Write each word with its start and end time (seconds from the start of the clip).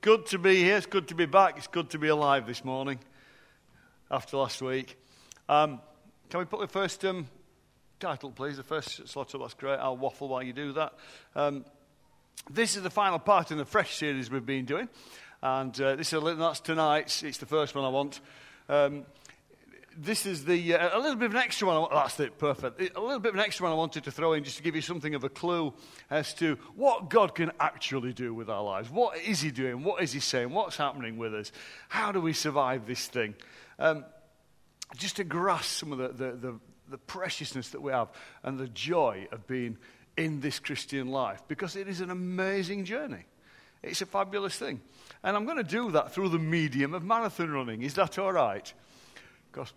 good 0.00 0.26
to 0.26 0.38
be 0.38 0.56
here. 0.56 0.76
It's 0.76 0.86
good 0.86 1.08
to 1.08 1.14
be 1.14 1.26
back. 1.26 1.56
It's 1.56 1.66
good 1.66 1.90
to 1.90 1.98
be 1.98 2.08
alive 2.08 2.46
this 2.46 2.64
morning 2.64 2.98
after 4.10 4.36
last 4.36 4.62
week. 4.62 4.96
Um, 5.48 5.80
can 6.30 6.40
we 6.40 6.46
put 6.46 6.60
the 6.60 6.68
first 6.68 7.04
um, 7.04 7.26
title, 7.98 8.30
please? 8.30 8.56
The 8.56 8.62
first 8.62 9.08
slot 9.08 9.34
up. 9.34 9.40
That's 9.40 9.54
great. 9.54 9.78
I'll 9.78 9.96
waffle 9.96 10.28
while 10.28 10.42
you 10.42 10.52
do 10.52 10.72
that. 10.74 10.92
Um, 11.34 11.64
this 12.50 12.76
is 12.76 12.82
the 12.82 12.90
final 12.90 13.18
part 13.18 13.50
in 13.50 13.58
the 13.58 13.64
Fresh 13.64 13.96
series 13.96 14.30
we've 14.30 14.46
been 14.46 14.66
doing. 14.66 14.88
And 15.42 15.78
uh, 15.80 15.96
this 15.96 16.12
is 16.12 16.22
a, 16.22 16.34
that's 16.34 16.60
tonight's. 16.60 17.22
It's 17.22 17.38
the 17.38 17.46
first 17.46 17.74
one 17.74 17.84
I 17.84 17.88
want. 17.88 18.20
This 20.00 20.26
is 20.26 20.44
the 20.44 20.76
uh, 20.76 20.96
a 20.96 21.00
little 21.00 21.16
bit 21.16 21.26
of 21.26 21.34
an 21.34 21.40
extra 21.40 21.66
one. 21.66 21.76
Oh, 21.76 21.88
that's 21.92 22.20
it, 22.20 22.38
perfect. 22.38 22.80
A 22.96 23.00
little 23.00 23.18
bit 23.18 23.30
of 23.30 23.34
an 23.34 23.40
extra 23.40 23.64
one 23.64 23.72
I 23.72 23.76
wanted 23.76 24.04
to 24.04 24.12
throw 24.12 24.32
in 24.32 24.44
just 24.44 24.56
to 24.58 24.62
give 24.62 24.76
you 24.76 24.80
something 24.80 25.16
of 25.16 25.24
a 25.24 25.28
clue 25.28 25.74
as 26.08 26.32
to 26.34 26.56
what 26.76 27.10
God 27.10 27.34
can 27.34 27.50
actually 27.58 28.12
do 28.12 28.32
with 28.32 28.48
our 28.48 28.62
lives. 28.62 28.88
What 28.88 29.18
is 29.18 29.40
He 29.40 29.50
doing? 29.50 29.82
What 29.82 30.00
is 30.00 30.12
He 30.12 30.20
saying? 30.20 30.50
What's 30.50 30.76
happening 30.76 31.18
with 31.18 31.34
us? 31.34 31.50
How 31.88 32.12
do 32.12 32.20
we 32.20 32.32
survive 32.32 32.86
this 32.86 33.08
thing? 33.08 33.34
Um, 33.80 34.04
just 34.96 35.16
to 35.16 35.24
grasp 35.24 35.80
some 35.80 35.90
of 35.90 35.98
the, 35.98 36.08
the, 36.08 36.36
the, 36.36 36.60
the 36.90 36.98
preciousness 36.98 37.70
that 37.70 37.82
we 37.82 37.90
have 37.90 38.08
and 38.44 38.56
the 38.56 38.68
joy 38.68 39.26
of 39.32 39.48
being 39.48 39.78
in 40.16 40.40
this 40.40 40.60
Christian 40.60 41.08
life 41.08 41.42
because 41.48 41.74
it 41.74 41.88
is 41.88 42.00
an 42.00 42.10
amazing 42.10 42.84
journey. 42.84 43.24
It's 43.82 44.00
a 44.00 44.06
fabulous 44.06 44.56
thing. 44.56 44.80
And 45.24 45.36
I'm 45.36 45.44
going 45.44 45.56
to 45.56 45.64
do 45.64 45.90
that 45.92 46.12
through 46.12 46.28
the 46.28 46.38
medium 46.38 46.94
of 46.94 47.02
marathon 47.02 47.50
running. 47.50 47.82
Is 47.82 47.94
that 47.94 48.16
all 48.18 48.32
right? 48.32 48.72
Because, 49.58 49.72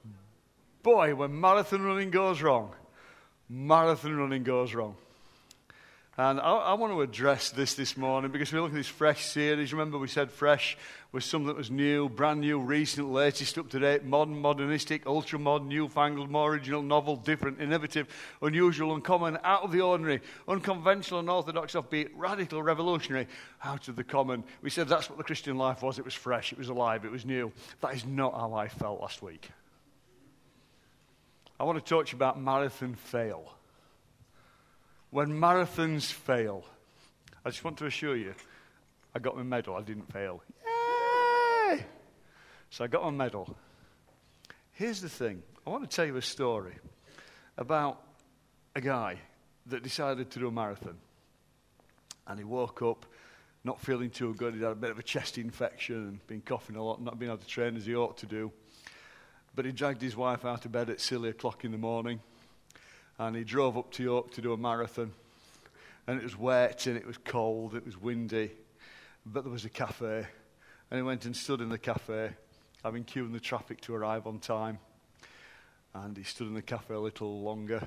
boy, 0.84 1.16
when 1.16 1.42
marathon 1.42 1.82
running 1.82 2.12
goes 2.12 2.40
wrong, 2.40 2.76
marathon 3.50 4.16
running 4.16 4.44
goes 4.44 4.76
wrong. 4.76 4.96
And 6.20 6.40
I, 6.40 6.52
I, 6.52 6.74
want 6.76 6.94
to 6.94 7.02
address 7.02 7.50
this 7.50 7.74
this 7.74 7.98
morning 7.98 8.30
because 8.30 8.54
we 8.54 8.60
look 8.60 8.70
at 8.70 8.76
this 8.76 8.86
fresh 8.86 9.26
series. 9.26 9.74
Remember, 9.74 9.98
we 9.98 10.08
said 10.08 10.30
fresh 10.30 10.78
was 11.12 11.26
something 11.26 11.48
that 11.48 11.56
was 11.56 11.72
new, 11.72 12.10
brand 12.10 12.42
new, 12.42 12.60
recent, 12.60 13.12
latest, 13.12 13.58
up 13.58 13.72
to 13.72 13.80
date, 13.80 14.04
modern, 14.04 14.40
modernistic, 14.40 15.08
ultra 15.08 15.40
modern, 15.40 15.70
newfangled, 15.70 16.30
more 16.30 16.52
original, 16.52 16.84
novel, 16.84 17.16
different, 17.16 17.60
innovative, 17.60 18.08
unusual, 18.44 18.94
uncommon, 18.94 19.40
out 19.44 19.64
of 19.64 19.72
the 19.72 19.82
ordinary, 19.82 20.22
unconventional, 20.48 21.22
unorthodox, 21.22 21.74
offbeat, 21.74 22.10
radical, 22.16 22.62
revolutionary, 22.62 23.28
out 23.64 23.88
of 23.88 23.96
the 23.96 24.04
common. 24.04 24.44
We 24.62 24.70
said 24.70 24.88
that's 24.88 25.10
what 25.10 25.18
the 25.18 25.24
Christian 25.24 25.58
life 25.58 25.82
was. 25.82 25.98
It 25.98 26.06
was 26.06 26.14
fresh, 26.14 26.52
it 26.52 26.60
was 26.60 26.70
alive, 26.70 27.04
it 27.04 27.12
was 27.12 27.26
new. 27.26 27.52
That 27.80 27.96
is 27.96 28.06
not 28.06 28.36
how 28.36 28.54
I 28.54 28.68
felt 28.68 29.02
last 29.02 29.24
week. 29.24 29.50
I 31.62 31.64
want 31.64 31.78
to 31.78 31.88
talk 31.88 32.08
to 32.08 32.14
you 32.14 32.16
about 32.16 32.42
marathon 32.42 32.96
fail. 32.96 33.54
When 35.12 35.30
marathons 35.30 36.12
fail, 36.12 36.66
I 37.46 37.52
just 37.52 37.64
want 37.64 37.78
to 37.78 37.86
assure 37.86 38.16
you, 38.16 38.34
I 39.14 39.20
got 39.20 39.38
my 39.38 39.44
medal. 39.44 39.76
I 39.76 39.82
didn't 39.84 40.12
fail. 40.12 40.42
Yay! 40.66 41.86
So 42.72 42.84
I 42.84 42.88
got 42.88 43.04
my 43.04 43.12
medal. 43.12 43.56
Here's 44.72 45.02
the 45.02 45.10
thing 45.10 45.44
I 45.68 45.70
want 45.70 45.88
to 45.88 45.96
tell 45.96 46.04
you 46.04 46.18
a 46.18 46.22
story 46.24 46.74
about 47.60 48.02
a 48.76 48.82
guy 48.82 49.20
that 49.68 49.84
decided 49.84 50.32
to 50.32 50.40
do 50.40 50.48
a 50.48 50.52
marathon. 50.52 50.98
And 52.26 52.40
he 52.40 52.44
woke 52.44 52.82
up 52.82 53.06
not 53.64 53.80
feeling 53.80 54.10
too 54.10 54.34
good. 54.34 54.56
He'd 54.56 54.64
had 54.64 54.72
a 54.72 54.76
bit 54.76 54.90
of 54.90 54.98
a 54.98 55.04
chest 55.04 55.38
infection 55.38 55.96
and 55.96 56.26
been 56.26 56.42
coughing 56.42 56.76
a 56.76 56.84
lot, 56.84 57.04
not 57.04 57.20
being 57.20 57.32
able 57.32 57.38
to 57.38 57.48
train 57.48 57.78
as 57.78 57.86
he 57.86 57.96
ought 57.96 58.18
to 58.18 58.26
do. 58.26 58.52
But 59.56 59.66
he 59.66 59.72
dragged 59.72 60.02
his 60.02 60.16
wife 60.16 60.46
out 60.46 60.66
of 60.66 60.72
bed 60.72 60.90
at 60.90 61.02
silly 61.02 61.30
o'clock 61.30 61.66
in 61.66 61.72
the 61.72 61.78
morning 61.78 62.22
and 63.22 63.36
he 63.36 63.44
drove 63.44 63.78
up 63.78 63.92
to 63.92 64.04
York 64.04 64.32
to 64.32 64.42
do 64.42 64.52
a 64.52 64.58
marathon. 64.58 65.12
And 66.08 66.20
it 66.20 66.24
was 66.24 66.38
wet 66.38 66.88
and 66.88 66.98
it 66.98 67.06
was 67.06 67.18
cold, 67.20 67.76
it 67.76 67.86
was 67.86 67.96
windy, 67.96 68.50
but 69.26 69.44
there 69.44 69.54
was 69.54 69.64
a 69.64 69.70
cafe. 69.70 70.26
And 70.90 70.98
he 70.98 71.04
went 71.04 71.26
and 71.26 71.36
stood 71.36 71.62
in 71.62 71.70
the 71.70 71.78
cafe, 71.78 72.32
having 72.84 73.04
queued 73.04 73.28
in 73.28 73.34
the 73.34 73.40
traffic 73.40 73.80
to 73.82 73.94
arrive 73.94 74.26
on 74.26 74.40
time. 74.40 74.80
And 75.94 76.18
he 76.18 76.24
stood 76.24 76.48
in 76.48 76.56
the 76.56 76.64
cafe 76.64 76.96
a 76.96 77.00
little 77.00 77.44
longer, 77.44 77.86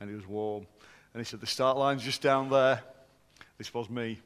and 0.00 0.10
he 0.10 0.16
was 0.16 0.26
warm. 0.26 0.66
And 1.14 1.20
he 1.20 1.24
said, 1.24 1.40
The 1.40 1.46
start 1.46 1.76
line's 1.76 2.02
just 2.02 2.20
down 2.20 2.50
there. 2.50 2.82
This 3.58 3.72
was 3.72 3.88
me. 3.88 4.18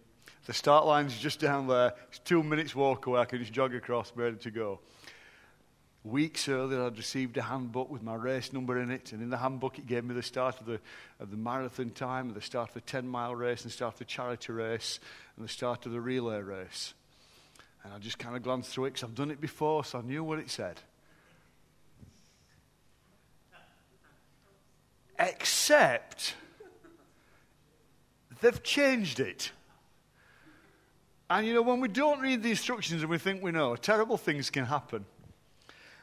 The 0.46 0.54
start 0.54 0.86
line's 0.86 1.18
just 1.18 1.38
down 1.38 1.66
there. 1.66 1.92
It's 2.08 2.20
two 2.20 2.42
minutes 2.42 2.74
walk 2.74 3.06
away. 3.06 3.20
I 3.20 3.26
can 3.26 3.40
just 3.40 3.52
jog 3.52 3.74
across, 3.74 4.10
ready 4.16 4.36
to 4.36 4.50
go. 4.50 4.80
Weeks 6.06 6.48
earlier, 6.48 6.84
I'd 6.84 6.96
received 6.96 7.36
a 7.36 7.42
handbook 7.42 7.90
with 7.90 8.00
my 8.00 8.14
race 8.14 8.52
number 8.52 8.80
in 8.80 8.92
it, 8.92 9.10
and 9.10 9.20
in 9.20 9.28
the 9.28 9.38
handbook, 9.38 9.76
it 9.80 9.88
gave 9.88 10.04
me 10.04 10.14
the 10.14 10.22
start 10.22 10.60
of 10.60 10.66
the, 10.66 10.78
of 11.18 11.32
the 11.32 11.36
marathon 11.36 11.90
time, 11.90 12.32
the 12.32 12.40
start 12.40 12.68
of 12.68 12.74
the 12.74 12.80
10 12.82 13.08
mile 13.08 13.34
race, 13.34 13.62
and 13.62 13.70
the 13.72 13.74
start 13.74 13.94
of 13.94 13.98
the 13.98 14.04
charity 14.04 14.52
race, 14.52 15.00
and 15.34 15.44
the 15.44 15.48
start 15.48 15.84
of 15.84 15.90
the 15.90 16.00
relay 16.00 16.40
race. 16.40 16.94
And 17.82 17.92
I 17.92 17.98
just 17.98 18.20
kind 18.20 18.36
of 18.36 18.44
glanced 18.44 18.70
through 18.70 18.84
it 18.84 18.90
because 18.90 19.02
I've 19.02 19.16
done 19.16 19.32
it 19.32 19.40
before, 19.40 19.84
so 19.84 19.98
I 19.98 20.02
knew 20.02 20.22
what 20.22 20.38
it 20.38 20.48
said. 20.48 20.80
Except 25.18 26.36
they've 28.40 28.62
changed 28.62 29.18
it. 29.18 29.50
And 31.28 31.44
you 31.44 31.54
know, 31.54 31.62
when 31.62 31.80
we 31.80 31.88
don't 31.88 32.20
read 32.20 32.44
the 32.44 32.50
instructions 32.50 33.02
and 33.02 33.10
we 33.10 33.18
think 33.18 33.42
we 33.42 33.50
know, 33.50 33.74
terrible 33.74 34.16
things 34.16 34.50
can 34.50 34.66
happen. 34.66 35.04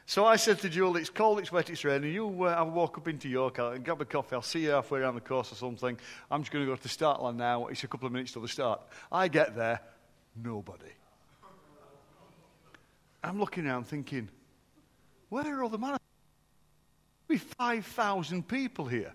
So 0.06 0.26
I 0.26 0.36
said 0.36 0.58
to 0.60 0.68
Julie, 0.68 1.00
it's 1.00 1.08
cold, 1.08 1.38
it's 1.38 1.50
wet, 1.50 1.70
it's 1.70 1.82
raining. 1.82 2.12
You 2.12 2.44
uh, 2.44 2.56
a 2.58 2.64
walk 2.64 2.98
up 2.98 3.08
into 3.08 3.28
York, 3.28 3.58
I'll 3.58 3.78
grab 3.78 4.02
a 4.02 4.04
coffee, 4.04 4.36
I'll 4.36 4.42
see 4.42 4.64
you 4.64 4.70
halfway 4.70 5.00
around 5.00 5.14
the 5.14 5.22
course 5.22 5.50
or 5.50 5.54
something. 5.54 5.98
I'm 6.30 6.42
just 6.42 6.52
going 6.52 6.64
to 6.64 6.70
go 6.70 6.76
to 6.76 6.82
the 6.82 6.90
start 6.90 7.22
line 7.22 7.38
now. 7.38 7.66
It's 7.68 7.84
a 7.84 7.88
couple 7.88 8.06
of 8.06 8.12
minutes 8.12 8.32
till 8.32 8.42
the 8.42 8.48
start. 8.48 8.82
I 9.10 9.28
get 9.28 9.56
there, 9.56 9.80
nobody. 10.36 10.92
I'm 13.22 13.40
looking 13.40 13.66
around 13.66 13.86
thinking, 13.86 14.28
where 15.30 15.58
are 15.58 15.62
all 15.62 15.70
the 15.70 15.78
marathons? 15.78 15.98
Be 17.26 17.38
5,000 17.38 18.46
people 18.46 18.84
here. 18.84 19.14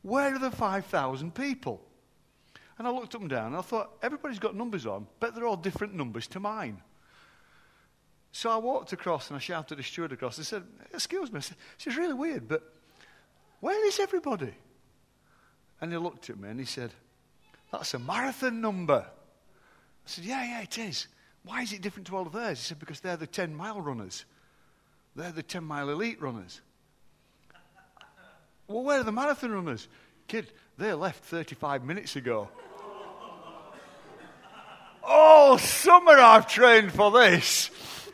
Where 0.00 0.34
are 0.34 0.38
the 0.38 0.50
5,000 0.50 1.34
people? 1.34 1.82
And 2.78 2.88
I 2.88 2.90
looked 2.90 3.14
up 3.14 3.20
and 3.20 3.28
down 3.28 3.48
and 3.48 3.56
I 3.56 3.60
thought, 3.60 3.92
everybody's 4.02 4.38
got 4.38 4.56
numbers 4.56 4.86
on, 4.86 5.06
but 5.20 5.34
they're 5.34 5.46
all 5.46 5.56
different 5.56 5.94
numbers 5.94 6.26
to 6.28 6.40
mine. 6.40 6.80
So 8.32 8.50
I 8.50 8.56
walked 8.56 8.94
across 8.94 9.28
and 9.28 9.36
I 9.36 9.40
shouted 9.40 9.78
a 9.78 9.82
steward 9.82 10.12
across. 10.12 10.38
I 10.38 10.42
said, 10.42 10.64
Excuse 10.92 11.30
me. 11.30 11.38
I 11.38 11.40
Said, 11.40 11.56
This 11.76 11.92
is 11.92 11.98
really 11.98 12.14
weird, 12.14 12.48
but 12.48 12.62
where 13.60 13.86
is 13.86 14.00
everybody? 14.00 14.54
And 15.80 15.92
he 15.92 15.98
looked 15.98 16.30
at 16.30 16.38
me 16.38 16.48
and 16.48 16.58
he 16.58 16.64
said, 16.64 16.92
That's 17.70 17.92
a 17.92 17.98
marathon 17.98 18.62
number. 18.62 19.04
I 19.06 20.06
said, 20.06 20.24
Yeah, 20.24 20.42
yeah, 20.42 20.62
it 20.62 20.78
is. 20.78 21.08
Why 21.44 21.62
is 21.62 21.72
it 21.72 21.82
different 21.82 22.06
to 22.06 22.16
all 22.16 22.26
of 22.26 22.32
theirs? 22.32 22.58
He 22.58 22.64
said, 22.64 22.78
Because 22.78 23.00
they're 23.00 23.18
the 23.18 23.26
10 23.26 23.54
mile 23.54 23.80
runners. 23.80 24.24
They're 25.14 25.30
the 25.30 25.42
10 25.42 25.62
mile 25.62 25.90
elite 25.90 26.20
runners. 26.22 26.62
well, 28.66 28.82
where 28.82 29.00
are 29.00 29.04
the 29.04 29.12
marathon 29.12 29.52
runners? 29.52 29.88
Kid, 30.26 30.50
they 30.78 30.94
left 30.94 31.22
35 31.24 31.84
minutes 31.84 32.16
ago. 32.16 32.48
oh, 35.04 35.58
summer 35.58 36.12
I've 36.12 36.48
trained 36.48 36.92
for 36.92 37.10
this. 37.10 37.70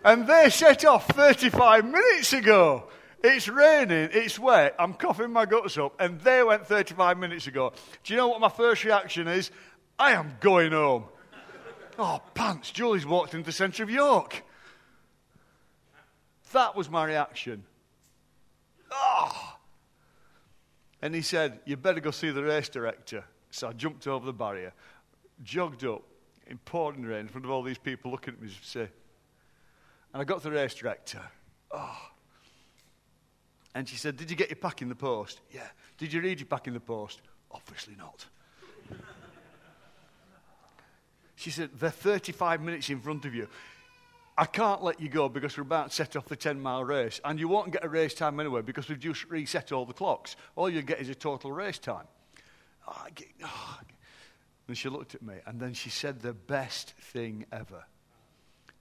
And 0.08 0.26
they 0.26 0.48
set 0.48 0.86
off 0.86 1.06
35 1.08 1.84
minutes 1.84 2.32
ago. 2.32 2.88
It's 3.22 3.46
raining, 3.46 4.08
it's 4.14 4.38
wet, 4.38 4.74
I'm 4.78 4.94
coughing 4.94 5.30
my 5.30 5.44
guts 5.44 5.76
up, 5.76 6.00
and 6.00 6.18
they 6.22 6.42
went 6.42 6.66
35 6.66 7.18
minutes 7.18 7.46
ago. 7.46 7.74
Do 8.04 8.14
you 8.14 8.16
know 8.16 8.28
what 8.28 8.40
my 8.40 8.48
first 8.48 8.84
reaction 8.84 9.28
is? 9.28 9.50
I 9.98 10.12
am 10.12 10.38
going 10.40 10.72
home. 10.72 11.04
Oh, 11.98 12.22
pants, 12.32 12.70
Julie's 12.70 13.04
walked 13.04 13.34
into 13.34 13.44
the 13.44 13.52
centre 13.52 13.82
of 13.82 13.90
York. 13.90 14.46
That 16.52 16.74
was 16.74 16.88
my 16.88 17.04
reaction. 17.04 17.64
Oh. 18.90 19.56
And 21.02 21.14
he 21.14 21.20
said, 21.20 21.60
You 21.66 21.76
better 21.76 22.00
go 22.00 22.12
see 22.12 22.30
the 22.30 22.44
race 22.44 22.70
director. 22.70 23.24
So 23.50 23.68
I 23.68 23.72
jumped 23.74 24.06
over 24.06 24.24
the 24.24 24.32
barrier, 24.32 24.72
jogged 25.42 25.84
up 25.84 26.02
in 26.46 26.56
pouring 26.56 27.02
rain 27.02 27.20
in 27.20 27.28
front 27.28 27.44
of 27.44 27.50
all 27.50 27.62
these 27.62 27.76
people 27.76 28.10
looking 28.10 28.32
at 28.32 28.40
me 28.40 28.48
say, 28.62 28.88
and 30.12 30.22
I 30.22 30.24
got 30.24 30.42
to 30.42 30.50
the 30.50 30.54
race 30.54 30.74
director. 30.74 31.20
Oh. 31.70 31.98
And 33.74 33.88
she 33.88 33.96
said, 33.96 34.16
Did 34.16 34.30
you 34.30 34.36
get 34.36 34.48
your 34.48 34.56
pack 34.56 34.82
in 34.82 34.88
the 34.88 34.94
post? 34.94 35.40
Yeah. 35.52 35.66
Did 35.98 36.12
you 36.12 36.20
read 36.20 36.40
your 36.40 36.46
pack 36.46 36.66
in 36.66 36.74
the 36.74 36.80
post? 36.80 37.20
Obviously 37.50 37.94
not. 37.96 38.26
she 41.36 41.50
said, 41.50 41.70
They're 41.78 41.90
35 41.90 42.60
minutes 42.60 42.90
in 42.90 43.00
front 43.00 43.24
of 43.24 43.34
you. 43.34 43.48
I 44.36 44.44
can't 44.44 44.84
let 44.84 45.00
you 45.00 45.08
go 45.08 45.28
because 45.28 45.56
we're 45.56 45.62
about 45.62 45.90
to 45.90 45.94
set 45.94 46.14
off 46.14 46.26
the 46.26 46.36
10 46.36 46.60
mile 46.60 46.84
race. 46.84 47.20
And 47.24 47.40
you 47.40 47.48
won't 47.48 47.72
get 47.72 47.84
a 47.84 47.88
race 47.88 48.14
time 48.14 48.38
anyway 48.38 48.62
because 48.62 48.88
we've 48.88 49.00
just 49.00 49.28
reset 49.28 49.72
all 49.72 49.84
the 49.84 49.92
clocks. 49.92 50.36
All 50.54 50.70
you 50.70 50.80
get 50.82 51.00
is 51.00 51.08
a 51.08 51.14
total 51.14 51.50
race 51.50 51.78
time. 51.78 52.06
Oh, 52.86 53.06
get, 53.14 53.26
ah, 53.42 53.78
oh. 53.80 53.84
And 54.68 54.78
she 54.78 54.88
looked 54.88 55.14
at 55.14 55.22
me 55.22 55.34
and 55.46 55.58
then 55.58 55.72
she 55.74 55.90
said 55.90 56.20
the 56.20 56.34
best 56.34 56.94
thing 57.00 57.46
ever. 57.50 57.84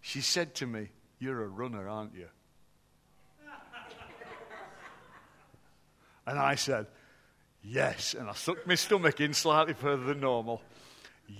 She 0.02 0.22
said 0.22 0.54
to 0.56 0.68
me, 0.68 0.90
you're 1.20 1.44
a 1.44 1.48
runner, 1.48 1.88
aren't 1.88 2.16
you? 2.16 2.28
and 6.26 6.38
I 6.38 6.56
said, 6.56 6.88
Yes. 7.64 8.14
And 8.14 8.30
I 8.30 8.34
sucked 8.34 8.66
my 8.66 8.76
stomach 8.76 9.20
in 9.20 9.34
slightly 9.34 9.74
further 9.74 10.06
than 10.06 10.22
normal. 10.22 10.62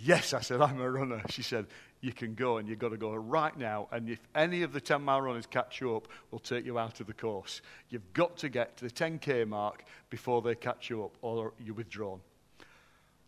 Yes, 0.04 0.34
I 0.34 0.42
said, 0.42 0.62
I'm 0.62 0.82
a 0.82 0.92
runner. 0.92 1.22
She 1.30 1.42
said, 1.42 1.68
you 2.02 2.14
can 2.14 2.36
go, 2.36 2.58
and 2.58 2.68
you've 2.68 2.80
got 2.80 2.90
to 2.90 2.98
go 2.98 3.14
right 3.16 3.58
now. 3.58 3.88
And 3.92 4.10
if 4.10 4.20
any 4.36 4.62
of 4.64 4.72
the 4.72 4.82
10 4.82 5.02
mile 5.02 5.22
runners 5.22 5.48
catch 5.48 5.82
you 5.82 5.96
up, 5.96 6.08
we'll 6.30 6.40
take 6.40 6.66
you 6.66 6.78
out 6.78 7.00
of 7.00 7.08
the 7.08 7.14
course. 7.14 7.62
You've 7.90 8.14
got 8.14 8.38
to 8.38 8.50
get 8.50 8.78
to 8.78 8.86
the 8.86 8.92
10k 8.92 9.48
mark 9.48 9.84
before 10.10 10.42
they 10.42 10.56
catch 10.56 10.90
you 10.90 11.04
up, 11.06 11.18
or 11.22 11.54
you're 11.64 11.76
withdrawn. 11.76 12.20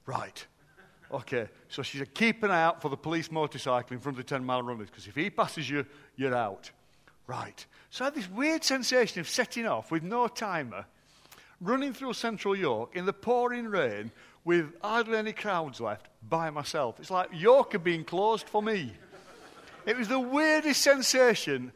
Right. 0.06 0.46
Okay, 1.11 1.50
so 1.69 1.81
she 1.81 1.97
said, 1.97 2.13
keep 2.13 2.44
an 2.44 2.51
eye 2.51 2.61
out 2.63 2.81
for 2.81 2.89
the 2.89 2.97
police 2.97 3.31
motorcycle 3.31 3.95
in 3.95 4.00
front 4.00 4.19
of 4.19 4.25
the 4.25 4.29
10 4.29 4.44
mile 4.45 4.61
runners, 4.61 4.89
because 4.89 5.07
if 5.07 5.15
he 5.15 5.29
passes 5.29 5.67
you, 5.69 5.85
you're 6.15 6.35
out. 6.35 6.69
Right. 7.25 7.65
So 7.89 8.03
I 8.03 8.07
had 8.07 8.15
this 8.15 8.29
weird 8.29 8.63
sensation 8.63 9.19
of 9.19 9.27
setting 9.27 9.65
off 9.65 9.91
with 9.91 10.03
no 10.03 10.27
timer, 10.27 10.85
running 11.61 11.94
through 11.94 12.13
central 12.13 12.56
York 12.56 12.95
in 12.95 13.06
the 13.06 13.13
pouring 13.13 13.65
rain 13.65 14.11
with 14.45 14.73
hardly 14.81 15.17
any 15.17 15.33
crowds 15.33 15.81
left 15.81 16.07
by 16.27 16.50
myself. 16.50 17.00
It's 17.00 17.12
like 17.12 17.29
York 17.33 17.71
had 17.73 17.83
been 17.83 18.03
closed 18.03 18.47
for 18.47 18.62
me. 18.62 18.94
It 19.85 19.97
was 19.97 20.07
the 20.07 20.19
weirdest 20.19 20.81
sensation. 20.81 21.71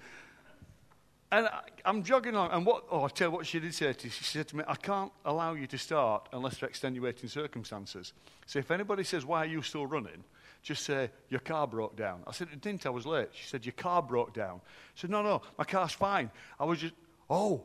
And 1.33 1.47
I, 1.47 1.89
am 1.89 2.03
jogging 2.03 2.35
along, 2.35 2.51
and 2.51 2.63
what, 2.63 2.83
oh, 2.91 3.05
I 3.05 3.07
tell 3.07 3.29
you 3.29 3.31
what 3.31 3.47
she 3.47 3.59
did 3.59 3.73
say 3.73 3.91
to 3.91 4.05
me. 4.05 4.11
She 4.11 4.23
said 4.23 4.47
to 4.49 4.55
me, 4.55 4.63
I 4.67 4.75
can't 4.75 5.11
allow 5.25 5.55
you 5.55 5.65
to 5.65 5.79
start 5.79 6.29
unless 6.31 6.59
there 6.59 6.67
are 6.67 6.69
extenuating 6.69 7.27
circumstances. 7.27 8.13
So 8.45 8.59
if 8.59 8.69
anybody 8.69 9.03
says, 9.03 9.25
Why 9.25 9.39
are 9.39 9.47
you 9.47 9.63
still 9.63 9.87
running? 9.87 10.23
Just 10.61 10.83
say, 10.83 11.09
Your 11.29 11.39
car 11.39 11.65
broke 11.65 11.95
down. 11.95 12.21
I 12.27 12.33
said, 12.33 12.49
It 12.53 12.61
didn't, 12.61 12.85
I 12.85 12.91
was 12.91 13.07
late. 13.07 13.29
She 13.31 13.47
said, 13.47 13.65
Your 13.65 13.73
car 13.73 14.03
broke 14.03 14.35
down. 14.35 14.57
I 14.57 14.91
said, 14.93 15.09
No, 15.09 15.23
no, 15.23 15.41
my 15.57 15.63
car's 15.63 15.91
fine. 15.91 16.29
I 16.59 16.65
was 16.65 16.77
just, 16.77 16.93
Oh, 17.31 17.63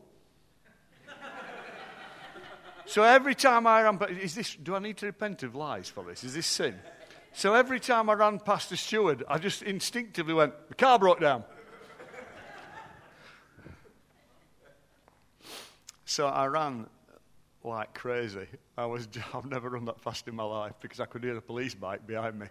so 2.86 3.02
every 3.02 3.34
time 3.34 3.66
I 3.66 3.82
ran, 3.82 4.00
is 4.18 4.34
this, 4.34 4.54
do 4.54 4.76
I 4.76 4.78
need 4.78 4.96
to 4.96 5.06
repent 5.06 5.42
of 5.42 5.54
lies 5.54 5.90
for 5.90 6.04
this? 6.04 6.24
Is 6.24 6.32
this 6.32 6.46
sin? 6.46 6.74
So 7.34 7.52
every 7.52 7.80
time 7.80 8.08
I 8.08 8.14
ran 8.14 8.38
past 8.38 8.70
the 8.70 8.78
steward, 8.78 9.24
I 9.28 9.36
just 9.36 9.62
instinctively 9.62 10.32
went, 10.32 10.54
the 10.70 10.74
car 10.74 10.98
broke 10.98 11.20
down. 11.20 11.44
So 16.08 16.26
I 16.26 16.46
ran 16.46 16.86
like 17.62 17.92
crazy. 17.92 18.46
I 18.78 18.86
was, 18.86 19.08
I've 19.34 19.44
never 19.44 19.68
run 19.68 19.84
that 19.84 20.00
fast 20.00 20.26
in 20.26 20.34
my 20.34 20.42
life 20.42 20.72
because 20.80 21.00
I 21.00 21.04
could 21.04 21.22
hear 21.22 21.36
a 21.36 21.42
police 21.42 21.74
bike 21.74 22.06
behind 22.06 22.38
me. 22.38 22.46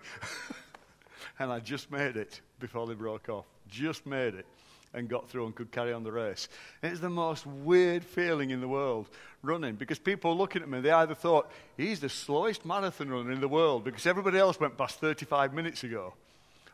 and 1.39 1.51
I 1.51 1.59
just 1.59 1.91
made 1.91 2.17
it 2.17 2.39
before 2.59 2.85
they 2.85 2.93
broke 2.93 3.29
off. 3.29 3.45
Just 3.67 4.05
made 4.05 4.35
it 4.35 4.45
and 4.93 5.09
got 5.09 5.27
through 5.27 5.47
and 5.47 5.55
could 5.55 5.71
carry 5.71 5.91
on 5.91 6.03
the 6.03 6.11
race. 6.11 6.49
It's 6.83 6.99
the 6.99 7.09
most 7.09 7.47
weird 7.47 8.03
feeling 8.03 8.51
in 8.51 8.61
the 8.61 8.67
world 8.67 9.09
running 9.41 9.73
because 9.73 9.97
people 9.97 10.37
looking 10.37 10.61
at 10.61 10.69
me, 10.69 10.79
they 10.79 10.91
either 10.91 11.15
thought, 11.15 11.51
he's 11.77 11.99
the 11.99 12.09
slowest 12.09 12.63
marathon 12.63 13.09
runner 13.09 13.31
in 13.31 13.41
the 13.41 13.47
world 13.47 13.83
because 13.83 14.05
everybody 14.05 14.37
else 14.37 14.59
went 14.59 14.77
past 14.77 14.99
35 14.99 15.53
minutes 15.55 15.83
ago, 15.83 16.13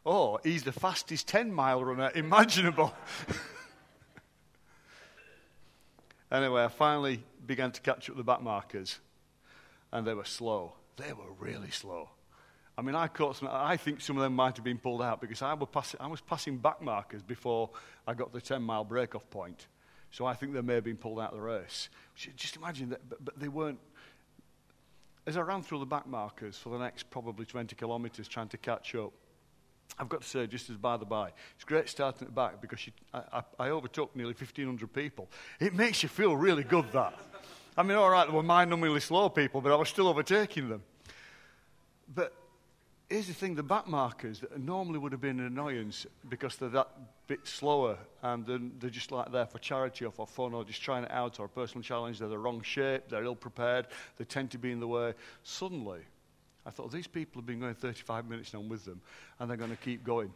or 0.03 0.41
he's 0.43 0.63
the 0.63 0.73
fastest 0.73 1.29
10 1.29 1.53
mile 1.53 1.83
runner 1.83 2.11
imaginable. 2.13 2.93
anyway, 6.33 6.63
I 6.63 6.67
finally 6.67 7.23
began 7.45 7.71
to 7.71 7.81
catch 7.81 8.09
up 8.09 8.17
the 8.17 8.23
back 8.23 8.41
markers, 8.41 8.99
and 9.91 10.05
they 10.05 10.13
were 10.13 10.25
slow. 10.25 10.73
They 10.97 11.13
were 11.13 11.31
really 11.39 11.71
slow. 11.71 12.09
I 12.77 12.81
mean, 12.81 12.95
I 12.95 13.07
caught 13.07 13.37
some, 13.37 13.49
I 13.51 13.77
think 13.77 14.01
some 14.01 14.17
of 14.17 14.23
them 14.23 14.35
might 14.35 14.55
have 14.55 14.65
been 14.65 14.79
pulled 14.79 15.01
out 15.01 15.21
because 15.21 15.41
I 15.43 15.53
was, 15.53 15.69
passing, 15.71 15.99
I 16.01 16.07
was 16.07 16.21
passing 16.21 16.57
back 16.57 16.81
markers 16.81 17.21
before 17.21 17.69
I 18.07 18.15
got 18.15 18.33
the 18.33 18.41
10 18.41 18.63
mile 18.63 18.83
break-off 18.83 19.29
point. 19.29 19.67
So 20.09 20.25
I 20.25 20.33
think 20.33 20.53
they 20.53 20.61
may 20.61 20.75
have 20.75 20.83
been 20.83 20.97
pulled 20.97 21.19
out 21.19 21.31
of 21.31 21.37
the 21.37 21.43
race. 21.43 21.89
Just 22.35 22.55
imagine 22.55 22.89
that, 22.89 23.07
but, 23.07 23.23
but 23.23 23.39
they 23.39 23.47
weren't. 23.47 23.79
As 25.25 25.37
I 25.37 25.41
ran 25.41 25.61
through 25.61 25.79
the 25.79 25.85
back 25.85 26.05
markers 26.05 26.57
for 26.57 26.69
the 26.69 26.77
next 26.77 27.09
probably 27.09 27.45
20 27.45 27.75
kilometres 27.75 28.27
trying 28.27 28.49
to 28.49 28.57
catch 28.57 28.93
up, 28.95 29.13
I've 29.99 30.09
got 30.09 30.21
to 30.21 30.27
say, 30.27 30.47
just 30.47 30.69
as 30.69 30.77
by 30.77 30.97
the 30.97 31.05
by, 31.05 31.31
it's 31.55 31.63
great 31.63 31.87
starting 31.87 32.27
at 32.27 32.27
the 32.27 32.33
back 32.33 32.61
because 32.61 32.85
you, 32.87 32.93
I, 33.13 33.21
I, 33.31 33.43
I 33.59 33.69
overtook 33.69 34.15
nearly 34.15 34.33
1,500 34.33 34.91
people. 34.91 35.29
It 35.59 35.73
makes 35.73 36.01
you 36.01 36.09
feel 36.09 36.35
really 36.35 36.63
good, 36.63 36.91
that. 36.93 37.13
I 37.77 37.83
mean, 37.83 37.97
all 37.97 38.09
right, 38.09 38.27
they 38.27 38.33
were 38.33 38.43
mind-numbingly 38.43 39.01
slow 39.01 39.29
people, 39.29 39.61
but 39.61 39.71
I 39.71 39.75
was 39.75 39.89
still 39.89 40.07
overtaking 40.07 40.69
them. 40.69 40.83
But 42.13 42.33
here's 43.09 43.27
the 43.27 43.33
thing 43.33 43.55
the 43.55 43.63
back 43.63 43.87
markers 43.87 44.39
that 44.39 44.59
normally 44.59 44.99
would 44.99 45.11
have 45.11 45.21
been 45.21 45.39
an 45.39 45.45
annoyance 45.45 46.05
because 46.29 46.55
they're 46.55 46.69
that 46.69 46.89
bit 47.27 47.47
slower 47.47 47.97
and 48.21 48.45
they're, 48.45 48.59
they're 48.79 48.89
just 48.89 49.11
like 49.11 49.31
there 49.31 49.45
for 49.45 49.59
charity 49.59 50.05
or 50.05 50.11
for 50.11 50.27
fun 50.27 50.53
or 50.53 50.63
just 50.63 50.81
trying 50.81 51.03
it 51.03 51.11
out 51.11 51.39
or 51.39 51.45
a 51.45 51.49
personal 51.49 51.83
challenge. 51.83 52.19
They're 52.19 52.27
the 52.27 52.37
wrong 52.37 52.61
shape, 52.61 53.09
they're 53.09 53.23
ill 53.23 53.35
prepared, 53.35 53.87
they 54.17 54.25
tend 54.25 54.51
to 54.51 54.57
be 54.57 54.71
in 54.71 54.79
the 54.79 54.87
way. 54.87 55.13
Suddenly, 55.43 56.01
I 56.65 56.69
thought, 56.69 56.91
these 56.91 57.07
people 57.07 57.41
have 57.41 57.45
been 57.45 57.59
going 57.59 57.75
35 57.75 58.29
minutes 58.29 58.53
now 58.53 58.61
with 58.61 58.85
them 58.85 59.01
and 59.39 59.49
they're 59.49 59.57
going 59.57 59.71
to 59.71 59.77
keep 59.77 60.03
going. 60.03 60.33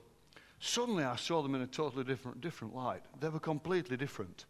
Suddenly, 0.60 1.04
I 1.04 1.16
saw 1.16 1.42
them 1.42 1.56
in 1.56 1.62
a 1.62 1.68
totally 1.68 2.04
different, 2.04 2.42
different 2.42 2.76
light. 2.76 3.02
They 3.20 3.30
were 3.30 3.40
completely 3.40 3.96
different. 3.96 4.46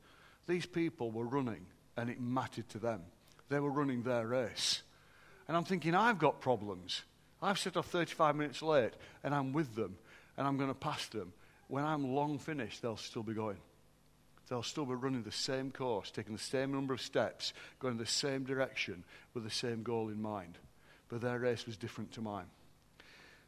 These 0.47 0.65
people 0.65 1.11
were 1.11 1.25
running 1.25 1.65
and 1.97 2.09
it 2.09 2.21
mattered 2.21 2.69
to 2.69 2.79
them. 2.79 3.01
They 3.49 3.59
were 3.59 3.69
running 3.69 4.03
their 4.03 4.25
race. 4.27 4.81
And 5.47 5.55
I'm 5.55 5.65
thinking, 5.65 5.95
I've 5.95 6.19
got 6.19 6.41
problems. 6.41 7.03
I've 7.41 7.59
set 7.59 7.77
off 7.77 7.87
35 7.87 8.35
minutes 8.35 8.61
late 8.61 8.93
and 9.23 9.35
I'm 9.35 9.53
with 9.53 9.75
them 9.75 9.97
and 10.37 10.47
I'm 10.47 10.57
going 10.57 10.69
to 10.69 10.75
pass 10.75 11.05
them. 11.07 11.33
When 11.67 11.83
I'm 11.83 12.13
long 12.13 12.39
finished, 12.39 12.81
they'll 12.81 12.97
still 12.97 13.23
be 13.23 13.33
going. 13.33 13.57
They'll 14.49 14.63
still 14.63 14.85
be 14.85 14.93
running 14.93 15.23
the 15.23 15.31
same 15.31 15.71
course, 15.71 16.09
taking 16.09 16.33
the 16.33 16.41
same 16.41 16.71
number 16.71 16.93
of 16.93 17.01
steps, 17.01 17.53
going 17.79 17.97
the 17.97 18.05
same 18.05 18.43
direction 18.45 19.03
with 19.33 19.43
the 19.43 19.49
same 19.49 19.83
goal 19.83 20.07
in 20.07 20.21
mind. 20.21 20.57
But 21.09 21.21
their 21.21 21.39
race 21.39 21.65
was 21.65 21.77
different 21.77 22.11
to 22.13 22.21
mine. 22.21 22.47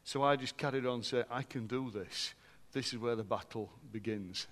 So 0.04 0.22
I 0.22 0.36
just 0.36 0.56
carried 0.56 0.86
on 0.86 1.02
saying, 1.02 1.24
I 1.30 1.42
can 1.42 1.66
do 1.66 1.90
this. 1.90 2.34
This 2.72 2.92
is 2.92 2.98
where 2.98 3.16
the 3.16 3.24
battle 3.24 3.70
begins. 3.92 4.46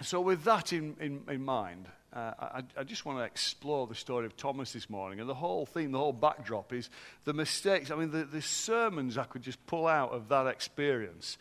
So, 0.00 0.22
with 0.22 0.44
that 0.44 0.72
in, 0.72 0.96
in, 1.00 1.22
in 1.28 1.44
mind, 1.44 1.86
uh, 2.14 2.32
I, 2.38 2.62
I, 2.78 2.84
just 2.84 3.04
want 3.04 3.18
to 3.18 3.24
explore 3.24 3.86
the 3.86 3.94
story 3.94 4.24
of 4.24 4.36
Thomas 4.38 4.72
this 4.72 4.88
morning. 4.88 5.20
And 5.20 5.28
the 5.28 5.34
whole 5.34 5.66
theme, 5.66 5.92
the 5.92 5.98
whole 5.98 6.14
backdrop 6.14 6.72
is 6.72 6.88
the 7.24 7.34
mistakes. 7.34 7.90
I 7.90 7.96
mean, 7.96 8.10
the, 8.10 8.24
the 8.24 8.40
sermons 8.40 9.18
I 9.18 9.24
could 9.24 9.42
just 9.42 9.64
pull 9.66 9.86
out 9.86 10.12
of 10.12 10.28
that 10.28 10.46
experience 10.46 11.36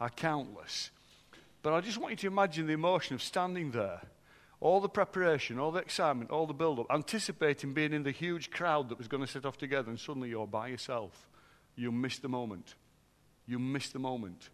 are 0.00 0.10
countless. 0.10 0.90
But 1.62 1.72
I 1.72 1.80
just 1.80 1.96
want 1.96 2.10
you 2.10 2.16
to 2.18 2.26
imagine 2.26 2.66
the 2.66 2.74
emotion 2.74 3.14
of 3.14 3.22
standing 3.22 3.70
there, 3.70 4.02
all 4.64 4.80
the 4.80 4.88
preparation, 4.88 5.58
all 5.58 5.70
the 5.70 5.80
excitement, 5.80 6.30
all 6.30 6.46
the 6.46 6.54
build 6.54 6.80
up, 6.80 6.86
anticipating 6.90 7.74
being 7.74 7.92
in 7.92 8.02
the 8.02 8.10
huge 8.10 8.50
crowd 8.50 8.88
that 8.88 8.98
was 8.98 9.08
going 9.08 9.22
to 9.22 9.30
set 9.30 9.44
off 9.44 9.58
together, 9.58 9.90
and 9.90 10.00
suddenly 10.00 10.30
you're 10.30 10.46
by 10.46 10.68
yourself. 10.68 11.28
You 11.76 11.92
miss 11.92 12.18
the 12.18 12.28
moment. 12.28 12.74
You 13.46 13.58
miss 13.58 13.90
the 13.90 13.98
moment. 13.98 14.48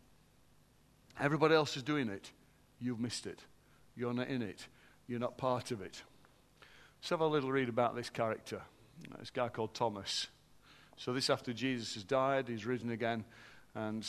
Everybody 1.20 1.54
else 1.54 1.76
is 1.76 1.82
doing 1.82 2.08
it 2.08 2.32
you've 2.80 2.98
missed 2.98 3.26
it. 3.26 3.44
You're 3.94 4.14
not 4.14 4.28
in 4.28 4.42
it. 4.42 4.66
You're 5.06 5.20
not 5.20 5.36
part 5.38 5.70
of 5.70 5.82
it. 5.82 6.02
Let's 7.00 7.10
have 7.10 7.20
a 7.20 7.26
little 7.26 7.52
read 7.52 7.68
about 7.68 7.94
this 7.94 8.10
character. 8.10 8.62
This 9.18 9.30
guy 9.30 9.48
called 9.48 9.74
Thomas. 9.74 10.26
So, 10.96 11.12
this 11.12 11.30
after 11.30 11.52
Jesus 11.52 11.94
has 11.94 12.04
died, 12.04 12.48
he's 12.48 12.66
risen 12.66 12.90
again, 12.90 13.24
and 13.74 14.06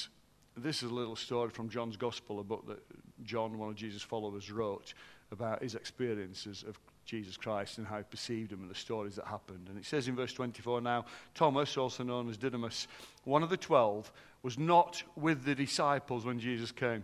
this 0.58 0.84
is 0.84 0.92
a 0.92 0.94
little 0.94 1.16
story 1.16 1.50
from 1.50 1.70
John's 1.70 1.96
Gospel, 1.96 2.40
a 2.40 2.44
book 2.44 2.68
that 2.68 2.80
John, 3.24 3.58
one 3.58 3.70
of 3.70 3.76
Jesus' 3.76 4.02
followers, 4.02 4.52
wrote 4.52 4.94
about 5.32 5.62
his 5.62 5.76
experiences 5.76 6.64
of 6.68 6.80
Jesus 7.06 7.38
Christ 7.38 7.78
and 7.78 7.88
how 7.88 7.98
he 7.98 8.04
perceived 8.04 8.52
him 8.52 8.62
and 8.62 8.70
the 8.70 8.76
stories 8.76 9.16
that 9.16 9.26
happened. 9.26 9.68
And 9.70 9.78
it 9.78 9.86
says 9.86 10.08
in 10.08 10.16
verse 10.16 10.34
24 10.34 10.82
now, 10.82 11.06
Thomas, 11.34 11.78
also 11.78 12.04
known 12.04 12.30
as 12.30 12.38
Didymus, 12.38 12.88
one 13.24 13.44
of 13.44 13.50
the 13.50 13.58
twelve, 13.58 14.12
was 14.44 14.58
not 14.58 15.04
with 15.16 15.44
the 15.44 15.56
disciples 15.56 16.26
when 16.26 16.40
Jesus 16.40 16.72
came. 16.72 17.04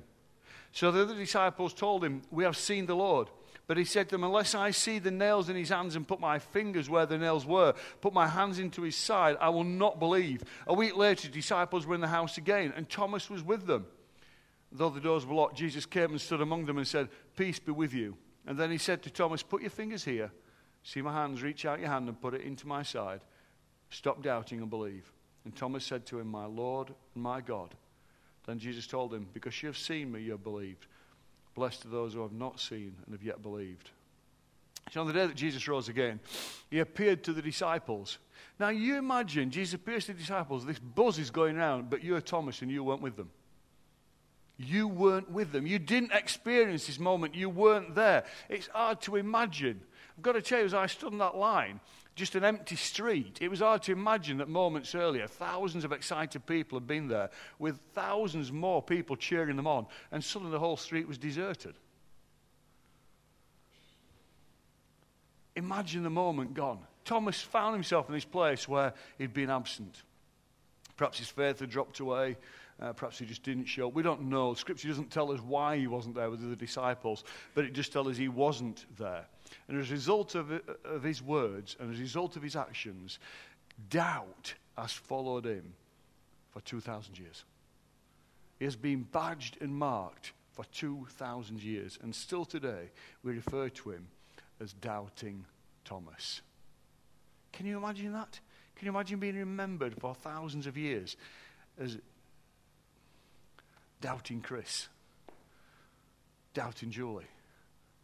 So 0.72 0.92
the 0.92 1.02
other 1.02 1.16
disciples 1.16 1.74
told 1.74 2.04
him, 2.04 2.22
We 2.32 2.44
have 2.44 2.58
seen 2.58 2.86
the 2.86 2.96
Lord. 2.96 3.30
But 3.68 3.78
he 3.78 3.84
said 3.84 4.10
to 4.10 4.16
them, 4.16 4.24
Unless 4.24 4.56
I 4.56 4.72
see 4.72 5.00
the 5.00 5.12
nails 5.12 5.50
in 5.50 5.56
his 5.56 5.70
hands 5.70 5.96
and 5.96 6.08
put 6.08 6.20
my 6.20 6.40
fingers 6.40 6.90
where 6.90 7.06
the 7.06 7.18
nails 7.18 7.46
were, 7.46 7.74
put 8.02 8.14
my 8.14 8.28
hands 8.28 8.60
into 8.60 8.82
his 8.84 8.96
side, 8.96 9.38
I 9.42 9.50
will 9.50 9.64
not 9.64 10.00
believe. 10.00 10.44
A 10.68 10.74
week 10.74 10.96
later, 10.96 11.28
the 11.28 11.34
disciples 11.34 11.86
were 11.86 11.96
in 11.96 12.02
the 12.02 12.08
house 12.08 12.38
again, 12.38 12.74
and 12.76 12.90
Thomas 12.90 13.30
was 13.30 13.44
with 13.44 13.68
them. 13.68 13.88
Though 14.72 14.90
the 14.90 15.00
doors 15.00 15.26
were 15.26 15.36
locked, 15.36 15.58
Jesus 15.58 15.86
came 15.86 16.12
and 16.12 16.22
stood 16.22 16.42
among 16.42 16.66
them 16.66 16.78
and 16.78 16.88
said, 16.88 17.10
Peace 17.36 17.60
be 17.60 17.72
with 17.72 17.94
you. 17.94 18.18
And 18.46 18.58
then 18.58 18.72
he 18.72 18.78
said 18.78 19.02
to 19.04 19.10
Thomas, 19.10 19.44
Put 19.44 19.62
your 19.62 19.70
fingers 19.70 20.04
here. 20.04 20.32
See 20.84 21.02
my 21.02 21.14
hands, 21.14 21.42
reach 21.42 21.66
out 21.66 21.80
your 21.80 21.90
hand 21.90 22.08
and 22.08 22.22
put 22.22 22.34
it 22.34 22.42
into 22.42 22.68
my 22.68 22.84
side. 22.84 23.22
Stop 23.90 24.22
doubting 24.22 24.60
and 24.60 24.70
believe. 24.70 25.12
And 25.46 25.56
Thomas 25.56 25.86
said 25.86 26.06
to 26.08 26.20
him, 26.20 26.28
My 26.28 26.46
Lord 26.46 26.94
and 27.14 27.24
my 27.24 27.42
God. 27.42 27.76
Then 28.46 28.60
Jesus 28.60 28.88
told 28.88 29.14
him, 29.14 29.28
Because 29.34 29.62
you 29.62 29.68
have 29.68 29.78
seen 29.78 30.12
me, 30.12 30.22
you 30.22 30.32
have 30.32 30.44
believed. 30.44 30.88
Blessed 31.56 31.86
are 31.86 31.90
those 31.90 32.14
who 32.14 32.22
have 32.22 32.34
not 32.34 32.60
seen 32.60 32.96
and 33.06 33.14
have 33.14 33.24
yet 33.24 33.42
believed. 33.42 33.90
So 34.92 35.02
on 35.02 35.08
the 35.08 35.14
day 35.14 35.26
that 35.28 35.36
Jesus 35.36 35.68
rose 35.68 35.90
again, 35.90 36.20
he 36.70 36.80
appeared 36.80 37.24
to 37.26 37.34
the 37.34 37.42
disciples. 37.42 38.20
Now 38.60 38.70
you 38.70 38.98
imagine 38.98 39.52
Jesus 39.52 39.74
appears 39.74 40.06
to 40.06 40.14
the 40.14 40.20
disciples, 40.20 40.66
this 40.66 40.80
buzz 40.80 41.20
is 41.20 41.30
going 41.30 41.58
around, 41.58 41.90
but 41.90 42.04
you're 42.04 42.22
Thomas 42.22 42.62
and 42.62 42.72
you 42.72 42.84
weren't 42.84 43.02
with 43.02 43.18
them. 43.18 43.30
You 44.58 44.88
weren't 44.88 45.30
with 45.30 45.52
them. 45.52 45.68
You 45.68 45.78
didn't 45.78 46.14
experience 46.14 46.88
this 46.88 47.00
moment. 47.00 47.36
You 47.36 47.50
weren't 47.50 47.94
there. 47.94 48.24
It's 48.50 48.68
hard 48.68 49.02
to 49.02 49.16
imagine. 49.16 49.82
I've 50.18 50.24
got 50.24 50.32
to 50.34 50.42
tell 50.42 50.60
you, 50.60 50.66
as 50.66 50.74
I 50.74 50.88
stood 50.88 51.14
on 51.14 51.20
that 51.20 51.36
line, 51.36 51.80
just 52.16 52.34
an 52.34 52.44
empty 52.44 52.76
street. 52.76 53.38
It 53.40 53.50
was 53.50 53.60
hard 53.60 53.84
to 53.84 53.92
imagine 53.92 54.38
that 54.40 54.50
moments 54.50 54.96
earlier, 54.96 55.28
thousands 55.28 55.86
of 55.86 55.92
excited 55.92 56.48
people 56.48 56.80
had 56.80 56.88
been 56.88 57.08
there 57.08 57.30
with 57.60 57.80
thousands 57.94 58.52
more 58.52 58.82
people 58.82 59.16
cheering 59.16 59.56
them 59.56 59.68
on, 59.68 59.86
and 60.12 60.24
suddenly 60.24 60.52
the 60.52 60.60
whole 60.60 60.78
street 60.78 61.08
was 61.08 61.20
deserted. 61.20 61.76
Imagine 65.56 66.02
the 66.02 66.10
moment 66.10 66.56
gone. 66.56 66.80
Thomas 67.06 67.40
found 67.40 67.76
himself 67.76 68.08
in 68.10 68.16
this 68.16 68.26
place 68.26 68.68
where 68.68 68.94
he'd 69.20 69.34
been 69.34 69.52
absent. 69.52 70.02
Perhaps 70.98 71.20
his 71.20 71.30
faith 71.30 71.60
had 71.60 71.70
dropped 71.70 72.00
away. 72.00 72.38
Uh, 72.80 72.94
perhaps 72.94 73.18
he 73.18 73.26
just 73.26 73.44
didn't 73.44 73.66
show 73.66 73.88
up. 73.88 73.94
We 73.94 74.04
don't 74.04 74.24
know. 74.24 74.54
Scripture 74.54 74.88
doesn't 74.88 75.10
tell 75.10 75.32
us 75.32 75.40
why 75.40 75.78
he 75.78 75.88
wasn't 75.88 76.16
there 76.16 76.30
with 76.30 76.48
the 76.48 76.56
disciples, 76.56 77.24
but 77.56 77.66
it 77.66 77.74
just 77.74 77.92
tells 77.92 78.08
us 78.08 78.18
he 78.18 78.28
wasn't 78.28 78.86
there. 78.98 79.26
And 79.68 79.80
as 79.80 79.90
a 79.90 79.94
result 79.94 80.36
of, 80.36 80.52
of 80.86 81.02
his 81.02 81.24
words 81.24 81.76
and 81.80 81.92
as 81.92 82.00
a 82.00 82.02
result 82.02 82.36
of 82.36 82.44
his 82.44 82.56
actions, 82.56 83.18
doubt 83.90 84.54
has 84.78 84.92
followed 84.92 85.46
him 85.46 85.74
for 86.52 86.62
2,000 86.62 87.18
years. 87.18 87.46
He 88.60 88.66
has 88.66 88.76
been 88.76 89.04
badged 89.04 89.58
and 89.62 89.76
marked 89.76 90.34
for 90.52 90.66
2,000 90.66 91.62
years. 91.62 91.98
And 92.02 92.14
still 92.14 92.46
today, 92.46 92.92
we 93.24 93.34
refer 93.34 93.70
to 93.70 93.92
him 93.92 94.08
as 94.60 94.74
Doubting 94.74 95.46
Thomas. 95.86 96.42
Can 97.54 97.66
you 97.66 97.78
imagine 97.78 98.14
that? 98.14 98.40
Can 98.76 98.86
you 98.86 98.92
imagine 98.92 99.20
being 99.20 99.36
remembered 99.36 99.96
for 100.00 100.14
thousands 100.14 100.68
of 100.68 100.78
years 100.78 101.16
as 101.80 101.98
Doubting 104.02 104.42
Chris, 104.42 104.88
Doubting 106.54 106.92
Julie, 106.92 107.26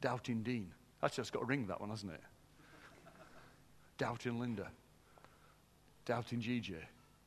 Doubting 0.02 0.44
Dean? 0.44 0.72
Actually, 1.02 1.22
it's 1.24 1.32
got 1.32 1.44
a 1.44 1.46
ring, 1.46 1.68
that 1.68 1.80
one, 1.80 1.90
hasn't 1.90 2.12
it? 2.12 2.22
Doubting 3.98 4.40
Linda, 4.40 4.70
Doubting 6.06 6.42
GJ. 6.42 6.76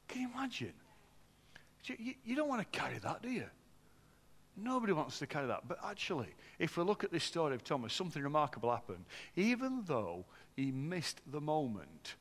Can 0.08 0.22
you 0.22 0.28
imagine? 0.34 0.72
You, 1.84 2.14
you 2.24 2.36
don't 2.36 2.48
want 2.48 2.60
to 2.60 2.78
carry 2.78 2.98
that, 2.98 3.22
do 3.22 3.30
you? 3.30 3.46
Nobody 4.56 4.92
wants 4.92 5.18
to 5.18 5.26
carry 5.26 5.46
that. 5.48 5.68
But 5.68 5.78
actually, 5.84 6.34
if 6.58 6.76
we 6.76 6.84
look 6.84 7.04
at 7.04 7.12
this 7.12 7.24
story 7.24 7.54
of 7.54 7.62
Thomas, 7.62 7.92
something 7.92 8.22
remarkable 8.22 8.70
happened. 8.70 9.04
Even 9.36 9.82
though 9.86 10.24
he 10.56 10.72
missed 10.72 11.20
the 11.30 11.40
moment, 11.40 12.14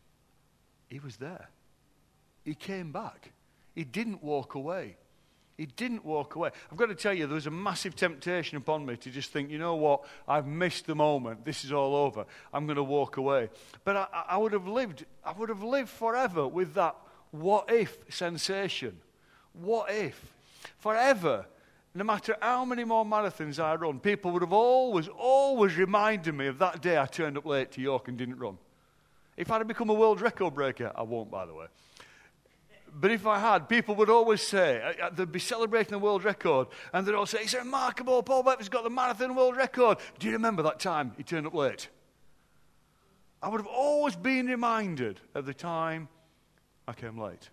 he 0.89 0.99
was 0.99 1.15
there. 1.15 1.49
He 2.43 2.53
came 2.53 2.91
back. 2.91 3.31
He 3.73 3.83
didn't 3.85 4.21
walk 4.21 4.55
away. 4.55 4.97
He 5.57 5.65
didn't 5.65 6.03
walk 6.03 6.35
away. 6.35 6.51
I've 6.69 6.77
got 6.77 6.87
to 6.87 6.95
tell 6.95 7.13
you, 7.13 7.27
there 7.27 7.35
was 7.35 7.47
a 7.47 7.51
massive 7.51 7.95
temptation 7.95 8.57
upon 8.57 8.85
me 8.85 8.97
to 8.97 9.09
just 9.09 9.31
think, 9.31 9.49
you 9.49 9.57
know 9.57 9.75
what, 9.75 10.03
I've 10.27 10.47
missed 10.47 10.85
the 10.85 10.95
moment. 10.95 11.45
This 11.45 11.63
is 11.63 11.71
all 11.71 11.95
over. 11.95 12.25
I'm 12.53 12.65
going 12.65 12.75
to 12.75 12.83
walk 12.83 13.17
away. 13.17 13.49
But 13.85 13.95
I, 13.95 14.07
I 14.29 14.37
would 14.37 14.51
have 14.51 14.67
lived, 14.67 15.05
I 15.23 15.31
would 15.31 15.49
have 15.49 15.63
lived 15.63 15.89
forever 15.89 16.47
with 16.47 16.73
that 16.73 16.95
what 17.31 17.71
if 17.71 17.97
sensation. 18.09 18.97
What 19.53 19.91
if? 19.91 20.33
Forever 20.79 21.45
no 21.95 22.03
matter 22.03 22.35
how 22.41 22.65
many 22.65 22.83
more 22.83 23.05
marathons 23.05 23.57
I 23.57 23.75
run, 23.75 24.01
people 24.01 24.31
would 24.31 24.41
have 24.41 24.51
always, 24.51 25.07
always 25.07 25.77
reminded 25.77 26.35
me 26.35 26.47
of 26.47 26.59
that 26.59 26.81
day 26.81 26.99
I 26.99 27.05
turned 27.05 27.37
up 27.37 27.45
late 27.45 27.71
to 27.71 27.81
York 27.81 28.09
and 28.09 28.17
didn't 28.17 28.37
run. 28.37 28.57
If 29.37 29.49
I'd 29.49 29.59
have 29.59 29.67
become 29.67 29.89
a 29.89 29.93
world 29.93 30.19
record 30.19 30.53
breaker, 30.53 30.91
I 30.93 31.03
won't, 31.03 31.31
by 31.31 31.45
the 31.45 31.53
way. 31.53 31.67
But 32.97 33.11
if 33.11 33.27
I 33.27 33.39
had, 33.39 33.67
people 33.67 33.93
would 33.95 34.09
always 34.09 34.41
say, 34.41 34.81
uh, 34.81 35.07
uh, 35.07 35.09
they'd 35.09 35.31
be 35.31 35.39
celebrating 35.39 35.91
the 35.91 35.99
world 35.99 36.23
record, 36.23 36.67
and 36.93 37.05
they'd 37.05 37.13
all 37.13 37.25
say, 37.25 37.39
It's 37.41 37.53
remarkable, 37.53 38.23
Paul 38.23 38.43
Bettman's 38.43 38.69
got 38.69 38.85
the 38.85 38.89
marathon 38.89 39.35
world 39.35 39.57
record. 39.57 39.97
Do 40.17 40.27
you 40.27 40.33
remember 40.33 40.63
that 40.63 40.79
time 40.79 41.11
he 41.17 41.23
turned 41.23 41.45
up 41.45 41.53
late? 41.53 41.89
I 43.43 43.49
would 43.49 43.59
have 43.59 43.67
always 43.67 44.15
been 44.15 44.47
reminded 44.47 45.19
of 45.33 45.45
the 45.45 45.53
time 45.53 46.07
I 46.87 46.93
came 46.93 47.19
late. 47.19 47.49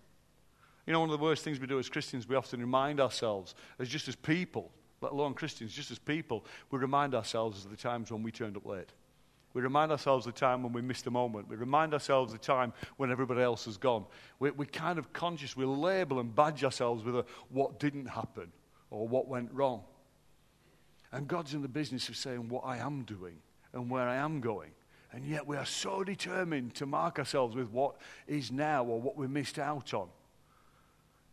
You 0.87 0.93
know, 0.93 1.01
one 1.01 1.09
of 1.09 1.19
the 1.19 1.23
worst 1.23 1.43
things 1.43 1.59
we 1.59 1.67
do 1.67 1.77
as 1.77 1.89
Christians, 1.89 2.27
we 2.27 2.37
often 2.37 2.61
remind 2.61 3.01
ourselves, 3.01 3.53
as 3.79 3.89
just 3.89 4.07
as 4.07 4.15
people, 4.15 4.71
let 5.01 5.11
alone 5.11 5.33
Christians, 5.33 5.73
just 5.73 5.91
as 5.91 5.99
people, 5.99 6.45
we 6.71 6.79
remind 6.79 7.13
ourselves 7.13 7.65
of 7.65 7.71
the 7.71 7.77
times 7.77 8.11
when 8.11 8.23
we 8.23 8.31
turned 8.31 8.55
up 8.55 8.65
late. 8.65 8.93
We 9.53 9.61
remind 9.61 9.91
ourselves 9.91 10.25
of 10.25 10.33
the 10.33 10.39
time 10.39 10.63
when 10.63 10.73
we 10.73 10.81
missed 10.81 11.05
a 11.05 11.11
moment. 11.11 11.47
We 11.47 11.55
remind 11.55 11.93
ourselves 11.93 12.33
of 12.33 12.39
the 12.39 12.45
time 12.45 12.73
when 12.97 13.11
everybody 13.11 13.41
else 13.41 13.65
has 13.65 13.77
gone. 13.77 14.05
We, 14.39 14.51
we 14.51 14.65
kind 14.65 14.97
of 14.97 15.13
conscious, 15.13 15.55
we 15.55 15.65
label 15.65 16.19
and 16.19 16.35
badge 16.35 16.63
ourselves 16.63 17.03
with 17.03 17.15
a, 17.15 17.25
what 17.49 17.79
didn't 17.79 18.07
happen 18.07 18.51
or 18.89 19.07
what 19.07 19.27
went 19.27 19.51
wrong. 19.51 19.83
And 21.11 21.27
God's 21.27 21.53
in 21.53 21.61
the 21.61 21.67
business 21.67 22.09
of 22.09 22.15
saying 22.15 22.49
what 22.49 22.61
I 22.65 22.77
am 22.77 23.03
doing 23.03 23.35
and 23.73 23.89
where 23.89 24.07
I 24.07 24.15
am 24.15 24.41
going. 24.41 24.71
And 25.11 25.23
yet 25.23 25.45
we 25.45 25.57
are 25.57 25.65
so 25.65 26.03
determined 26.03 26.73
to 26.75 26.87
mark 26.87 27.19
ourselves 27.19 27.55
with 27.55 27.69
what 27.69 27.97
is 28.27 28.51
now 28.51 28.83
or 28.83 28.99
what 28.99 29.15
we 29.15 29.27
missed 29.27 29.59
out 29.59 29.93
on. 29.93 30.09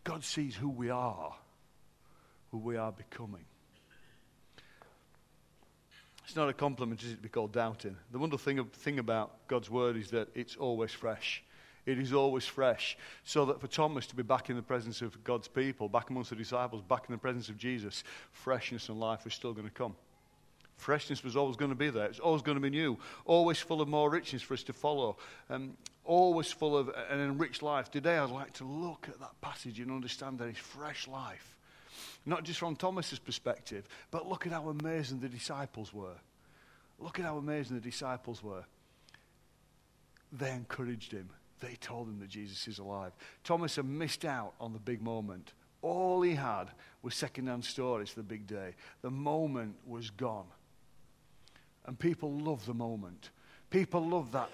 God 0.05 0.23
sees 0.23 0.55
who 0.55 0.69
we 0.69 0.91
are, 0.91 1.35
who 2.51 2.59
we 2.59 2.77
are 2.77 2.93
becoming. 2.93 3.45
It's 6.31 6.37
not 6.37 6.49
a 6.49 6.53
compliment, 6.53 7.03
is 7.03 7.11
it, 7.11 7.17
to 7.17 7.23
be 7.23 7.29
called 7.29 7.51
doubting? 7.51 7.97
The 8.13 8.19
wonderful 8.21 8.45
thing, 8.45 8.65
thing 8.67 9.01
about 9.01 9.49
God's 9.49 9.69
word 9.69 9.97
is 9.97 10.13
that 10.13 10.29
it's 10.37 10.55
always 10.55 10.93
fresh. 10.93 11.43
It 11.87 11.99
is 11.99 12.13
always 12.13 12.47
fresh. 12.47 12.97
So 13.25 13.47
that 13.47 13.61
for 13.61 13.67
Thomas 13.67 14.07
to 14.07 14.15
be 14.15 14.23
back 14.23 14.49
in 14.49 14.55
the 14.55 14.63
presence 14.63 15.03
of 15.03 15.25
God's 15.25 15.49
people, 15.49 15.89
back 15.89 16.09
amongst 16.09 16.31
the 16.31 16.37
disciples, 16.37 16.83
back 16.89 17.07
in 17.09 17.13
the 17.13 17.19
presence 17.19 17.49
of 17.49 17.59
Jesus, 17.59 18.05
freshness 18.31 18.89
and 18.89 19.01
life 19.01 19.27
is 19.27 19.35
still 19.35 19.53
going 19.53 19.67
to 19.67 19.75
come. 19.75 19.97
Freshness 20.77 21.25
was 21.25 21.35
always 21.37 21.57
going 21.57 21.73
to 21.73 21.77
be 21.77 21.91
there. 21.91 22.07
It's 22.07 22.21
always 22.21 22.43
going 22.43 22.59
to 22.59 22.63
be 22.63 22.71
new. 22.71 22.97
Always 23.25 23.59
full 23.59 23.81
of 23.81 23.89
more 23.89 24.09
richness 24.09 24.41
for 24.41 24.55
us 24.55 24.63
to 24.63 24.73
follow. 24.73 25.17
Um, 25.49 25.77
always 26.05 26.53
full 26.53 26.77
of 26.77 26.91
an 27.11 27.19
enriched 27.19 27.65
life. 27.65 27.91
Today, 27.91 28.19
I'd 28.19 28.31
like 28.31 28.53
to 28.53 28.65
look 28.65 29.09
at 29.09 29.19
that 29.19 29.41
passage 29.41 29.81
and 29.81 29.91
understand 29.91 30.39
that 30.39 30.47
it's 30.47 30.61
fresh 30.61 31.09
life. 31.09 31.57
Not 32.27 32.45
just 32.45 32.59
from 32.59 32.77
Thomas's 32.77 33.19
perspective, 33.19 33.89
but 34.11 34.29
look 34.29 34.47
at 34.47 34.53
how 34.53 34.69
amazing 34.69 35.21
the 35.21 35.29
disciples 35.29 35.93
were. 35.93 36.17
Look 36.99 37.19
at 37.19 37.25
how 37.25 37.39
amazing 37.39 37.77
the 37.77 37.83
disciples 37.83 38.43
were. 38.43 38.65
They 40.33 40.51
encouraged 40.51 41.13
him. 41.13 41.31
They 41.61 41.77
told 41.81 42.09
him 42.09 42.21
that 42.21 42.29
Jesus 42.29 42.69
is 42.69 42.79
alive. 42.79 43.13
Thomas 43.43 43.77
had 43.77 43.87
missed 43.87 44.25
out 44.25 44.55
on 44.61 44.73
the 44.73 44.79
big 44.79 45.03
moment. 45.03 45.53
All 45.83 46.23
he 46.23 46.35
had 46.35 46.67
was 47.03 47.15
second-hand 47.15 47.65
stories 47.65 48.11
for 48.11 48.21
the 48.21 48.25
big 48.25 48.47
day. 48.47 48.75
The 49.03 49.11
moment 49.11 49.77
was 49.87 50.11
gone. 50.11 50.47
And 51.87 51.99
people 51.99 52.33
love 52.33 52.67
the 52.67 52.75
moment. 52.75 53.31
People 53.71 54.07
love 54.07 54.33
that, 54.33 54.51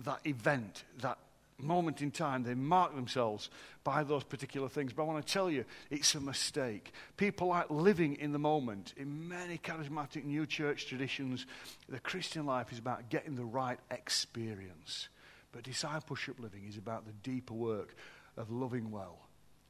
that 0.00 0.20
event, 0.24 0.84
that 1.00 1.18
moment 1.58 2.02
in 2.02 2.10
time. 2.10 2.42
They 2.42 2.54
mark 2.54 2.94
themselves 2.94 3.50
by 3.82 4.02
those 4.02 4.24
particular 4.24 4.68
things. 4.68 4.92
But 4.92 5.02
I 5.02 5.06
want 5.06 5.26
to 5.26 5.32
tell 5.32 5.50
you, 5.50 5.64
it's 5.90 6.14
a 6.14 6.20
mistake. 6.20 6.92
People 7.16 7.48
like 7.48 7.70
living 7.70 8.16
in 8.16 8.32
the 8.32 8.38
moment. 8.38 8.94
In 8.96 9.28
many 9.28 9.58
charismatic 9.58 10.24
new 10.24 10.46
church 10.46 10.86
traditions, 10.86 11.46
the 11.88 12.00
Christian 12.00 12.46
life 12.46 12.72
is 12.72 12.78
about 12.78 13.08
getting 13.08 13.36
the 13.36 13.44
right 13.44 13.78
experience. 13.90 15.08
But 15.52 15.62
discipleship 15.62 16.36
living 16.40 16.64
is 16.68 16.76
about 16.76 17.06
the 17.06 17.12
deeper 17.22 17.54
work 17.54 17.94
of 18.36 18.50
loving 18.50 18.90
well, 18.90 19.28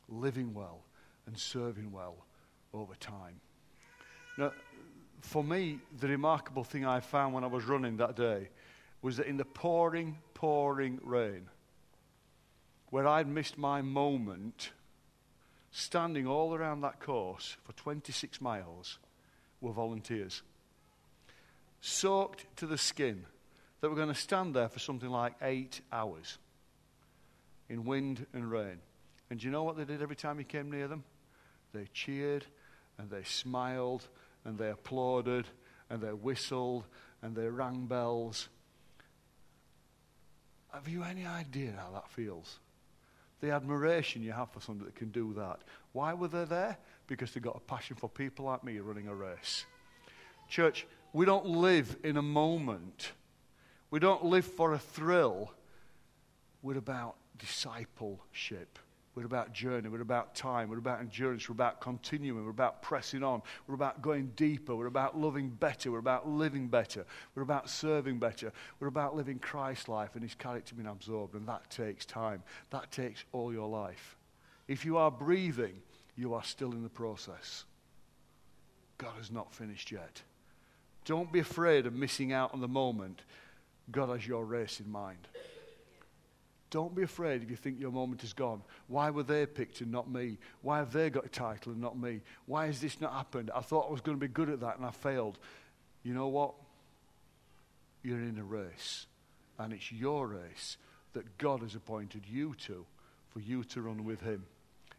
living 0.08 0.54
well, 0.54 0.82
and 1.26 1.38
serving 1.38 1.92
well 1.92 2.24
over 2.72 2.94
time. 2.94 3.40
Now, 4.38 4.52
for 5.20 5.44
me, 5.44 5.78
the 6.00 6.08
remarkable 6.08 6.64
thing 6.64 6.84
I 6.84 7.00
found 7.00 7.34
when 7.34 7.44
I 7.44 7.48
was 7.48 7.64
running 7.64 7.96
that 7.98 8.16
day 8.16 8.48
was 9.02 9.18
that 9.18 9.26
in 9.26 9.36
the 9.36 9.44
pouring, 9.44 10.18
pouring 10.34 10.98
rain, 11.02 11.48
where 12.94 13.08
I'd 13.08 13.26
missed 13.26 13.58
my 13.58 13.82
moment, 13.82 14.70
standing 15.72 16.28
all 16.28 16.54
around 16.54 16.82
that 16.82 17.00
course 17.00 17.56
for 17.64 17.72
26 17.72 18.40
miles 18.40 19.00
were 19.60 19.72
volunteers, 19.72 20.42
soaked 21.80 22.46
to 22.54 22.68
the 22.68 22.78
skin, 22.78 23.24
that 23.80 23.88
were 23.90 23.96
going 23.96 24.06
to 24.06 24.14
stand 24.14 24.54
there 24.54 24.68
for 24.68 24.78
something 24.78 25.10
like 25.10 25.34
eight 25.42 25.80
hours 25.92 26.38
in 27.68 27.84
wind 27.84 28.26
and 28.32 28.48
rain. 28.48 28.78
And 29.28 29.40
do 29.40 29.46
you 29.46 29.50
know 29.50 29.64
what 29.64 29.76
they 29.76 29.84
did 29.84 30.00
every 30.00 30.14
time 30.14 30.38
you 30.38 30.44
came 30.44 30.70
near 30.70 30.86
them? 30.86 31.02
They 31.72 31.88
cheered 31.92 32.46
and 32.96 33.10
they 33.10 33.24
smiled 33.24 34.06
and 34.44 34.56
they 34.56 34.70
applauded 34.70 35.46
and 35.90 36.00
they 36.00 36.12
whistled 36.12 36.84
and 37.22 37.34
they 37.34 37.48
rang 37.48 37.86
bells. 37.86 38.48
Have 40.72 40.86
you 40.86 41.02
any 41.02 41.26
idea 41.26 41.74
how 41.76 41.90
that 41.94 42.08
feels? 42.08 42.60
The 43.44 43.50
admiration 43.50 44.22
you 44.22 44.32
have 44.32 44.50
for 44.52 44.60
somebody 44.60 44.90
that 44.90 44.96
can 44.96 45.10
do 45.10 45.34
that. 45.34 45.60
Why 45.92 46.14
were 46.14 46.28
they 46.28 46.46
there? 46.46 46.78
Because 47.06 47.32
they 47.32 47.40
got 47.40 47.54
a 47.54 47.60
passion 47.60 47.94
for 47.94 48.08
people 48.08 48.46
like 48.46 48.64
me 48.64 48.78
running 48.78 49.06
a 49.06 49.14
race. 49.14 49.66
Church, 50.48 50.86
we 51.12 51.26
don't 51.26 51.44
live 51.44 51.94
in 52.02 52.16
a 52.16 52.22
moment. 52.22 53.12
We 53.90 53.98
don't 53.98 54.24
live 54.24 54.46
for 54.46 54.72
a 54.72 54.78
thrill. 54.78 55.52
We're 56.62 56.78
about 56.78 57.16
discipleship. 57.36 58.78
We're 59.14 59.26
about 59.26 59.52
journey. 59.52 59.88
We're 59.88 60.00
about 60.00 60.34
time. 60.34 60.68
We're 60.68 60.78
about 60.78 61.00
endurance. 61.00 61.48
We're 61.48 61.54
about 61.54 61.80
continuing. 61.80 62.44
We're 62.44 62.50
about 62.50 62.82
pressing 62.82 63.22
on. 63.22 63.42
We're 63.66 63.76
about 63.76 64.02
going 64.02 64.32
deeper. 64.34 64.74
We're 64.74 64.86
about 64.86 65.16
loving 65.16 65.50
better. 65.50 65.92
We're 65.92 65.98
about 65.98 66.28
living 66.28 66.66
better. 66.66 67.06
We're 67.34 67.42
about 67.42 67.70
serving 67.70 68.18
better. 68.18 68.52
We're 68.80 68.88
about 68.88 69.14
living 69.14 69.38
Christ's 69.38 69.88
life 69.88 70.10
and 70.14 70.22
his 70.22 70.34
character 70.34 70.74
being 70.74 70.88
absorbed. 70.88 71.34
And 71.34 71.46
that 71.46 71.70
takes 71.70 72.04
time. 72.04 72.42
That 72.70 72.90
takes 72.90 73.24
all 73.32 73.52
your 73.52 73.68
life. 73.68 74.16
If 74.66 74.84
you 74.84 74.96
are 74.96 75.10
breathing, 75.10 75.80
you 76.16 76.34
are 76.34 76.42
still 76.42 76.72
in 76.72 76.82
the 76.82 76.88
process. 76.88 77.64
God 78.98 79.12
has 79.18 79.30
not 79.30 79.54
finished 79.54 79.92
yet. 79.92 80.22
Don't 81.04 81.30
be 81.30 81.40
afraid 81.40 81.86
of 81.86 81.92
missing 81.92 82.32
out 82.32 82.54
on 82.54 82.60
the 82.60 82.68
moment. 82.68 83.22
God 83.90 84.08
has 84.08 84.26
your 84.26 84.44
race 84.44 84.80
in 84.80 84.90
mind. 84.90 85.28
Don't 86.74 86.92
be 86.92 87.04
afraid 87.04 87.40
if 87.40 87.50
you 87.50 87.54
think 87.54 87.78
your 87.78 87.92
moment 87.92 88.24
is 88.24 88.32
gone. 88.32 88.60
Why 88.88 89.10
were 89.10 89.22
they 89.22 89.46
picked 89.46 89.80
and 89.80 89.92
not 89.92 90.10
me? 90.10 90.38
Why 90.60 90.78
have 90.78 90.92
they 90.92 91.08
got 91.08 91.24
a 91.24 91.28
title 91.28 91.70
and 91.70 91.80
not 91.80 91.96
me? 91.96 92.20
Why 92.46 92.66
has 92.66 92.80
this 92.80 93.00
not 93.00 93.12
happened? 93.12 93.52
I 93.54 93.60
thought 93.60 93.86
I 93.88 93.92
was 93.92 94.00
going 94.00 94.18
to 94.18 94.20
be 94.20 94.26
good 94.26 94.50
at 94.50 94.58
that 94.58 94.78
and 94.78 94.84
I 94.84 94.90
failed. 94.90 95.38
You 96.02 96.14
know 96.14 96.26
what? 96.26 96.54
You're 98.02 98.18
in 98.18 98.38
a 98.40 98.42
race, 98.42 99.06
and 99.56 99.72
it's 99.72 99.92
your 99.92 100.26
race 100.26 100.76
that 101.12 101.38
God 101.38 101.60
has 101.60 101.76
appointed 101.76 102.22
you 102.28 102.56
to 102.66 102.84
for 103.28 103.38
you 103.38 103.62
to 103.62 103.80
run 103.80 104.04
with 104.04 104.22
Him. 104.22 104.44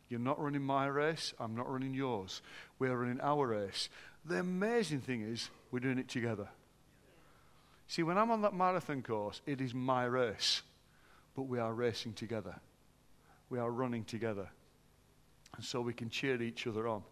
You're 0.07 0.21
not 0.21 0.41
running 0.41 0.63
my 0.63 0.85
race, 0.85 1.33
I'm 1.41 1.57
not 1.57 1.69
running 1.69 1.93
yours. 1.93 2.41
We're 2.79 2.95
running 2.95 3.19
our 3.19 3.47
race. 3.47 3.89
The 4.23 4.39
amazing 4.39 5.01
thing 5.01 5.23
is, 5.23 5.49
we're 5.71 5.79
doing 5.79 5.99
it 5.99 6.07
together. 6.07 6.47
See, 7.89 8.01
when 8.01 8.17
I'm 8.17 8.31
on 8.31 8.43
that 8.43 8.53
marathon 8.53 9.03
course, 9.03 9.41
it 9.45 9.59
is 9.59 9.73
my 9.73 10.05
race 10.05 10.61
but 11.35 11.43
we 11.43 11.59
are 11.59 11.73
racing 11.73 12.13
together. 12.13 12.55
We 13.49 13.59
are 13.59 13.71
running 13.71 14.03
together. 14.05 14.49
And 15.55 15.63
so 15.65 15.81
we 15.81 15.93
can 15.93 16.09
cheer 16.09 16.41
each 16.41 16.67
other 16.67 16.87
on. 16.87 17.03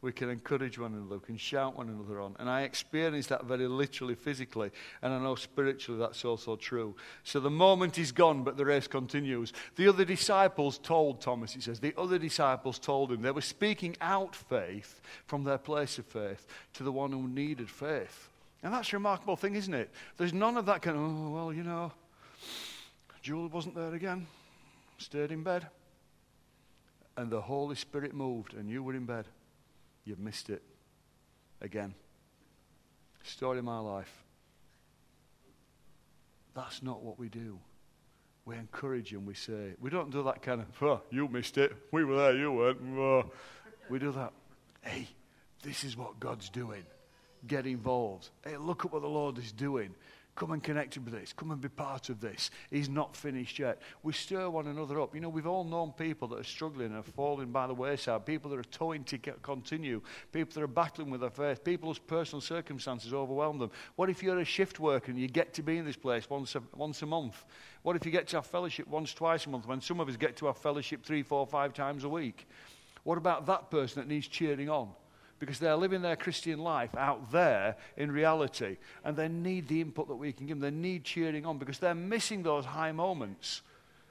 We 0.00 0.12
can 0.12 0.30
encourage 0.30 0.78
one 0.78 0.94
another. 0.94 1.18
We 1.18 1.26
can 1.26 1.36
shout 1.36 1.76
one 1.76 1.88
another 1.88 2.20
on. 2.20 2.36
And 2.38 2.48
I 2.48 2.62
experience 2.62 3.26
that 3.28 3.46
very 3.46 3.66
literally, 3.66 4.14
physically. 4.14 4.70
And 5.02 5.12
I 5.12 5.18
know 5.18 5.34
spiritually 5.34 5.98
that's 5.98 6.24
also 6.24 6.54
true. 6.54 6.94
So 7.24 7.40
the 7.40 7.50
moment 7.50 7.98
is 7.98 8.12
gone, 8.12 8.44
but 8.44 8.56
the 8.56 8.64
race 8.64 8.86
continues. 8.86 9.52
The 9.74 9.88
other 9.88 10.04
disciples 10.04 10.78
told 10.78 11.20
Thomas, 11.20 11.56
it 11.56 11.64
says, 11.64 11.80
the 11.80 11.94
other 11.98 12.18
disciples 12.18 12.78
told 12.78 13.10
him 13.10 13.22
they 13.22 13.32
were 13.32 13.40
speaking 13.40 13.96
out 14.00 14.36
faith 14.36 15.00
from 15.26 15.42
their 15.42 15.58
place 15.58 15.98
of 15.98 16.06
faith 16.06 16.46
to 16.74 16.84
the 16.84 16.92
one 16.92 17.10
who 17.10 17.26
needed 17.26 17.68
faith. 17.68 18.28
And 18.62 18.72
that's 18.72 18.92
a 18.92 18.96
remarkable 18.96 19.36
thing, 19.36 19.56
isn't 19.56 19.74
it? 19.74 19.90
There's 20.16 20.32
none 20.32 20.56
of 20.56 20.66
that 20.66 20.82
kind 20.82 20.96
of, 20.96 21.02
oh, 21.02 21.30
well, 21.30 21.52
you 21.52 21.64
know, 21.64 21.92
Jewel 23.28 23.48
wasn't 23.50 23.74
there 23.74 23.92
again, 23.92 24.26
stayed 24.96 25.32
in 25.32 25.42
bed, 25.42 25.66
and 27.14 27.30
the 27.30 27.42
Holy 27.42 27.76
Spirit 27.76 28.14
moved, 28.14 28.54
and 28.54 28.70
you 28.70 28.82
were 28.82 28.94
in 28.94 29.04
bed. 29.04 29.26
You've 30.06 30.18
missed 30.18 30.48
it 30.48 30.62
again. 31.60 31.92
Story 33.24 33.58
of 33.58 33.66
my 33.66 33.80
life. 33.80 34.24
That's 36.54 36.82
not 36.82 37.02
what 37.02 37.18
we 37.18 37.28
do. 37.28 37.58
We 38.46 38.56
encourage 38.56 39.12
and 39.12 39.26
we 39.26 39.34
say, 39.34 39.74
we 39.78 39.90
don't 39.90 40.10
do 40.10 40.22
that 40.22 40.40
kind 40.40 40.62
of, 40.62 40.82
oh, 40.82 41.02
you 41.10 41.28
missed 41.28 41.58
it. 41.58 41.76
We 41.92 42.04
were 42.04 42.16
there, 42.16 42.34
you 42.34 42.50
weren't. 42.50 42.80
Oh. 42.98 43.30
We 43.90 43.98
do 43.98 44.10
that. 44.12 44.32
Hey, 44.80 45.06
this 45.62 45.84
is 45.84 45.98
what 45.98 46.18
God's 46.18 46.48
doing. 46.48 46.84
Get 47.46 47.66
involved. 47.66 48.30
Hey, 48.42 48.56
look 48.56 48.86
at 48.86 48.90
what 48.90 49.02
the 49.02 49.08
Lord 49.08 49.36
is 49.36 49.52
doing. 49.52 49.94
Come 50.38 50.52
and 50.52 50.62
connect 50.62 50.96
with 50.96 51.12
this. 51.12 51.32
Come 51.32 51.50
and 51.50 51.60
be 51.60 51.68
part 51.68 52.10
of 52.10 52.20
this. 52.20 52.52
He's 52.70 52.88
not 52.88 53.16
finished 53.16 53.58
yet. 53.58 53.82
We 54.04 54.12
stir 54.12 54.48
one 54.48 54.68
another 54.68 55.00
up. 55.00 55.12
You 55.12 55.20
know, 55.20 55.28
we've 55.28 55.48
all 55.48 55.64
known 55.64 55.90
people 55.90 56.28
that 56.28 56.38
are 56.38 56.44
struggling 56.44 56.86
and 56.86 56.96
are 56.98 57.02
falling 57.02 57.50
by 57.50 57.66
the 57.66 57.74
wayside, 57.74 58.24
people 58.24 58.48
that 58.52 58.58
are 58.60 58.62
towing 58.62 59.02
to 59.02 59.18
continue, 59.18 60.00
people 60.30 60.54
that 60.54 60.62
are 60.62 60.68
battling 60.68 61.10
with 61.10 61.22
their 61.22 61.30
faith, 61.30 61.64
people 61.64 61.88
whose 61.88 61.98
personal 61.98 62.40
circumstances 62.40 63.12
overwhelm 63.12 63.58
them. 63.58 63.72
What 63.96 64.10
if 64.10 64.22
you're 64.22 64.38
a 64.38 64.44
shift 64.44 64.78
worker 64.78 65.10
and 65.10 65.20
you 65.20 65.26
get 65.26 65.54
to 65.54 65.62
be 65.64 65.76
in 65.76 65.84
this 65.84 65.96
place 65.96 66.30
once 66.30 66.54
a, 66.54 66.62
once 66.76 67.02
a 67.02 67.06
month? 67.06 67.44
What 67.82 67.96
if 67.96 68.06
you 68.06 68.12
get 68.12 68.28
to 68.28 68.36
have 68.36 68.46
fellowship 68.46 68.86
once, 68.86 69.12
twice 69.12 69.44
a 69.46 69.50
month 69.50 69.66
when 69.66 69.80
some 69.80 69.98
of 69.98 70.08
us 70.08 70.16
get 70.16 70.36
to 70.36 70.46
have 70.46 70.58
fellowship 70.58 71.04
three, 71.04 71.24
four, 71.24 71.48
five 71.48 71.74
times 71.74 72.04
a 72.04 72.08
week? 72.08 72.46
What 73.02 73.18
about 73.18 73.44
that 73.46 73.72
person 73.72 74.00
that 74.00 74.06
needs 74.06 74.28
cheering 74.28 74.70
on? 74.70 74.90
Because 75.38 75.58
they're 75.58 75.76
living 75.76 76.02
their 76.02 76.16
Christian 76.16 76.58
life 76.58 76.94
out 76.96 77.30
there 77.30 77.76
in 77.96 78.10
reality. 78.10 78.76
And 79.04 79.16
they 79.16 79.28
need 79.28 79.68
the 79.68 79.80
input 79.80 80.08
that 80.08 80.16
we 80.16 80.32
can 80.32 80.46
give 80.46 80.60
them. 80.60 80.74
They 80.74 80.76
need 80.76 81.04
cheering 81.04 81.46
on 81.46 81.58
because 81.58 81.78
they're 81.78 81.94
missing 81.94 82.42
those 82.42 82.64
high 82.64 82.92
moments. 82.92 83.62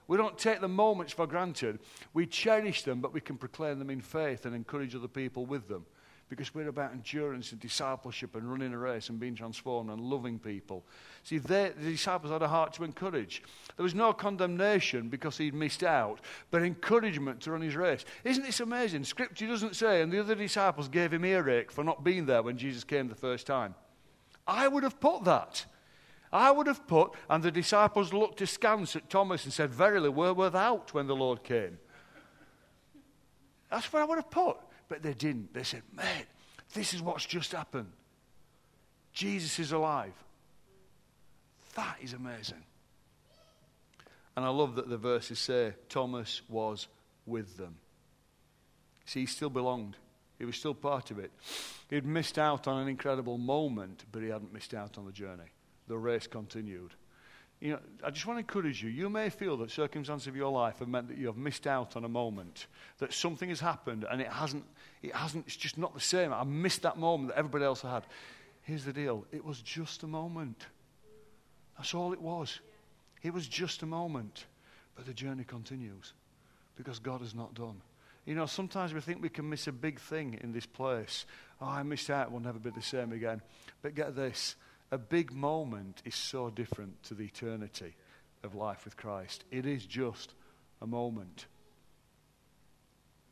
We 0.07 0.17
don't 0.17 0.37
take 0.37 0.61
the 0.61 0.69
moments 0.69 1.13
for 1.13 1.27
granted. 1.27 1.79
We 2.13 2.25
cherish 2.25 2.83
them, 2.83 3.01
but 3.01 3.13
we 3.13 3.19
can 3.19 3.37
proclaim 3.37 3.79
them 3.79 3.89
in 3.89 4.01
faith 4.01 4.45
and 4.45 4.55
encourage 4.55 4.95
other 4.95 5.09
people 5.09 5.45
with 5.45 5.67
them 5.67 5.85
because 6.29 6.53
we're 6.53 6.67
about 6.67 6.91
endurance 6.91 7.51
and 7.51 7.61
discipleship 7.61 8.35
and 8.35 8.49
running 8.49 8.73
a 8.73 8.77
race 8.77 9.09
and 9.09 9.19
being 9.19 9.35
transformed 9.35 9.89
and 9.89 10.01
loving 10.01 10.37
people. 10.39 10.83
See, 11.23 11.37
they, 11.37 11.71
the 11.77 11.91
disciples 11.91 12.31
had 12.31 12.41
a 12.41 12.47
heart 12.47 12.73
to 12.73 12.83
encourage. 12.83 13.43
There 13.77 13.83
was 13.83 13.95
no 13.95 14.11
condemnation 14.11 15.07
because 15.07 15.37
he'd 15.37 15.53
missed 15.53 15.83
out, 15.83 16.19
but 16.51 16.63
encouragement 16.63 17.41
to 17.41 17.51
run 17.51 17.61
his 17.61 17.75
race. 17.75 18.03
Isn't 18.23 18.43
this 18.43 18.59
amazing? 18.59 19.05
Scripture 19.05 19.47
doesn't 19.47 19.75
say, 19.75 20.01
and 20.01 20.11
the 20.11 20.19
other 20.19 20.35
disciples 20.35 20.89
gave 20.89 21.13
him 21.13 21.23
earache 21.23 21.71
for 21.71 21.83
not 21.83 22.03
being 22.03 22.25
there 22.25 22.43
when 22.43 22.57
Jesus 22.57 22.83
came 22.83 23.07
the 23.07 23.15
first 23.15 23.47
time. 23.47 23.73
I 24.45 24.67
would 24.67 24.83
have 24.83 24.99
put 24.99 25.23
that. 25.23 25.65
I 26.31 26.51
would 26.51 26.67
have 26.67 26.85
put, 26.87 27.13
and 27.29 27.41
the 27.41 27.51
disciples 27.51 28.11
looked 28.11 28.41
askance 28.41 28.97
at 28.97 29.09
Thomas 29.09 29.45
and 29.45 29.53
said, 29.53 29.73
Verily, 29.73 30.09
we're 30.09 30.33
without 30.33 30.93
when 30.93 31.07
the 31.07 31.15
Lord 31.15 31.43
came. 31.43 31.77
That's 33.71 33.91
what 33.91 34.01
I 34.01 34.05
would 34.05 34.17
have 34.17 34.29
put. 34.29 34.57
But 34.89 35.03
they 35.03 35.13
didn't. 35.13 35.53
They 35.53 35.63
said, 35.63 35.83
Mate, 35.95 36.27
this 36.73 36.93
is 36.93 37.01
what's 37.01 37.25
just 37.25 37.51
happened. 37.51 37.91
Jesus 39.13 39.59
is 39.59 39.71
alive. 39.71 40.13
That 41.75 41.97
is 42.01 42.13
amazing. 42.13 42.63
And 44.35 44.45
I 44.45 44.49
love 44.49 44.75
that 44.75 44.89
the 44.89 44.97
verses 44.97 45.39
say 45.39 45.73
Thomas 45.89 46.41
was 46.47 46.87
with 47.25 47.57
them. 47.57 47.75
See, 49.05 49.21
he 49.21 49.25
still 49.25 49.49
belonged. 49.49 49.95
He 50.37 50.45
was 50.45 50.55
still 50.55 50.75
part 50.75 51.09
of 51.09 51.17
it. 51.17 51.31
He'd 51.89 52.05
missed 52.05 52.37
out 52.37 52.67
on 52.67 52.81
an 52.81 52.87
incredible 52.87 53.37
moment, 53.37 54.05
but 54.11 54.21
he 54.21 54.29
hadn't 54.29 54.53
missed 54.53 54.73
out 54.73 54.97
on 54.97 55.05
the 55.05 55.11
journey. 55.11 55.51
The 55.87 55.97
race 55.97 56.27
continued. 56.27 56.93
You 57.59 57.71
know, 57.71 57.79
I 58.03 58.11
just 58.11 58.25
want 58.27 58.37
to 58.37 58.41
encourage 58.41 58.83
you. 58.83 58.89
You 58.89 59.09
may 59.09 59.29
feel 59.29 59.57
that 59.57 59.71
circumstances 59.71 60.27
of 60.27 60.35
your 60.35 60.51
life 60.51 60.79
have 60.79 60.87
meant 60.87 61.07
that 61.07 61.17
you 61.17 61.25
have 61.27 61.37
missed 61.37 61.65
out 61.65 61.95
on 61.95 62.03
a 62.03 62.09
moment, 62.09 62.67
that 62.99 63.13
something 63.13 63.49
has 63.49 63.59
happened 63.59 64.05
and 64.09 64.21
it 64.21 64.27
hasn't, 64.27 64.63
it 65.01 65.15
hasn't, 65.15 65.47
it's 65.47 65.55
just 65.55 65.77
not 65.77 65.93
the 65.95 65.99
same. 65.99 66.31
I 66.31 66.43
missed 66.43 66.83
that 66.83 66.97
moment 66.97 67.29
that 67.29 67.39
everybody 67.39 67.65
else 67.65 67.81
had. 67.81 68.03
Here's 68.61 68.85
the 68.85 68.93
deal 68.93 69.25
it 69.31 69.43
was 69.43 69.61
just 69.61 70.03
a 70.03 70.07
moment. 70.07 70.67
That's 71.77 71.93
all 71.93 72.13
it 72.13 72.21
was. 72.21 72.59
It 73.23 73.33
was 73.33 73.47
just 73.47 73.81
a 73.81 73.85
moment. 73.85 74.45
But 74.95 75.05
the 75.05 75.13
journey 75.13 75.43
continues 75.43 76.13
because 76.75 76.99
God 76.99 77.21
is 77.21 77.35
not 77.35 77.53
done. 77.53 77.81
You 78.25 78.35
know, 78.35 78.45
sometimes 78.45 78.93
we 78.93 78.99
think 78.99 79.21
we 79.21 79.29
can 79.29 79.49
miss 79.49 79.67
a 79.67 79.71
big 79.71 79.99
thing 79.99 80.39
in 80.41 80.51
this 80.51 80.65
place. 80.65 81.25
Oh, 81.61 81.67
I 81.67 81.83
missed 81.83 82.09
out, 82.09 82.31
we'll 82.31 82.41
never 82.41 82.59
be 82.59 82.71
the 82.71 82.81
same 82.81 83.13
again. 83.13 83.41
But 83.81 83.95
get 83.95 84.15
this 84.15 84.55
a 84.91 84.97
big 84.97 85.31
moment 85.31 86.01
is 86.05 86.15
so 86.15 86.49
different 86.49 87.01
to 87.03 87.13
the 87.13 87.25
eternity 87.25 87.95
of 88.43 88.55
life 88.55 88.85
with 88.85 88.97
Christ. 88.97 89.43
It 89.51 89.65
is 89.65 89.85
just 89.85 90.33
a 90.81 90.87
moment. 90.87 91.45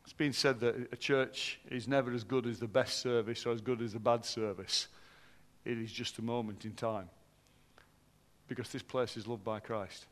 It's 0.04 0.14
been 0.14 0.34
said 0.34 0.60
that 0.60 0.90
a 0.92 0.98
church 0.98 1.60
is 1.72 1.88
never 1.88 2.14
as 2.14 2.24
good 2.24 2.46
as 2.46 2.60
the 2.60 2.68
best 2.68 3.00
service 3.00 3.46
or 3.46 3.52
as 3.52 3.62
good 3.62 3.82
as 3.82 3.94
the 3.94 4.00
bad 4.00 4.26
service. 4.26 4.88
It 5.64 5.80
is 5.80 5.92
just 5.92 6.20
a 6.20 6.22
moment 6.22 6.66
in 6.66 6.74
time. 6.74 7.10
Because 8.48 8.70
this 8.70 8.84
place 8.84 9.18
is 9.18 9.26
loved 9.26 9.44
by 9.44 9.60
Christ. 9.60 10.06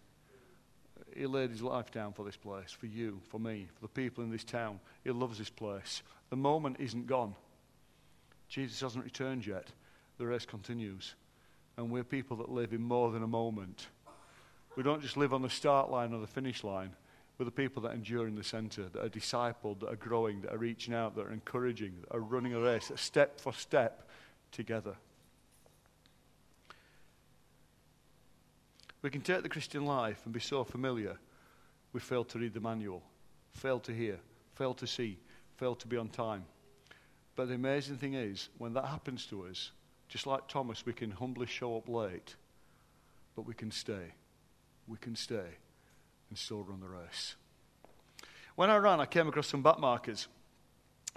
He 1.16 1.28
laid 1.28 1.52
his 1.52 1.62
life 1.62 1.92
down 1.92 2.14
for 2.14 2.26
this 2.26 2.38
place, 2.38 2.72
for 2.72 2.88
you, 2.88 3.22
for 3.30 3.40
me, 3.40 3.68
for 3.76 3.82
the 3.82 3.88
people 3.88 4.24
in 4.24 4.32
this 4.32 4.44
town. 4.44 4.80
He 5.04 5.12
loves 5.12 5.38
this 5.38 5.50
place. 5.50 6.02
The 6.32 6.36
moment 6.38 6.78
isn't 6.80 7.06
gone. 7.06 7.36
Jesus 8.48 8.82
hasn't 8.82 9.04
returned 9.04 9.46
yet. 9.46 9.68
The 10.18 10.26
race 10.26 10.46
continues. 10.46 11.14
And 11.78 11.90
we're 11.90 12.04
people 12.04 12.38
that 12.38 12.50
live 12.50 12.74
in 12.74 12.82
more 12.82 13.12
than 13.12 13.24
a 13.24 13.28
moment. 13.28 13.88
We 14.76 14.84
don't 14.84 15.02
just 15.02 15.18
live 15.18 15.34
on 15.34 15.42
the 15.42 15.50
start 15.50 15.90
line 15.90 16.14
or 16.14 16.20
the 16.20 16.28
finish 16.28 16.64
line. 16.64 16.92
We're 17.38 17.46
the 17.46 17.52
people 17.52 17.82
that 17.84 17.94
endure 17.94 18.28
in 18.28 18.36
the 18.36 18.44
center, 18.44 18.90
that 18.90 19.04
are 19.04 19.10
discipled, 19.10 19.80
that 19.80 19.90
are 19.90 19.96
growing, 19.96 20.42
that 20.42 20.54
are 20.54 20.58
reaching 20.58 20.94
out, 20.94 21.16
that 21.16 21.26
are 21.26 21.32
encouraging, 21.32 21.94
that 22.02 22.16
are 22.16 22.20
running 22.20 22.54
a 22.54 22.60
race, 22.60 22.92
step 22.96 23.40
for 23.40 23.54
step 23.54 24.08
together. 24.52 24.96
We 29.02 29.10
can 29.10 29.22
take 29.22 29.44
the 29.44 29.50
Christian 29.50 29.86
life 29.86 30.22
and 30.26 30.34
be 30.34 30.40
so 30.40 30.64
familiar, 30.64 31.18
we 31.92 32.00
fail 32.00 32.24
to 32.26 32.40
read 32.40 32.54
the 32.54 32.62
manual, 32.62 33.04
fail 33.52 33.80
to 33.82 33.92
hear, 33.92 34.20
fail 34.56 34.74
to 34.76 34.88
see, 34.88 35.18
fail 35.58 35.76
to 35.76 35.88
be 35.88 35.98
on 35.98 36.10
time. 36.10 36.46
But 37.36 37.48
the 37.48 37.56
amazing 37.56 37.98
thing 37.98 38.14
is, 38.14 38.50
when 38.60 38.74
that 38.74 38.86
happens 38.86 39.26
to 39.28 39.46
us, 39.48 39.72
just 40.14 40.28
like 40.28 40.48
Thomas, 40.48 40.86
we 40.86 40.94
can 40.94 41.10
humbly 41.10 41.48
show 41.48 41.76
up 41.76 41.90
late, 41.90 42.36
but 43.36 43.48
we 43.48 43.56
can 43.56 43.72
stay. 43.72 44.14
We 44.88 44.96
can 45.00 45.16
stay 45.16 45.58
and 46.30 46.38
still 46.38 46.62
run 46.62 46.82
the 46.82 46.88
race. 46.88 47.34
When 48.54 48.70
I 48.70 48.78
ran, 48.78 49.00
I 49.00 49.08
came 49.08 49.28
across 49.28 49.48
some 49.48 49.64
back 49.64 49.80
markers. 49.80 50.28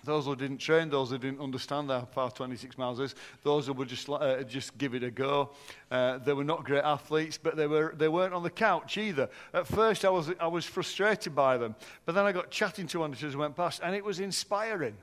Those 0.02 0.24
who 0.24 0.34
didn't 0.34 0.58
train, 0.58 0.88
those 0.88 1.10
who 1.10 1.18
didn't 1.18 1.40
understand 1.40 1.90
how 1.90 2.06
far 2.06 2.30
26 2.30 2.78
miles 2.78 2.98
is, 2.98 3.14
those 3.42 3.66
who 3.66 3.74
would 3.74 3.88
just, 3.88 4.08
uh, 4.08 4.42
just 4.44 4.78
give 4.78 4.94
it 4.94 5.04
a 5.04 5.10
go. 5.10 5.50
Uh, 5.90 6.16
they 6.16 6.32
were 6.32 6.42
not 6.42 6.64
great 6.64 6.82
athletes, 6.82 7.36
but 7.36 7.54
they, 7.54 7.66
were, 7.66 7.94
they 7.98 8.08
weren't 8.08 8.32
on 8.32 8.44
the 8.44 8.48
couch 8.48 8.96
either. 8.96 9.28
At 9.52 9.66
first, 9.66 10.06
I 10.06 10.08
was, 10.08 10.32
I 10.40 10.46
was 10.46 10.64
frustrated 10.64 11.34
by 11.34 11.58
them, 11.58 11.76
but 12.06 12.14
then 12.14 12.24
I 12.24 12.32
got 12.32 12.50
chatting 12.50 12.86
to 12.86 13.00
one 13.00 13.12
as 13.12 13.22
I 13.22 13.36
went 13.36 13.56
past, 13.56 13.82
and 13.84 13.94
it 13.94 14.02
was 14.02 14.20
inspiring. 14.20 14.96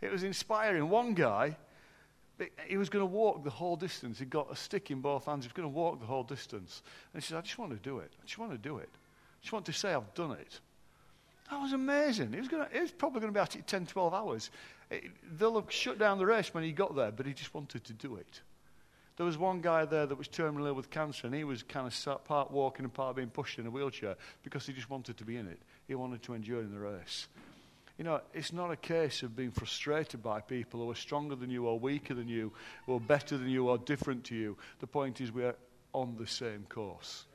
It 0.00 0.12
was 0.12 0.22
inspiring. 0.22 0.88
One 0.88 1.14
guy, 1.14 1.56
he 2.66 2.76
was 2.76 2.88
going 2.88 3.02
to 3.02 3.06
walk 3.06 3.44
the 3.44 3.50
whole 3.50 3.76
distance. 3.76 4.18
He 4.18 4.24
got 4.24 4.50
a 4.50 4.56
stick 4.56 4.90
in 4.90 5.00
both 5.00 5.26
hands. 5.26 5.44
He 5.44 5.48
was 5.48 5.52
going 5.52 5.68
to 5.68 5.74
walk 5.74 6.00
the 6.00 6.06
whole 6.06 6.22
distance. 6.22 6.82
And 7.12 7.22
he 7.22 7.26
said, 7.26 7.38
I 7.38 7.40
just 7.42 7.58
want 7.58 7.72
to 7.72 7.78
do 7.78 7.98
it. 7.98 8.12
I 8.20 8.24
just 8.24 8.38
want 8.38 8.52
to 8.52 8.58
do 8.58 8.78
it. 8.78 8.88
I 8.92 9.40
just 9.42 9.52
want 9.52 9.66
to 9.66 9.72
say 9.72 9.92
I've 9.92 10.14
done 10.14 10.32
it. 10.32 10.60
That 11.50 11.60
was 11.60 11.72
amazing. 11.72 12.32
He 12.32 12.38
was, 12.38 12.48
going 12.48 12.66
to, 12.66 12.72
he 12.72 12.80
was 12.80 12.92
probably 12.92 13.20
going 13.20 13.32
to 13.32 13.36
be 13.36 13.42
at 13.42 13.56
it 13.56 13.66
10, 13.66 13.86
12 13.86 14.14
hours. 14.14 14.50
Eh, 14.90 14.96
it, 14.96 15.10
they'll 15.38 15.56
have 15.60 15.70
shut 15.70 15.98
down 15.98 16.18
the 16.18 16.26
race 16.26 16.54
when 16.54 16.62
he 16.62 16.72
got 16.72 16.94
there, 16.94 17.10
but 17.10 17.26
he 17.26 17.32
just 17.32 17.52
wanted 17.54 17.84
to 17.84 17.92
do 17.92 18.16
it. 18.16 18.40
There 19.16 19.26
was 19.26 19.36
one 19.36 19.60
guy 19.60 19.84
there 19.84 20.06
that 20.06 20.16
was 20.16 20.28
terminally 20.28 20.68
ill 20.68 20.74
with 20.74 20.88
cancer, 20.88 21.26
and 21.26 21.34
he 21.34 21.44
was 21.44 21.62
kind 21.62 21.86
of 21.86 21.94
sat 21.94 22.24
part 22.24 22.50
walking 22.50 22.84
and 22.84 22.94
part 22.94 23.16
being 23.16 23.28
pushed 23.28 23.58
in 23.58 23.66
a 23.66 23.70
wheelchair 23.70 24.16
because 24.42 24.66
he 24.66 24.72
just 24.72 24.88
wanted 24.88 25.18
to 25.18 25.24
be 25.24 25.36
in 25.36 25.46
it. 25.46 25.58
He 25.88 25.94
wanted 25.94 26.22
to 26.22 26.34
endure 26.34 26.60
in 26.60 26.72
the 26.72 26.78
race. 26.78 27.28
You 28.00 28.04
know, 28.04 28.22
it's 28.32 28.54
not 28.54 28.70
a 28.70 28.76
case 28.76 29.22
of 29.22 29.36
being 29.36 29.50
frustrated 29.50 30.22
by 30.22 30.40
people 30.40 30.80
who 30.80 30.90
are 30.90 30.94
stronger 30.94 31.36
than 31.36 31.50
you 31.50 31.66
or 31.66 31.78
weaker 31.78 32.14
than 32.14 32.28
you 32.28 32.50
or 32.86 32.98
better 32.98 33.36
than 33.36 33.50
you 33.50 33.68
or 33.68 33.76
different 33.76 34.24
to 34.24 34.34
you. 34.34 34.56
The 34.78 34.86
point 34.86 35.20
is, 35.20 35.30
we 35.30 35.44
are 35.44 35.56
on 35.92 36.16
the 36.18 36.26
same 36.26 36.64
course. 36.70 37.26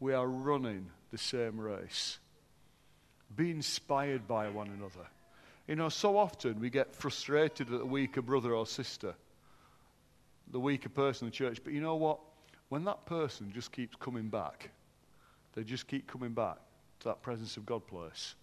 We 0.00 0.14
are 0.14 0.26
running 0.26 0.86
the 1.10 1.18
same 1.18 1.60
race. 1.60 2.18
Be 3.36 3.50
inspired 3.50 4.26
by 4.26 4.48
one 4.48 4.68
another. 4.68 5.06
You 5.66 5.76
know, 5.76 5.90
so 5.90 6.16
often 6.16 6.60
we 6.60 6.70
get 6.70 6.96
frustrated 6.96 7.70
at 7.70 7.78
the 7.78 7.84
weaker 7.84 8.22
brother 8.22 8.54
or 8.54 8.66
sister, 8.66 9.14
the 10.50 10.60
weaker 10.60 10.88
person 10.88 11.26
in 11.26 11.30
the 11.30 11.36
church. 11.36 11.58
But 11.62 11.74
you 11.74 11.82
know 11.82 11.96
what? 11.96 12.20
When 12.70 12.84
that 12.84 13.04
person 13.04 13.52
just 13.54 13.70
keeps 13.70 13.96
coming 13.96 14.30
back, 14.30 14.70
they 15.52 15.62
just 15.62 15.86
keep 15.86 16.10
coming 16.10 16.32
back 16.32 16.56
to 17.00 17.08
that 17.08 17.20
presence 17.20 17.58
of 17.58 17.66
God 17.66 17.86
place 17.86 18.34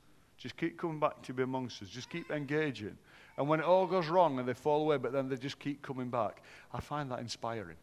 just 0.45 0.57
keep 0.57 0.77
coming 0.77 0.99
back 0.99 1.23
to 1.23 1.33
be 1.33 1.41
amongst 1.41 1.81
us. 1.81 1.89
Just 1.89 2.07
keep 2.07 2.29
engaging. 2.29 2.95
And 3.35 3.49
when 3.49 3.59
it 3.59 3.65
all 3.65 3.87
goes 3.87 4.05
wrong 4.05 4.37
and 4.37 4.47
they 4.47 4.53
fall 4.53 4.83
away, 4.83 4.97
but 4.97 5.11
then 5.11 5.27
they 5.27 5.37
just 5.37 5.57
keep 5.57 5.81
coming 5.81 6.11
back, 6.11 6.43
I 6.71 6.81
find 6.81 7.09
that 7.09 7.17
inspiring. 7.17 7.77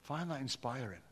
find 0.00 0.30
that 0.30 0.40
inspiring. 0.40 1.02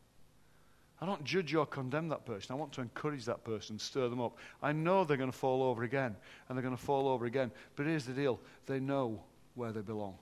I 0.99 1.05
don't 1.05 1.23
judge 1.23 1.53
or 1.53 1.67
condemn 1.67 2.09
that 2.09 2.25
person. 2.25 2.53
I 2.53 2.55
want 2.55 2.71
to 2.71 2.81
encourage 2.81 3.23
that 3.25 3.43
person, 3.43 3.77
stir 3.77 4.09
them 4.09 4.19
up. 4.19 4.35
I 4.63 4.71
know 4.71 5.03
they're 5.03 5.15
going 5.15 5.31
to 5.31 5.37
fall 5.37 5.61
over 5.61 5.83
again, 5.83 6.15
and 6.49 6.57
they're 6.57 6.63
going 6.63 6.75
to 6.75 6.81
fall 6.81 7.07
over 7.07 7.27
again. 7.27 7.51
But 7.75 7.85
here's 7.85 8.05
the 8.05 8.13
deal 8.13 8.39
they 8.65 8.79
know 8.79 9.21
where 9.53 9.71
they 9.71 9.81
belong, 9.81 10.15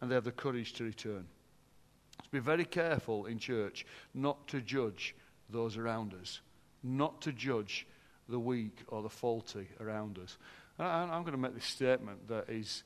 and 0.00 0.08
they 0.08 0.14
have 0.14 0.22
the 0.22 0.30
courage 0.30 0.74
to 0.74 0.84
return. 0.84 1.26
So 2.22 2.28
be 2.30 2.38
very 2.38 2.64
careful 2.64 3.26
in 3.26 3.40
church 3.40 3.84
not 4.14 4.46
to 4.46 4.60
judge 4.60 5.16
those 5.50 5.76
around 5.76 6.14
us, 6.14 6.40
not 6.84 7.20
to 7.22 7.32
judge 7.32 7.84
the 8.28 8.38
weak 8.38 8.78
or 8.88 9.02
the 9.02 9.08
faulty 9.08 9.68
around 9.80 10.18
us. 10.18 10.36
I'm 10.78 11.22
going 11.22 11.32
to 11.32 11.38
make 11.38 11.54
this 11.54 11.64
statement 11.64 12.28
that 12.28 12.48
is 12.48 12.82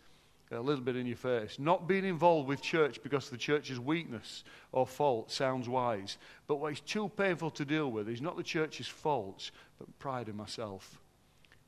a 0.53 0.61
little 0.61 0.83
bit 0.83 0.97
in 0.97 1.07
your 1.07 1.17
face. 1.17 1.59
Not 1.59 1.87
being 1.87 2.05
involved 2.05 2.49
with 2.49 2.61
church 2.61 3.03
because 3.03 3.27
of 3.27 3.33
the 3.33 3.39
church's 3.39 3.79
weakness 3.79 4.45
or 4.73 4.87
fault 4.87 5.31
sounds 5.31 5.69
wise. 5.69 6.19
But 6.47 6.57
what 6.57 6.73
is 6.73 6.81
too 6.81 7.09
painful 7.09 7.51
to 7.53 7.65
deal 7.65 7.91
with 7.91 8.09
is 8.09 8.21
not 8.21 8.37
the 8.37 8.43
church's 8.43 8.89
faults, 8.89 9.53
but 9.79 9.99
pride 9.99 10.29
in 10.29 10.37
myself. 10.37 10.99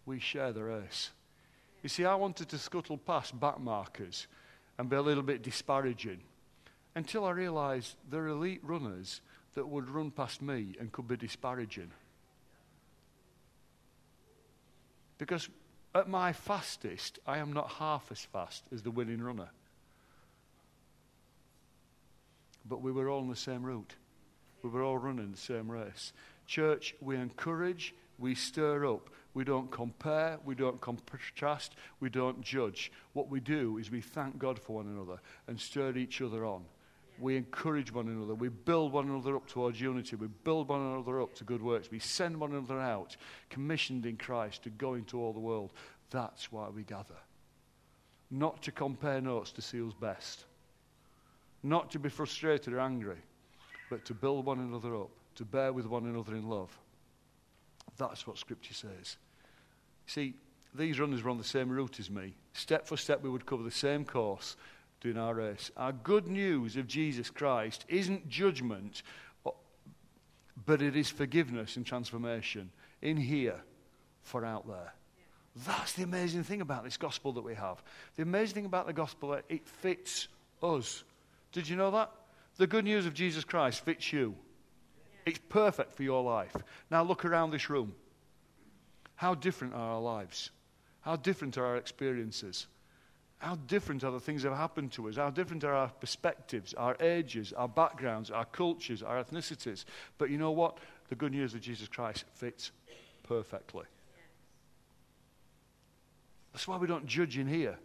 We 0.04 0.18
share 0.18 0.52
the 0.52 0.64
race. 0.64 1.10
You 1.82 1.88
see, 1.88 2.04
I 2.04 2.14
wanted 2.14 2.48
to 2.48 2.58
scuttle 2.58 2.98
past 2.98 3.38
back 3.38 3.60
markers 3.60 4.26
and 4.78 4.88
be 4.88 4.96
a 4.96 5.02
little 5.02 5.22
bit 5.22 5.42
disparaging 5.42 6.20
until 6.94 7.24
I 7.24 7.30
realised 7.30 7.96
there 8.10 8.22
are 8.22 8.28
elite 8.28 8.60
runners 8.62 9.20
that 9.54 9.68
would 9.68 9.88
run 9.88 10.10
past 10.10 10.42
me 10.42 10.74
and 10.80 10.90
could 10.92 11.06
be 11.06 11.16
disparaging. 11.16 11.90
Because 15.22 15.48
at 15.94 16.08
my 16.08 16.32
fastest, 16.32 17.20
I 17.28 17.38
am 17.38 17.52
not 17.52 17.70
half 17.74 18.10
as 18.10 18.18
fast 18.18 18.64
as 18.74 18.82
the 18.82 18.90
winning 18.90 19.22
runner. 19.22 19.50
But 22.68 22.82
we 22.82 22.90
were 22.90 23.08
all 23.08 23.20
on 23.20 23.28
the 23.28 23.36
same 23.36 23.62
route. 23.62 23.94
We 24.64 24.70
were 24.70 24.82
all 24.82 24.98
running 24.98 25.30
the 25.30 25.38
same 25.38 25.70
race. 25.70 26.12
Church, 26.48 26.96
we 27.00 27.14
encourage, 27.14 27.94
we 28.18 28.34
stir 28.34 28.84
up. 28.84 29.10
We 29.32 29.44
don't 29.44 29.70
compare, 29.70 30.40
we 30.44 30.56
don't 30.56 30.80
contrast, 30.80 31.76
we 32.00 32.08
don't 32.08 32.40
judge. 32.40 32.90
What 33.12 33.28
we 33.28 33.38
do 33.38 33.78
is 33.78 33.92
we 33.92 34.00
thank 34.00 34.40
God 34.40 34.58
for 34.58 34.74
one 34.74 34.88
another 34.88 35.20
and 35.46 35.60
stir 35.60 35.96
each 35.96 36.20
other 36.20 36.44
on. 36.44 36.64
We 37.22 37.36
encourage 37.36 37.92
one 37.92 38.08
another. 38.08 38.34
We 38.34 38.48
build 38.48 38.92
one 38.92 39.08
another 39.08 39.36
up 39.36 39.46
towards 39.46 39.80
unity. 39.80 40.16
We 40.16 40.26
build 40.26 40.68
one 40.68 40.80
another 40.80 41.22
up 41.22 41.34
to 41.36 41.44
good 41.44 41.62
works. 41.62 41.88
We 41.88 42.00
send 42.00 42.38
one 42.38 42.50
another 42.50 42.80
out, 42.80 43.16
commissioned 43.48 44.06
in 44.06 44.16
Christ 44.16 44.64
to 44.64 44.70
go 44.70 44.94
into 44.94 45.20
all 45.20 45.32
the 45.32 45.38
world. 45.38 45.72
That's 46.10 46.50
why 46.50 46.68
we 46.68 46.82
gather. 46.82 47.14
Not 48.32 48.60
to 48.64 48.72
compare 48.72 49.20
notes 49.20 49.52
to 49.52 49.62
see 49.62 49.78
who's 49.78 49.94
best. 49.94 50.46
Not 51.62 51.92
to 51.92 52.00
be 52.00 52.08
frustrated 52.08 52.74
or 52.74 52.80
angry, 52.80 53.18
but 53.88 54.04
to 54.06 54.14
build 54.14 54.44
one 54.44 54.58
another 54.58 54.96
up, 54.96 55.10
to 55.36 55.44
bear 55.44 55.72
with 55.72 55.86
one 55.86 56.06
another 56.06 56.34
in 56.34 56.48
love. 56.48 56.76
That's 57.98 58.26
what 58.26 58.36
Scripture 58.36 58.74
says. 58.74 59.16
See, 60.06 60.34
these 60.74 60.98
runners 60.98 61.22
were 61.22 61.30
on 61.30 61.38
the 61.38 61.44
same 61.44 61.70
route 61.70 62.00
as 62.00 62.10
me. 62.10 62.34
Step 62.52 62.88
for 62.88 62.96
step, 62.96 63.22
we 63.22 63.30
would 63.30 63.46
cover 63.46 63.62
the 63.62 63.70
same 63.70 64.04
course 64.04 64.56
doing 65.02 65.18
our 65.18 65.34
race. 65.34 65.70
Our 65.76 65.92
good 65.92 66.28
news 66.28 66.76
of 66.76 66.86
Jesus 66.86 67.28
Christ 67.28 67.84
isn't 67.88 68.28
judgment, 68.28 69.02
but 70.64 70.80
it 70.80 70.96
is 70.96 71.10
forgiveness 71.10 71.76
and 71.76 71.84
transformation 71.84 72.70
in 73.02 73.16
here 73.16 73.60
for 74.22 74.44
out 74.44 74.68
there. 74.68 74.94
That's 75.66 75.92
the 75.94 76.04
amazing 76.04 76.44
thing 76.44 76.60
about 76.60 76.84
this 76.84 76.96
gospel 76.96 77.32
that 77.32 77.42
we 77.42 77.54
have. 77.56 77.82
The 78.16 78.22
amazing 78.22 78.54
thing 78.54 78.64
about 78.64 78.86
the 78.86 78.92
gospel 78.92 79.30
that 79.30 79.44
it 79.48 79.66
fits 79.66 80.28
us. 80.62 81.02
Did 81.50 81.68
you 81.68 81.76
know 81.76 81.90
that? 81.90 82.10
The 82.56 82.66
good 82.68 82.84
news 82.84 83.04
of 83.04 83.12
Jesus 83.12 83.44
Christ 83.44 83.84
fits 83.84 84.12
you. 84.12 84.36
It's 85.26 85.40
perfect 85.48 85.94
for 85.94 86.04
your 86.04 86.22
life. 86.22 86.56
Now 86.90 87.02
look 87.02 87.24
around 87.24 87.50
this 87.50 87.68
room. 87.68 87.94
How 89.16 89.34
different 89.34 89.74
are 89.74 89.94
our 89.94 90.00
lives? 90.00 90.50
How 91.00 91.16
different 91.16 91.58
are 91.58 91.66
our 91.66 91.76
experiences? 91.76 92.66
How 93.42 93.56
different 93.66 94.04
are 94.04 94.12
the 94.12 94.20
things 94.20 94.44
that 94.44 94.50
have 94.50 94.58
happened 94.58 94.92
to 94.92 95.08
us? 95.08 95.16
How 95.16 95.28
different 95.28 95.64
are 95.64 95.74
our 95.74 95.88
perspectives, 95.88 96.74
our 96.74 96.96
ages, 97.00 97.52
our 97.52 97.66
backgrounds, 97.66 98.30
our 98.30 98.44
cultures, 98.44 99.02
our 99.02 99.22
ethnicities? 99.22 99.84
But 100.16 100.30
you 100.30 100.38
know 100.38 100.52
what? 100.52 100.78
The 101.08 101.16
good 101.16 101.32
news 101.32 101.52
of 101.52 101.60
Jesus 101.60 101.88
Christ 101.88 102.24
fits 102.34 102.70
perfectly. 103.24 103.84
That's 106.52 106.68
why 106.68 106.76
we 106.76 106.86
don't 106.86 107.04
judge 107.04 107.36
in 107.36 107.48
here. 107.48 107.80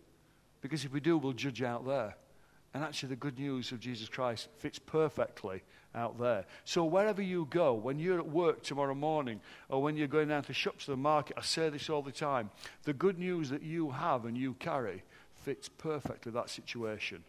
Because 0.62 0.86
if 0.86 0.94
we 0.94 1.00
do, 1.00 1.18
we'll 1.18 1.34
judge 1.34 1.64
out 1.64 1.88
there. 1.88 2.16
And 2.76 2.84
actually, 2.84 3.10
the 3.10 3.16
good 3.16 3.40
news 3.40 3.72
of 3.72 3.80
Jesus 3.80 4.08
Christ 4.10 4.50
fits 4.58 4.78
perfectly 4.78 5.64
out 5.96 6.20
there. 6.20 6.46
So, 6.66 6.86
wherever 6.86 7.24
you 7.24 7.48
go, 7.50 7.74
when 7.74 7.98
you're 7.98 8.20
at 8.20 8.30
work 8.30 8.62
tomorrow 8.62 8.94
morning 8.94 9.42
or 9.70 9.82
when 9.82 9.98
you're 9.98 10.08
going 10.08 10.28
down 10.28 10.44
to 10.44 10.54
shops 10.54 10.86
to 10.86 10.92
the 10.92 10.98
market, 10.98 11.36
I 11.36 11.42
say 11.42 11.70
this 11.70 11.90
all 11.90 12.04
the 12.04 12.12
time 12.12 12.52
the 12.84 12.94
good 12.94 13.18
news 13.18 13.50
that 13.50 13.64
you 13.64 13.90
have 13.90 14.26
and 14.26 14.38
you 14.38 14.54
carry 14.60 15.02
fits 15.48 15.70
perfectly 15.70 16.30
that 16.30 16.50
situation. 16.50 17.24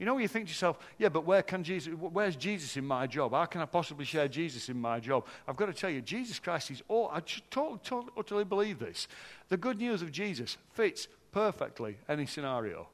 You 0.00 0.06
know, 0.06 0.18
you 0.18 0.26
think 0.26 0.46
to 0.46 0.50
yourself, 0.50 0.80
yeah, 0.98 1.08
but 1.08 1.24
where 1.24 1.42
can 1.42 1.62
Jesus, 1.62 1.94
where's 1.94 2.34
Jesus 2.34 2.76
in 2.76 2.84
my 2.84 3.06
job? 3.06 3.30
How 3.30 3.44
can 3.44 3.60
I 3.60 3.66
possibly 3.66 4.04
share 4.04 4.26
Jesus 4.26 4.68
in 4.68 4.80
my 4.80 4.98
job? 4.98 5.26
I've 5.46 5.54
got 5.54 5.66
to 5.66 5.72
tell 5.72 5.88
you, 5.88 6.00
Jesus 6.00 6.40
Christ 6.40 6.72
is 6.72 6.82
all, 6.88 7.08
I 7.12 7.20
totally, 7.50 7.78
totally, 7.84 8.42
believe 8.42 8.80
this. 8.80 9.06
The 9.48 9.56
good 9.56 9.78
news 9.78 10.02
of 10.02 10.10
Jesus 10.10 10.56
fits 10.72 11.06
perfectly 11.30 11.98
any 12.08 12.26
scenario. 12.26 12.88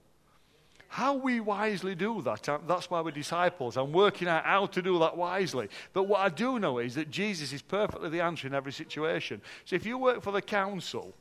How 0.89 1.15
we 1.15 1.41
wisely 1.41 1.95
do 1.95 2.21
that, 2.21 2.47
uh, 2.47 2.59
that's 2.69 2.91
why 2.91 3.01
we're 3.01 3.11
disciples. 3.13 3.79
I'm 3.79 3.93
working 3.93 4.29
out 4.29 4.45
how 4.45 4.67
to 4.67 4.83
do 4.83 4.99
that 4.99 5.17
wisely. 5.17 5.71
But 5.95 6.03
what 6.03 6.21
I 6.21 6.29
do 6.29 6.59
know 6.59 6.79
is 6.79 6.95
that 6.97 7.11
Jesus 7.11 7.55
is 7.55 7.63
perfectly 7.63 8.11
the 8.11 8.21
answer 8.21 8.47
in 8.47 8.53
every 8.53 8.73
situation. 8.73 9.41
So 9.65 9.77
if 9.77 9.87
you 9.87 9.97
work 9.97 10.23
for 10.23 10.31
the 10.31 10.43
council, 10.43 11.15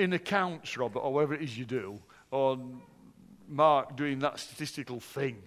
in 0.00 0.14
accounts, 0.14 0.76
Robert, 0.78 1.00
or 1.00 1.12
whatever 1.12 1.34
it 1.34 1.42
is 1.42 1.58
you 1.58 1.66
do, 1.66 1.98
or 2.30 2.58
Mark 3.48 3.96
doing 3.96 4.20
that 4.20 4.38
statistical 4.38 5.00
thing. 5.00 5.42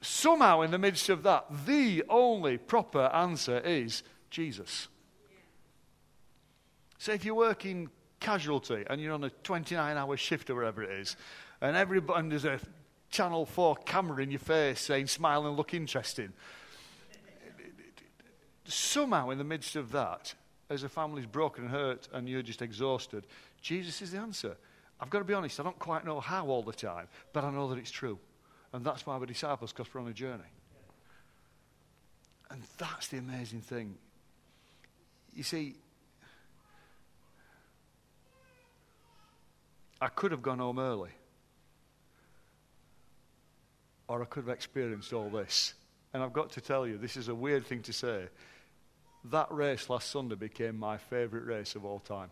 Somehow, 0.00 0.62
in 0.62 0.70
the 0.70 0.78
midst 0.78 1.08
of 1.08 1.22
that, 1.22 1.46
the 1.66 2.02
only 2.08 2.58
proper 2.58 3.06
answer 3.06 3.58
is 3.58 4.02
Jesus. 4.30 4.88
So 6.98 7.12
if 7.12 7.24
you're 7.24 7.34
working 7.34 7.88
casualty 8.20 8.84
and 8.88 9.00
you're 9.00 9.12
on 9.12 9.24
a 9.24 9.30
29 9.30 9.96
hour 9.96 10.16
shift 10.16 10.50
or 10.50 10.56
whatever 10.56 10.82
it 10.82 10.90
is, 10.90 11.16
and, 11.60 11.76
everybody, 11.76 12.20
and 12.20 12.32
there's 12.32 12.44
a 12.44 12.60
Channel 13.10 13.44
4 13.44 13.76
camera 13.84 14.22
in 14.22 14.30
your 14.30 14.40
face 14.40 14.80
saying, 14.80 15.06
smile 15.06 15.46
and 15.46 15.56
look 15.56 15.74
interesting. 15.74 16.32
Somehow, 18.64 19.30
in 19.30 19.38
the 19.38 19.44
midst 19.44 19.76
of 19.76 19.92
that, 19.92 20.34
as 20.70 20.82
a 20.82 20.88
family's 20.88 21.26
broken 21.26 21.64
and 21.64 21.72
hurt 21.72 22.08
and 22.12 22.28
you're 22.28 22.42
just 22.42 22.62
exhausted, 22.62 23.26
Jesus 23.60 24.00
is 24.00 24.12
the 24.12 24.18
answer. 24.18 24.56
I've 25.02 25.10
got 25.10 25.18
to 25.18 25.24
be 25.24 25.34
honest, 25.34 25.58
I 25.58 25.64
don't 25.64 25.78
quite 25.80 26.04
know 26.04 26.20
how 26.20 26.46
all 26.46 26.62
the 26.62 26.72
time, 26.72 27.08
but 27.32 27.42
I 27.42 27.50
know 27.50 27.68
that 27.70 27.78
it's 27.78 27.90
true. 27.90 28.20
And 28.72 28.84
that's 28.84 29.04
why 29.04 29.16
we're 29.16 29.26
disciples, 29.26 29.72
because 29.72 29.92
we're 29.92 30.00
on 30.00 30.06
a 30.06 30.12
journey. 30.12 30.44
And 32.50 32.62
that's 32.78 33.08
the 33.08 33.18
amazing 33.18 33.62
thing. 33.62 33.96
You 35.34 35.42
see, 35.42 35.74
I 40.00 40.06
could 40.06 40.30
have 40.30 40.42
gone 40.42 40.60
home 40.60 40.78
early, 40.78 41.10
or 44.06 44.22
I 44.22 44.26
could 44.26 44.44
have 44.44 44.54
experienced 44.54 45.12
all 45.12 45.30
this. 45.30 45.74
And 46.14 46.22
I've 46.22 46.32
got 46.32 46.52
to 46.52 46.60
tell 46.60 46.86
you, 46.86 46.96
this 46.96 47.16
is 47.16 47.26
a 47.26 47.34
weird 47.34 47.66
thing 47.66 47.82
to 47.82 47.92
say. 47.92 48.28
That 49.24 49.50
race 49.50 49.90
last 49.90 50.10
Sunday 50.10 50.36
became 50.36 50.78
my 50.78 50.96
favourite 50.96 51.44
race 51.44 51.74
of 51.74 51.84
all 51.84 51.98
time. 51.98 52.30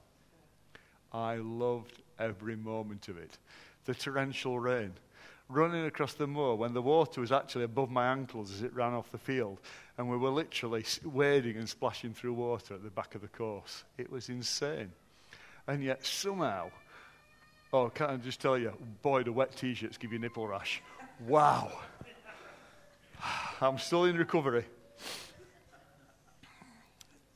I 1.13 1.37
loved 1.37 2.03
every 2.21 2.57
moment 2.57 3.09
of 3.09 3.17
it. 3.17 3.39
The 3.87 3.95
torrential 3.95 4.59
rain, 4.59 4.93
running 5.49 5.85
across 5.85 6.15
the 6.15 6.27
moor 6.27 6.55
when 6.57 6.75
the 6.75 6.83
water 6.83 7.21
was 7.21 7.33
actually 7.33 7.65
above 7.65 7.91
my 7.91 8.07
ankles 8.07 8.53
as 8.53 8.63
it 8.63 8.75
ran 8.75 8.93
off 8.93 9.11
the 9.11 9.19
field, 9.19 9.59
and 9.99 10.09
we 10.09 10.17
were 10.17 10.31
literally 10.31 10.85
wading 11.05 11.57
and 11.57 11.69
splashing 11.69 12.15
through 12.15 12.35
water 12.35 12.75
at 12.75 12.83
the 12.83 12.91
back 12.91 13.15
of 13.15 13.21
the 13.21 13.29
course. 13.29 13.85
It 13.99 14.11
was 14.11 14.29
insane. 14.29 14.93
And 15.67 15.83
yet, 15.83 16.05
somehow, 16.05 16.71
oh, 17.73 17.89
can't 17.89 18.11
I 18.11 18.17
just 18.17 18.41
tell 18.41 18.59
you, 18.59 18.73
boy, 19.03 19.23
the 19.25 19.33
wet 19.33 19.57
t 19.57 19.75
shirts 19.75 19.99
give 19.99 20.13
you 20.13 20.19
nipple 20.19 20.47
rash. 20.47 20.83
Wow. 21.27 21.73
I'm 23.61 23.79
still 23.79 24.05
in 24.05 24.17
recovery. 24.17 24.65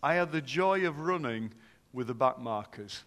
I 0.03 0.15
had 0.15 0.33
the 0.33 0.41
joy 0.41 0.87
of 0.87 1.01
running 1.01 1.53
with 1.93 2.09
the 2.09 2.15
back 2.15 2.39
markers. 2.39 3.03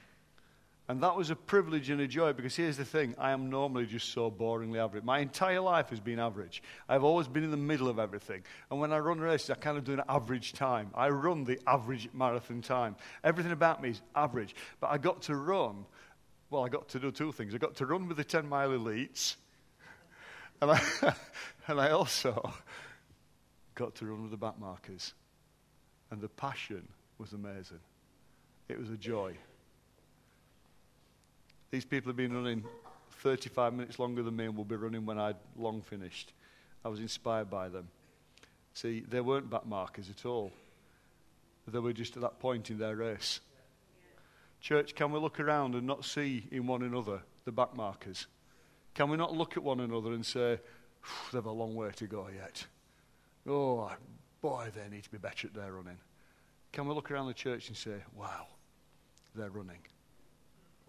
And 0.90 1.04
that 1.04 1.18
was 1.18 1.30
a 1.30 1.36
privilege 1.36 1.90
and 1.90 2.00
a 2.00 2.08
joy 2.08 2.32
because 2.32 2.56
here's 2.56 2.78
the 2.78 2.86
thing 2.86 3.14
I 3.18 3.32
am 3.32 3.50
normally 3.50 3.86
just 3.86 4.14
so 4.14 4.32
boringly 4.32 4.82
average. 4.82 5.04
My 5.04 5.20
entire 5.20 5.60
life 5.60 5.90
has 5.90 6.00
been 6.00 6.18
average. 6.18 6.64
I've 6.88 7.04
always 7.04 7.28
been 7.28 7.44
in 7.44 7.52
the 7.52 7.58
middle 7.58 7.90
of 7.90 8.00
everything. 8.00 8.44
And 8.72 8.80
when 8.80 8.94
I 8.94 9.00
run 9.00 9.20
races, 9.20 9.50
I 9.50 9.56
kind 9.56 9.78
of 9.78 9.84
do 9.84 9.94
an 9.94 10.02
average 10.08 10.54
time. 10.54 10.92
I 10.96 11.10
run 11.10 11.44
the 11.44 11.60
average 11.68 12.08
marathon 12.14 12.62
time. 12.62 12.96
Everything 13.26 13.52
about 13.52 13.82
me 13.82 13.90
is 13.90 14.02
average. 14.16 14.56
But 14.80 14.92
I 14.92 14.98
got 14.98 15.22
to 15.24 15.36
run, 15.36 15.86
well, 16.50 16.66
I 16.66 16.70
got 16.70 16.88
to 16.90 17.00
do 17.00 17.12
two 17.12 17.34
things. 17.34 17.54
I 17.54 17.58
got 17.58 17.76
to 17.76 17.86
run 17.86 18.08
with 18.08 18.16
the 18.16 18.24
10 18.24 18.48
mile 18.48 18.70
elites, 18.70 19.36
and 20.62 20.72
I, 20.72 20.82
and 21.68 21.82
I 21.82 21.92
also 21.92 22.54
got 23.76 23.94
to 23.96 24.06
run 24.06 24.22
with 24.22 24.32
the 24.32 24.38
back 24.38 24.58
markers. 24.58 25.14
And 26.12 26.22
the 26.22 26.30
passion 26.30 26.88
was 27.18 27.34
amazing. 27.34 27.82
It 28.70 28.80
was 28.80 28.90
a 28.90 28.96
joy. 28.96 29.36
These 31.78 31.86
people 31.86 32.10
have 32.10 32.18
been 32.18 32.34
running 32.34 32.64
35 33.20 33.72
minutes 33.72 34.00
longer 34.00 34.24
than 34.24 34.36
me 34.36 34.46
and 34.46 34.58
will 34.58 34.66
be 34.66 34.76
running 34.76 35.06
when 35.06 35.20
I'd 35.20 35.36
long 35.56 35.84
finished. 35.84 36.34
I 36.84 36.88
was 36.88 37.00
inspired 37.00 37.52
by 37.52 37.70
them. 37.70 37.90
See, 38.74 39.02
they 39.08 39.22
weren't 39.22 39.48
backmarkers 39.48 40.10
at 40.10 40.26
all. 40.26 40.52
They 41.68 41.78
were 41.78 41.94
just 41.94 42.16
at 42.16 42.24
that 42.24 42.40
point 42.40 42.72
in 42.72 42.80
their 42.80 42.96
race. 42.96 43.42
Church, 44.60 44.96
can 44.96 45.12
we 45.12 45.20
look 45.20 45.40
around 45.40 45.76
and 45.76 45.86
not 45.86 46.04
see 46.04 46.48
in 46.50 46.66
one 46.66 46.82
another 46.82 47.22
the 47.46 47.52
backmarkers? 47.52 48.26
Can 48.96 49.12
we 49.12 49.16
not 49.18 49.36
look 49.36 49.56
at 49.56 49.62
one 49.62 49.80
another 49.80 50.14
and 50.14 50.26
say, 50.26 50.60
they've 51.32 51.46
a 51.46 51.52
long 51.52 51.76
way 51.76 51.92
to 51.98 52.08
go 52.08 52.28
yet? 52.36 52.66
Oh, 53.48 53.92
boy, 54.42 54.72
they 54.76 54.90
need 54.90 55.04
to 55.04 55.12
be 55.12 55.20
better 55.20 55.46
at 55.46 55.54
their 55.54 55.74
running. 55.74 56.00
Can 56.72 56.88
we 56.88 56.96
look 56.96 57.12
around 57.12 57.28
the 57.28 57.36
church 57.36 57.68
and 57.68 57.78
say, 57.78 57.98
wow, 58.16 58.48
they're 59.36 59.52
running? 59.52 59.78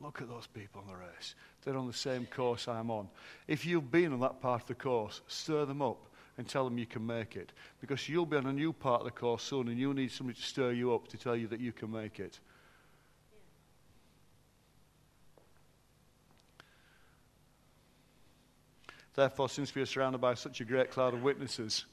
Look 0.00 0.22
at 0.22 0.28
those 0.28 0.46
people 0.46 0.80
on 0.80 0.87
the 0.87 0.94
race. 0.94 1.34
They're 1.64 1.76
on 1.76 1.88
the 1.88 1.92
same 1.92 2.26
course 2.26 2.68
I'm 2.68 2.90
on. 2.90 3.08
If 3.48 3.66
you've 3.66 3.90
been 3.90 4.12
on 4.12 4.20
that 4.20 4.40
part 4.40 4.62
of 4.62 4.68
the 4.68 4.74
course, 4.74 5.20
stir 5.26 5.64
them 5.64 5.82
up 5.82 6.06
and 6.37 6.48
tell 6.48 6.64
them 6.64 6.78
you 6.78 6.87
can 6.87 7.04
make 7.04 7.34
it. 7.34 7.52
Because 7.80 8.08
you'll 8.08 8.26
be 8.26 8.37
on 8.37 8.46
a 8.46 8.52
new 8.52 8.72
part 8.72 9.00
of 9.00 9.06
the 9.06 9.11
course 9.11 9.42
soon 9.42 9.68
and 9.68 9.78
you'll 9.78 9.94
need 9.94 10.12
somebody 10.12 10.38
to 10.38 10.44
stir 10.44 10.72
you 10.72 10.94
up 10.94 11.08
to 11.08 11.16
tell 11.16 11.34
you 11.34 11.48
that 11.48 11.61
you 11.61 11.72
can 11.72 11.90
make 11.90 12.20
it. 12.20 12.38
Therefore, 19.14 19.48
since 19.48 19.74
we 19.74 19.82
are 19.82 19.87
surrounded 19.87 20.20
by 20.20 20.34
such 20.34 20.61
a 20.61 20.64
great 20.64 20.92
cloud 20.92 21.12
of 21.12 21.24
witnesses, 21.24 21.87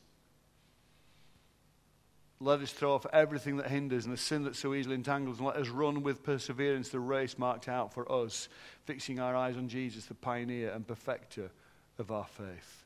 let 2.46 2.62
us 2.62 2.72
throw 2.72 2.94
off 2.94 3.06
everything 3.12 3.58
that 3.58 3.68
hinders 3.68 4.06
and 4.06 4.14
the 4.14 4.18
sin 4.18 4.44
that 4.44 4.56
so 4.56 4.74
easily 4.76 4.96
entangles, 4.96 5.40
and 5.40 5.48
let 5.48 5.58
us 5.58 5.70
run 5.70 6.04
with 6.04 6.24
perseverance 6.24 6.90
the 6.90 7.00
race 7.00 7.38
marked 7.38 7.68
out 7.68 7.92
for 7.94 8.10
us, 8.12 8.48
fixing 8.86 9.20
our 9.20 9.36
eyes 9.36 9.58
on 9.58 9.68
Jesus, 9.68 10.06
the 10.06 10.14
pioneer 10.14 10.70
and 10.72 10.88
perfecter 10.88 11.50
of 11.98 12.12
our 12.12 12.26
faith. 12.26 12.86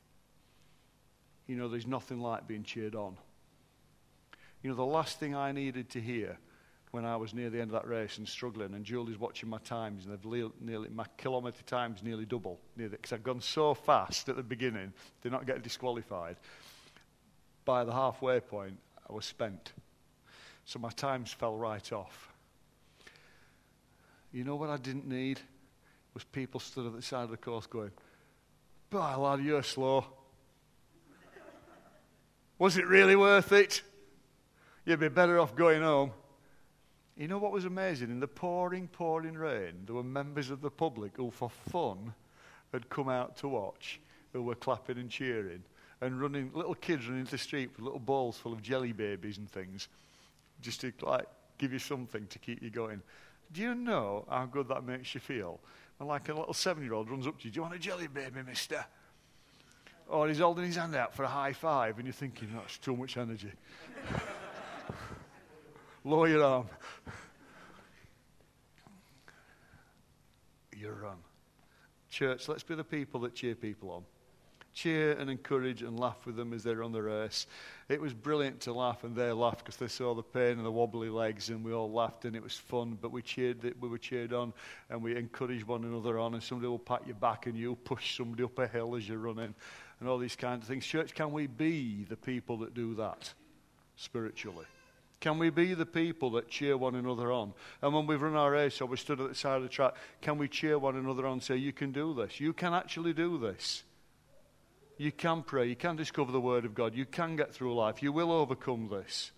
You 1.45 1.57
know, 1.57 1.67
there's 1.67 1.87
nothing 1.87 2.21
like 2.21 2.47
being 2.47 2.63
cheered 2.63 2.95
on. 2.95 3.17
You 4.63 4.69
know, 4.69 4.75
the 4.75 4.85
last 4.85 5.19
thing 5.19 5.35
I 5.35 5.51
needed 5.51 5.89
to 5.89 5.99
hear 5.99 6.37
when 6.91 7.05
I 7.05 7.17
was 7.17 7.33
near 7.33 7.49
the 7.49 7.59
end 7.59 7.69
of 7.69 7.81
that 7.81 7.87
race 7.87 8.17
and 8.17 8.27
struggling, 8.27 8.73
and 8.73 8.85
Julie's 8.85 9.19
watching 9.19 9.49
my 9.49 9.59
times, 9.59 10.05
and 10.05 10.13
they've 10.13 10.51
nearly, 10.61 10.89
my 10.89 11.05
kilometre 11.17 11.63
times 11.63 12.01
nearly 12.01 12.25
double, 12.25 12.59
because 12.77 13.13
I've 13.13 13.23
gone 13.23 13.41
so 13.41 13.73
fast 13.73 14.29
at 14.29 14.37
the 14.37 14.43
beginning, 14.43 14.93
they're 15.21 15.31
not 15.31 15.45
getting 15.45 15.61
disqualified. 15.61 16.37
By 17.65 17.83
the 17.83 17.91
halfway 17.91 18.39
point, 18.39 18.77
I 19.09 19.13
was 19.13 19.25
spent. 19.25 19.73
So 20.65 20.79
my 20.79 20.89
times 20.89 21.31
fell 21.31 21.57
right 21.57 21.91
off. 21.91 22.29
You 24.31 24.43
know 24.43 24.55
what 24.55 24.69
I 24.69 24.77
didn't 24.77 25.07
need? 25.07 25.39
Was 26.13 26.23
people 26.23 26.59
stood 26.59 26.85
at 26.85 26.95
the 26.95 27.01
side 27.01 27.23
of 27.23 27.31
the 27.31 27.37
course 27.37 27.65
going, 27.65 27.91
Boy, 28.89 29.17
lad, 29.17 29.43
you're 29.43 29.63
slow. 29.63 30.05
was 32.57 32.77
it 32.77 32.87
really 32.87 33.15
worth 33.15 33.51
it? 33.51 33.81
You'd 34.85 34.99
be 34.99 35.09
better 35.09 35.39
off 35.39 35.55
going 35.55 35.81
home. 35.81 36.11
You 37.15 37.27
know 37.27 37.37
what 37.37 37.51
was 37.51 37.65
amazing? 37.65 38.09
In 38.09 38.19
the 38.19 38.27
pouring, 38.27 38.87
pouring 38.87 39.35
rain, 39.35 39.83
there 39.85 39.95
were 39.95 40.03
members 40.03 40.49
of 40.49 40.61
the 40.61 40.71
public 40.71 41.17
who, 41.17 41.31
for 41.31 41.49
fun, 41.49 42.13
had 42.71 42.89
come 42.89 43.09
out 43.09 43.37
to 43.37 43.47
watch, 43.47 43.99
who 44.33 44.41
were 44.41 44.55
clapping 44.55 44.97
and 44.97 45.09
cheering 45.09 45.63
and 46.01 46.21
running, 46.21 46.51
little 46.53 46.75
kids 46.75 47.05
running 47.05 47.21
into 47.21 47.31
the 47.31 47.37
street 47.37 47.71
with 47.75 47.83
little 47.83 47.99
balls 47.99 48.37
full 48.37 48.53
of 48.53 48.61
jelly 48.61 48.93
babies 48.93 49.37
and 49.37 49.49
things, 49.49 49.87
just 50.61 50.81
to 50.81 50.93
like 51.01 51.27
give 51.57 51.73
you 51.73 51.79
something 51.79 52.25
to 52.27 52.39
keep 52.39 52.61
you 52.61 52.69
going. 52.69 53.01
Do 53.51 53.61
you 53.61 53.75
know 53.75 54.25
how 54.29 54.45
good 54.45 54.67
that 54.69 54.83
makes 54.83 55.13
you 55.13 55.19
feel? 55.19 55.59
When 55.97 56.07
like 56.07 56.29
a 56.29 56.33
little 56.33 56.53
seven-year-old 56.53 57.09
runs 57.09 57.27
up 57.27 57.39
to 57.39 57.45
you, 57.45 57.51
do 57.51 57.57
you 57.57 57.61
want 57.63 57.75
a 57.75 57.79
jelly 57.79 58.07
baby, 58.07 58.41
mister? 58.45 58.85
Or 60.07 60.27
he's 60.27 60.39
holding 60.39 60.65
his 60.65 60.75
hand 60.75 60.95
out 60.95 61.13
for 61.13 61.23
a 61.23 61.27
high 61.27 61.53
five, 61.53 61.97
and 61.97 62.05
you're 62.05 62.13
thinking, 62.13 62.49
that's 62.55 62.77
too 62.77 62.95
much 62.95 63.17
energy. 63.17 63.51
Lower 66.03 66.27
your 66.27 66.43
arm. 66.43 66.69
You 70.75 70.89
run. 70.91 71.17
Church, 72.09 72.47
let's 72.47 72.63
be 72.63 72.73
the 72.73 72.83
people 72.83 73.19
that 73.21 73.35
cheer 73.35 73.53
people 73.53 73.91
on 73.91 74.03
cheer 74.73 75.11
and 75.11 75.29
encourage 75.29 75.81
and 75.81 75.99
laugh 75.99 76.25
with 76.25 76.35
them 76.35 76.53
as 76.53 76.63
they're 76.63 76.83
on 76.83 76.91
the 76.91 77.01
race. 77.01 77.47
It 77.87 77.99
was 77.99 78.13
brilliant 78.13 78.61
to 78.61 78.73
laugh, 78.73 79.03
and 79.03 79.15
they 79.15 79.31
laughed 79.31 79.59
because 79.59 79.77
they 79.77 79.87
saw 79.87 80.13
the 80.13 80.23
pain 80.23 80.57
and 80.57 80.65
the 80.65 80.71
wobbly 80.71 81.09
legs, 81.09 81.49
and 81.49 81.63
we 81.63 81.73
all 81.73 81.91
laughed, 81.91 82.25
and 82.25 82.35
it 82.35 82.43
was 82.43 82.55
fun. 82.55 82.97
But 83.01 83.11
we 83.11 83.21
cheered, 83.21 83.75
we 83.79 83.89
were 83.89 83.97
cheered 83.97 84.33
on, 84.33 84.53
and 84.89 85.01
we 85.01 85.15
encouraged 85.15 85.65
one 85.65 85.83
another 85.83 86.19
on, 86.19 86.33
and 86.33 86.43
somebody 86.43 86.67
will 86.67 86.79
pat 86.79 87.07
you 87.07 87.13
back, 87.13 87.47
and 87.47 87.57
you'll 87.57 87.75
push 87.75 88.17
somebody 88.17 88.43
up 88.43 88.57
a 88.59 88.67
hill 88.67 88.95
as 88.95 89.07
you're 89.07 89.17
running, 89.17 89.53
and 89.99 90.09
all 90.09 90.17
these 90.17 90.35
kinds 90.35 90.63
of 90.63 90.67
things. 90.67 90.85
Church, 90.85 91.13
can 91.13 91.31
we 91.31 91.47
be 91.47 92.05
the 92.07 92.17
people 92.17 92.57
that 92.57 92.73
do 92.73 92.95
that 92.95 93.33
spiritually? 93.95 94.65
Can 95.19 95.37
we 95.37 95.49
be 95.49 95.73
the 95.73 95.85
people 95.85 96.31
that 96.31 96.47
cheer 96.47 96.77
one 96.77 96.95
another 96.95 97.31
on? 97.31 97.53
And 97.81 97.93
when 97.93 98.07
we've 98.07 98.21
run 98.21 98.35
our 98.35 98.51
race 98.51 98.79
or 98.79 98.85
we 98.85 98.95
stood 98.95 99.19
at 99.19 99.27
the 99.27 99.35
side 99.35 99.57
of 99.57 99.63
the 99.63 99.69
track, 99.69 99.95
can 100.21 100.37
we 100.37 100.47
cheer 100.47 100.79
one 100.79 100.95
another 100.95 101.25
on 101.25 101.33
and 101.33 101.43
say, 101.43 101.57
You 101.57 101.73
can 101.73 101.91
do 101.91 102.13
this? 102.13 102.39
You 102.39 102.53
can 102.53 102.73
actually 102.73 103.11
do 103.11 103.37
this. 103.37 103.83
You 104.99 105.13
can 105.13 105.43
pray. 105.43 105.65
You 105.67 105.77
can 105.77 105.95
discover 105.95 106.33
the 106.33 106.41
Word 106.41 106.65
of 106.65 106.75
God. 106.75 106.93
You 106.93 107.05
can 107.05 107.37
get 107.37 107.53
through 107.53 107.73
life. 107.73 108.03
You 108.03 108.11
will 108.11 108.33
overcome 108.33 108.89
this. 108.91 109.31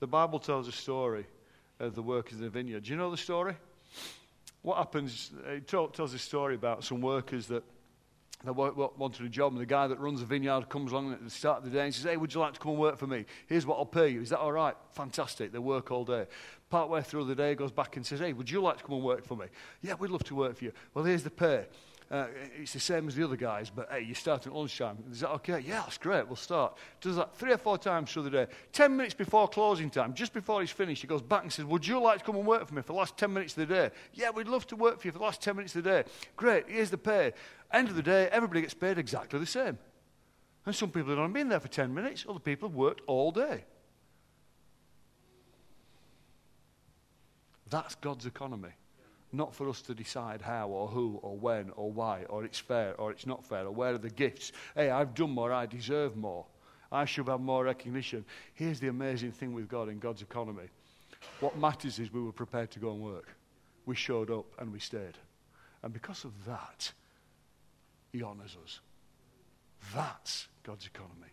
The 0.00 0.08
Bible 0.08 0.40
tells 0.40 0.66
a 0.66 0.72
story 0.72 1.24
of 1.78 1.94
the 1.94 2.02
workers 2.02 2.38
in 2.38 2.40
the 2.40 2.50
vineyard. 2.50 2.82
Do 2.82 2.90
you 2.90 2.96
know 2.96 3.12
the 3.12 3.16
story? 3.16 3.54
What 4.62 4.78
happens? 4.78 5.30
It 5.46 5.68
tells 5.68 6.14
a 6.14 6.18
story 6.18 6.56
about 6.56 6.82
some 6.82 7.00
workers 7.00 7.46
that 7.46 7.62
they 8.44 8.50
wanted 8.50 9.24
a 9.24 9.28
job, 9.28 9.52
and 9.52 9.60
the 9.60 9.66
guy 9.66 9.86
that 9.86 10.00
runs 10.00 10.18
the 10.18 10.26
vineyard 10.26 10.68
comes 10.68 10.90
along 10.90 11.12
at 11.12 11.22
the 11.22 11.30
start 11.30 11.58
of 11.58 11.64
the 11.64 11.70
day 11.70 11.84
and 11.84 11.94
says, 11.94 12.04
Hey, 12.04 12.16
would 12.16 12.34
you 12.34 12.40
like 12.40 12.54
to 12.54 12.60
come 12.60 12.72
and 12.72 12.80
work 12.80 12.98
for 12.98 13.06
me? 13.06 13.24
Here's 13.46 13.64
what 13.64 13.78
I'll 13.78 13.86
pay 13.86 14.08
you. 14.08 14.20
Is 14.20 14.30
that 14.30 14.40
all 14.40 14.52
right? 14.52 14.74
Fantastic. 14.94 15.52
They 15.52 15.60
work 15.60 15.92
all 15.92 16.04
day. 16.04 16.26
Partway 16.70 17.02
through 17.02 17.26
the 17.26 17.36
day, 17.36 17.54
goes 17.54 17.70
back 17.70 17.96
and 17.96 18.04
says, 18.04 18.18
Hey, 18.18 18.32
would 18.32 18.50
you 18.50 18.60
like 18.60 18.78
to 18.78 18.84
come 18.84 18.96
and 18.96 19.04
work 19.04 19.24
for 19.24 19.36
me? 19.36 19.46
Yeah, 19.80 19.94
we'd 19.94 20.10
love 20.10 20.24
to 20.24 20.34
work 20.34 20.56
for 20.56 20.64
you. 20.64 20.72
Well, 20.92 21.04
here's 21.04 21.22
the 21.22 21.30
pay 21.30 21.66
Uh, 22.14 22.28
it's 22.60 22.72
the 22.72 22.78
same 22.78 23.08
as 23.08 23.16
the 23.16 23.24
other 23.24 23.34
guys, 23.34 23.70
but 23.70 23.90
hey, 23.90 24.00
you 24.00 24.14
start 24.14 24.46
at 24.46 24.54
lunchtime. 24.54 24.96
Is 25.10 25.18
that 25.18 25.32
okay? 25.32 25.58
Yeah, 25.58 25.80
that's 25.80 25.98
great. 25.98 26.24
We'll 26.28 26.36
start. 26.36 26.76
Does 27.00 27.16
that 27.16 27.36
three 27.36 27.52
or 27.52 27.58
four 27.58 27.76
times 27.76 28.12
through 28.12 28.22
the 28.22 28.30
day. 28.30 28.46
Ten 28.72 28.96
minutes 28.96 29.14
before 29.14 29.48
closing 29.48 29.90
time, 29.90 30.14
just 30.14 30.32
before 30.32 30.60
he's 30.60 30.70
finished, 30.70 31.02
he 31.02 31.08
goes 31.08 31.22
back 31.22 31.42
and 31.42 31.52
says, 31.52 31.64
Would 31.64 31.84
you 31.84 32.00
like 32.00 32.20
to 32.20 32.24
come 32.24 32.36
and 32.36 32.46
work 32.46 32.68
for 32.68 32.74
me 32.74 32.82
for 32.82 32.92
the 32.92 32.92
last 32.92 33.16
10 33.16 33.32
minutes 33.32 33.56
of 33.56 33.66
the 33.66 33.74
day? 33.74 33.90
Yeah, 34.12 34.30
we'd 34.30 34.46
love 34.46 34.64
to 34.68 34.76
work 34.76 35.00
for 35.00 35.08
you 35.08 35.10
for 35.10 35.18
the 35.18 35.24
last 35.24 35.42
10 35.42 35.56
minutes 35.56 35.74
of 35.74 35.82
the 35.82 35.90
day. 35.90 36.04
Great, 36.36 36.66
here's 36.68 36.90
the 36.90 36.98
pay. 36.98 37.32
End 37.72 37.88
of 37.88 37.96
the 37.96 38.02
day, 38.02 38.28
everybody 38.30 38.60
gets 38.60 38.74
paid 38.74 38.96
exactly 38.96 39.40
the 39.40 39.44
same. 39.44 39.76
And 40.66 40.72
some 40.72 40.90
people 40.90 41.10
have 41.10 41.18
only 41.18 41.32
been 41.32 41.48
there 41.48 41.58
for 41.58 41.66
10 41.66 41.92
minutes, 41.92 42.26
other 42.28 42.38
people 42.38 42.68
have 42.68 42.76
worked 42.76 43.00
all 43.08 43.32
day. 43.32 43.64
That's 47.68 47.96
God's 47.96 48.24
economy. 48.24 48.70
Not 49.34 49.52
for 49.52 49.68
us 49.68 49.82
to 49.82 49.94
decide 49.94 50.40
how 50.40 50.68
or 50.68 50.86
who 50.86 51.18
or 51.22 51.36
when 51.36 51.70
or 51.70 51.90
why 51.90 52.22
or 52.28 52.44
it's 52.44 52.60
fair 52.60 52.94
or 53.00 53.10
it's 53.10 53.26
not 53.26 53.44
fair 53.44 53.66
or 53.66 53.72
where 53.72 53.94
are 53.94 53.98
the 53.98 54.08
gifts. 54.08 54.52
Hey, 54.76 54.90
I've 54.90 55.12
done 55.12 55.30
more, 55.30 55.52
I 55.52 55.66
deserve 55.66 56.16
more. 56.16 56.46
I 56.92 57.04
should 57.04 57.26
have 57.26 57.40
more 57.40 57.64
recognition. 57.64 58.24
Here's 58.54 58.78
the 58.78 58.86
amazing 58.86 59.32
thing 59.32 59.52
with 59.52 59.68
God 59.68 59.88
in 59.88 59.98
God's 59.98 60.22
economy. 60.22 60.68
What 61.40 61.58
matters 61.58 61.98
is 61.98 62.12
we 62.12 62.22
were 62.22 62.30
prepared 62.30 62.70
to 62.72 62.78
go 62.78 62.92
and 62.92 63.00
work. 63.00 63.34
We 63.86 63.96
showed 63.96 64.30
up 64.30 64.46
and 64.60 64.72
we 64.72 64.78
stayed. 64.78 65.18
And 65.82 65.92
because 65.92 66.24
of 66.24 66.32
that, 66.44 66.92
He 68.12 68.22
honours 68.22 68.56
us. 68.62 68.78
That's 69.92 70.46
God's 70.62 70.86
economy. 70.86 71.32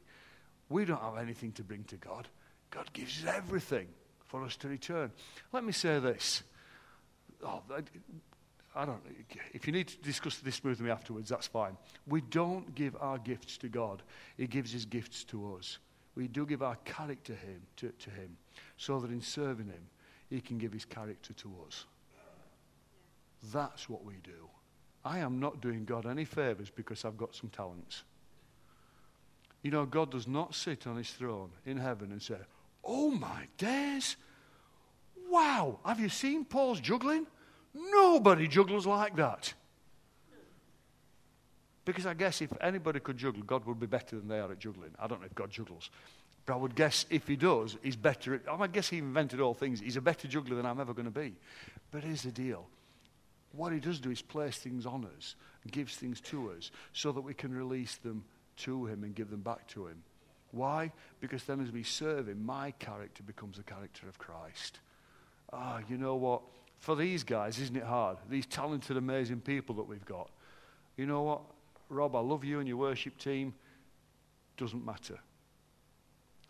We 0.69 0.85
don't 0.85 1.01
have 1.01 1.19
anything 1.19 1.51
to 1.53 1.63
bring 1.63 1.83
to 1.83 1.97
God. 1.97 2.27
God 2.71 2.91
gives 2.93 3.23
us 3.23 3.31
everything 3.31 3.89
for 4.25 4.43
us 4.43 4.55
to 4.57 4.69
return. 4.69 5.11
Let 5.53 5.63
me 5.63 5.71
say 5.71 5.99
this. 5.99 6.41
Oh, 7.43 7.61
I, 8.75 8.85
don't 8.85 9.01
If 9.53 9.67
you 9.67 9.73
need 9.73 9.87
to 9.89 9.97
discuss 9.97 10.37
this 10.37 10.63
with 10.63 10.79
me 10.79 10.89
afterwards, 10.89 11.29
that's 11.29 11.47
fine. 11.47 11.75
We 12.07 12.21
don't 12.21 12.73
give 12.75 12.95
our 12.99 13.17
gifts 13.17 13.57
to 13.59 13.69
God. 13.69 14.03
He 14.37 14.47
gives 14.47 14.71
his 14.71 14.85
gifts 14.85 15.23
to 15.25 15.55
us. 15.55 15.79
We 16.15 16.27
do 16.27 16.45
give 16.45 16.61
our 16.61 16.75
character 16.83 17.33
him, 17.33 17.61
to, 17.77 17.89
to 17.89 18.09
him 18.09 18.37
so 18.77 18.99
that 18.99 19.11
in 19.11 19.21
serving 19.21 19.67
him, 19.67 19.87
he 20.29 20.41
can 20.41 20.57
give 20.57 20.73
his 20.73 20.85
character 20.85 21.33
to 21.33 21.53
us. 21.67 21.85
That's 23.51 23.89
what 23.89 24.05
we 24.05 24.15
do. 24.23 24.49
I 25.03 25.19
am 25.19 25.39
not 25.39 25.61
doing 25.61 25.85
God 25.85 26.05
any 26.05 26.25
favors 26.25 26.69
because 26.69 27.05
I've 27.05 27.17
got 27.17 27.35
some 27.35 27.49
talents. 27.49 28.03
You 29.63 29.71
know, 29.71 29.85
God 29.85 30.11
does 30.11 30.27
not 30.27 30.55
sit 30.55 30.87
on 30.87 30.97
his 30.97 31.09
throne 31.09 31.51
in 31.65 31.77
heaven 31.77 32.11
and 32.11 32.21
say, 32.21 32.37
Oh 32.83 33.11
my 33.11 33.47
days! 33.57 34.15
Wow, 35.31 35.79
have 35.85 36.01
you 36.01 36.09
seen 36.09 36.43
Paul's 36.43 36.81
juggling? 36.81 37.25
Nobody 37.73 38.49
juggles 38.49 38.85
like 38.85 39.15
that. 39.15 39.53
Because 41.85 42.05
I 42.05 42.13
guess 42.13 42.41
if 42.41 42.51
anybody 42.59 42.99
could 42.99 43.17
juggle, 43.17 43.41
God 43.43 43.65
would 43.65 43.79
be 43.79 43.87
better 43.87 44.17
than 44.17 44.27
they 44.27 44.39
are 44.39 44.51
at 44.51 44.59
juggling. 44.59 44.91
I 44.99 45.07
don't 45.07 45.21
know 45.21 45.25
if 45.25 45.33
God 45.33 45.49
juggles. 45.49 45.89
But 46.45 46.53
I 46.53 46.55
would 46.57 46.75
guess 46.75 47.05
if 47.09 47.29
he 47.29 47.37
does, 47.37 47.77
he's 47.81 47.95
better 47.95 48.35
at, 48.35 48.41
I 48.47 48.67
guess 48.67 48.89
he 48.89 48.97
invented 48.97 49.39
all 49.39 49.53
things. 49.53 49.79
He's 49.79 49.95
a 49.95 50.01
better 50.01 50.27
juggler 50.27 50.57
than 50.57 50.65
I'm 50.65 50.81
ever 50.81 50.93
going 50.93 51.05
to 51.05 51.11
be. 51.11 51.33
But 51.91 52.03
here's 52.03 52.23
the 52.23 52.31
deal. 52.31 52.67
What 53.53 53.71
he 53.71 53.79
does 53.79 53.99
do 53.99 54.11
is 54.11 54.21
place 54.21 54.57
things 54.57 54.85
on 54.85 55.07
us, 55.17 55.35
gives 55.71 55.95
things 55.95 56.19
to 56.21 56.51
us, 56.51 56.71
so 56.91 57.13
that 57.13 57.21
we 57.21 57.33
can 57.33 57.55
release 57.55 57.95
them 57.97 58.25
to 58.57 58.85
him 58.85 59.05
and 59.05 59.15
give 59.15 59.29
them 59.29 59.41
back 59.41 59.65
to 59.69 59.87
him. 59.87 60.03
Why? 60.51 60.91
Because 61.21 61.43
then 61.45 61.61
as 61.61 61.71
we 61.71 61.83
serve 61.83 62.27
him, 62.27 62.45
my 62.45 62.71
character 62.71 63.23
becomes 63.23 63.55
the 63.57 63.63
character 63.63 64.09
of 64.09 64.17
Christ. 64.17 64.79
Ah, 65.53 65.79
you 65.89 65.97
know 65.97 66.15
what? 66.15 66.41
For 66.77 66.95
these 66.95 67.23
guys, 67.23 67.59
isn't 67.59 67.75
it 67.75 67.83
hard? 67.83 68.17
These 68.29 68.45
talented, 68.47 68.97
amazing 68.97 69.41
people 69.41 69.75
that 69.75 69.83
we've 69.83 70.05
got. 70.05 70.29
You 70.97 71.05
know 71.05 71.21
what? 71.21 71.41
Rob, 71.89 72.15
I 72.15 72.19
love 72.19 72.43
you 72.43 72.59
and 72.59 72.67
your 72.67 72.77
worship 72.77 73.17
team. 73.17 73.53
Doesn't 74.57 74.85
matter. 74.85 75.19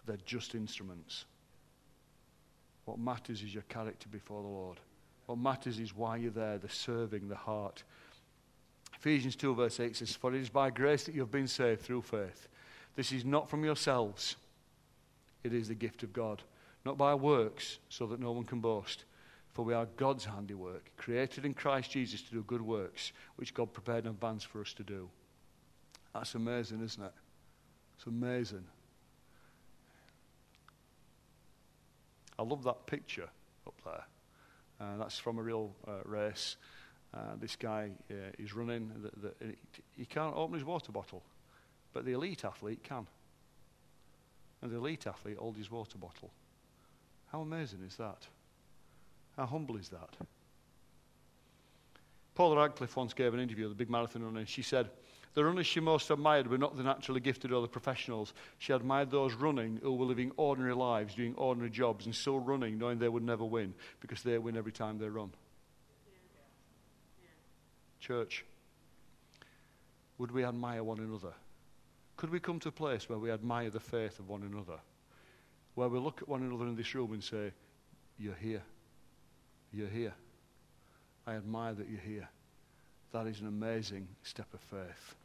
They're 0.06 0.18
just 0.26 0.56
instruments. 0.56 1.26
What 2.86 3.00
matters 3.00 3.44
is 3.44 3.54
your 3.54 3.64
character 3.64 4.08
before 4.10 4.42
the 4.42 4.48
Lord. 4.48 4.80
What 5.26 5.38
matters 5.38 5.80
is 5.80 5.96
why 5.96 6.18
you're 6.18 6.32
there, 6.32 6.58
the 6.58 6.70
serving, 6.70 7.28
the 7.30 7.36
heart. 7.36 7.84
Ephesians 8.96 9.36
2, 9.36 9.56
verse 9.56 9.80
8 9.80 9.96
says, 9.96 10.16
For 10.16 10.34
it 10.34 10.42
is 10.42 10.50
by 10.50 10.70
grace 10.70 11.04
that 11.06 11.16
you 11.16 11.22
have 11.22 11.32
been 11.32 11.48
saved 11.48 11.82
through 11.82 12.02
faith. 12.02 12.48
This 12.96 13.12
is 13.12 13.24
not 13.24 13.50
from 13.50 13.64
yourselves, 13.64 14.36
it 15.44 15.54
is 15.54 15.70
the 15.70 15.76
gift 15.76 16.04
of 16.04 16.14
God, 16.14 16.44
not 16.86 16.98
by 16.98 17.14
works, 17.14 17.80
so 17.90 18.08
that 18.08 18.20
no 18.20 18.32
one 18.32 18.44
can 18.44 18.60
boast. 18.60 19.06
For 19.54 19.66
we 19.66 19.74
are 19.74 19.86
God's 19.98 20.26
handiwork, 20.26 20.92
created 20.98 21.46
in 21.46 21.54
Christ 21.54 21.92
Jesus 21.92 22.22
to 22.22 22.32
do 22.32 22.44
good 22.44 22.62
works, 22.62 23.12
which 23.36 23.54
God 23.54 23.74
prepared 23.74 24.06
in 24.06 24.12
advance 24.12 24.44
for 24.44 24.62
us 24.62 24.74
to 24.74 24.84
do. 24.84 25.10
That's 26.14 26.36
amazing, 26.36 26.82
isn't 26.84 27.04
it? 27.04 27.14
It's 27.98 28.06
amazing. 28.06 28.64
I 32.40 32.44
love 32.44 32.64
that 32.64 32.86
picture 32.88 33.30
up 33.68 33.76
there. 33.84 34.06
Uh, 34.80 34.98
that's 34.98 35.20
from 35.20 35.38
a 35.38 35.44
real 35.44 35.76
uh, 35.88 36.00
race. 36.06 36.56
Uh, 37.14 37.36
this 37.40 37.56
guy 37.56 37.92
uh, 38.10 38.16
is 38.40 38.56
running. 38.56 38.90
The, 39.02 39.28
the, 39.28 39.56
he 39.96 40.06
can't 40.06 40.36
open 40.36 40.56
his 40.56 40.64
water 40.64 40.92
bottle, 40.92 41.24
but 41.94 42.06
the 42.06 42.14
elite 42.14 42.46
athlete 42.46 42.84
can. 42.84 43.06
And 44.62 44.72
the 44.72 44.78
elite 44.78 45.06
athlete 45.08 45.38
holds 45.38 45.58
his 45.58 45.70
water 45.70 45.98
bottle. 45.98 46.32
How 47.32 47.42
amazing 47.42 47.80
is 47.88 47.96
that? 47.96 48.28
How 49.38 49.46
humble 49.46 49.78
is 49.78 49.90
that? 49.90 50.10
Paula 52.36 52.58
Radcliffe 52.58 52.96
once 52.96 53.14
gave 53.14 53.34
an 53.34 53.40
interview, 53.40 53.70
the 53.70 53.76
big 53.76 53.90
marathon 53.90 54.24
runner, 54.24 54.40
and 54.40 54.50
she 54.50 54.62
said, 54.62 54.90
The 55.34 55.46
runners 55.46 55.68
she 55.68 55.80
most 55.80 56.10
admired 56.10 56.48
were 56.48 56.58
not 56.58 56.76
the 56.76 56.84
naturally 56.84 57.22
gifted 57.22 57.54
or 57.54 57.62
the 57.62 57.68
professionals. 57.68 58.34
She 58.58 58.74
admired 58.74 59.12
those 59.12 59.34
running 59.34 59.80
who 59.82 59.94
were 59.94 60.06
living 60.06 60.32
ordinary 60.36 60.76
lives, 60.76 61.16
doing 61.16 61.34
ordinary 61.36 61.70
jobs, 61.70 62.06
and 62.06 62.14
still 62.14 62.40
running, 62.40 62.78
knowing 62.78 63.00
they 63.00 63.10
would 63.10 63.24
never 63.24 63.46
win 63.46 63.74
because 64.02 64.24
they 64.24 64.38
win 64.38 64.58
every 64.58 64.72
time 64.72 64.98
they 64.98 65.08
run. 65.08 65.32
Church, 68.00 68.44
would 70.18 70.32
we 70.32 70.44
admire 70.44 70.84
one 70.84 71.00
another? 71.00 71.34
Could 72.18 72.30
we 72.30 72.40
come 72.40 72.60
to 72.60 72.70
a 72.70 72.74
place 72.74 73.08
where 73.08 73.20
we 73.20 73.32
admire 73.32 73.70
the 73.70 73.80
faith 73.80 74.20
of 74.20 74.28
one 74.28 74.44
another? 74.44 74.80
Where 75.76 75.88
we 75.88 76.00
look 76.00 76.22
at 76.22 76.28
one 76.28 76.42
another 76.42 76.66
in 76.66 76.76
this 76.76 76.94
room 76.94 77.14
and 77.14 77.24
say, 77.24 77.52
You're 78.18 78.36
here. 78.36 78.64
You're 79.74 79.88
here. 79.88 80.14
I 81.26 81.36
admire 81.36 81.74
that 81.74 81.90
you're 81.90 82.00
here. 82.00 82.30
That 83.14 83.28
is 83.28 83.42
an 83.42 83.48
amazing 83.48 84.08
step 84.24 84.54
of 84.54 84.60
faith. 84.62 85.16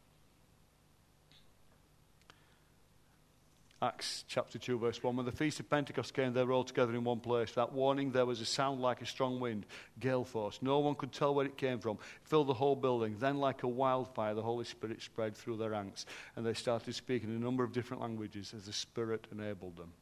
Acts 3.83 4.25
chapter 4.27 4.59
2, 4.59 4.79
verse 4.79 5.03
1. 5.03 5.17
When 5.17 5.27
the 5.27 5.33
feast 5.33 5.61
of 5.61 5.69
Pentecost 5.69 6.15
came, 6.15 6.33
they 6.33 6.43
were 6.43 6.53
all 6.53 6.65
together 6.65 6.95
in 6.95 7.05
one 7.05 7.21
place. 7.21 7.53
That 7.53 7.73
warning, 7.73 8.11
there 8.11 8.25
was 8.25 8.41
a 8.41 8.47
sound 8.47 8.81
like 8.81 9.03
a 9.03 9.07
strong 9.07 9.39
wind, 9.39 9.67
gale 10.01 10.25
force. 10.25 10.59
No 10.63 10.79
one 10.79 10.95
could 10.95 11.13
tell 11.13 11.35
where 11.35 11.45
it 11.45 11.59
came 11.59 11.79
from. 11.79 11.99
It 12.23 12.29
filled 12.29 12.47
the 12.47 12.55
whole 12.55 12.75
building. 12.75 13.17
Then, 13.21 13.37
like 13.37 13.65
a 13.65 13.69
wildfire, 13.69 14.33
the 14.33 14.43
Holy 14.43 14.65
Spirit 14.65 15.03
spread 15.03 15.37
through 15.37 15.59
their 15.59 15.71
ranks, 15.71 16.07
and 16.37 16.47
they 16.47 16.55
started 16.55 16.95
speaking 16.95 17.29
in 17.29 17.37
a 17.37 17.45
number 17.45 17.65
of 17.65 17.73
different 17.73 18.03
languages 18.03 18.55
as 18.57 18.65
the 18.65 18.73
Spirit 18.73 19.27
enabled 19.31 19.77
them. 19.77 19.93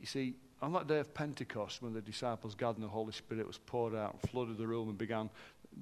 You 0.00 0.06
see, 0.06 0.34
on 0.62 0.72
that 0.72 0.86
day 0.86 0.98
of 0.98 1.12
Pentecost, 1.14 1.82
when 1.82 1.92
the 1.92 2.00
disciples 2.00 2.54
gathered 2.54 2.76
and 2.76 2.84
the 2.84 2.88
Holy 2.88 3.12
Spirit 3.12 3.46
was 3.46 3.58
poured 3.58 3.94
out 3.94 4.12
and 4.14 4.30
flooded 4.30 4.58
the 4.58 4.66
room 4.66 4.88
and 4.88 4.98
began 4.98 5.30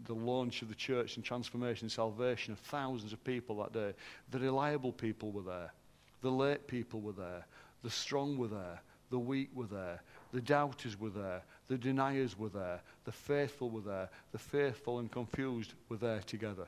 the 0.04 0.14
launch 0.14 0.62
of 0.62 0.68
the 0.68 0.74
church 0.74 1.16
and 1.16 1.24
transformation 1.24 1.84
and 1.84 1.92
salvation 1.92 2.52
of 2.52 2.58
thousands 2.58 3.12
of 3.12 3.22
people 3.24 3.56
that 3.56 3.72
day, 3.72 3.94
the 4.30 4.38
reliable 4.38 4.92
people 4.92 5.30
were 5.30 5.42
there. 5.42 5.72
The 6.20 6.30
late 6.30 6.66
people 6.66 7.00
were 7.00 7.12
there. 7.12 7.46
The 7.82 7.90
strong 7.90 8.36
were 8.36 8.48
there. 8.48 8.82
The 9.10 9.18
weak 9.18 9.48
were 9.54 9.66
there. 9.66 10.02
The 10.32 10.40
doubters 10.40 10.98
were 10.98 11.10
there. 11.10 11.42
The 11.68 11.78
deniers 11.78 12.38
were 12.38 12.50
there. 12.50 12.82
The 13.04 13.12
faithful 13.12 13.70
were 13.70 13.80
there. 13.80 14.10
The 14.32 14.38
faithful 14.38 14.98
and 14.98 15.10
confused 15.10 15.74
were 15.88 15.96
there 15.96 16.20
together. 16.20 16.66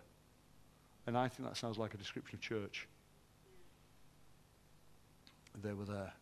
And 1.07 1.17
I 1.19 1.29
think 1.29 1.49
that 1.49 1.57
sounds 1.57 1.79
like 1.79 1.95
a 1.95 1.99
description 1.99 2.37
of 2.37 2.41
church. 2.41 2.87
They 5.63 5.73
were 5.73 5.85
there. 5.85 6.13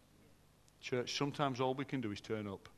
Church, 0.80 1.16
sometimes 1.16 1.60
all 1.60 1.74
we 1.74 1.84
can 1.84 2.00
do 2.00 2.10
is 2.12 2.20
turn 2.20 2.46
up. 2.46 2.68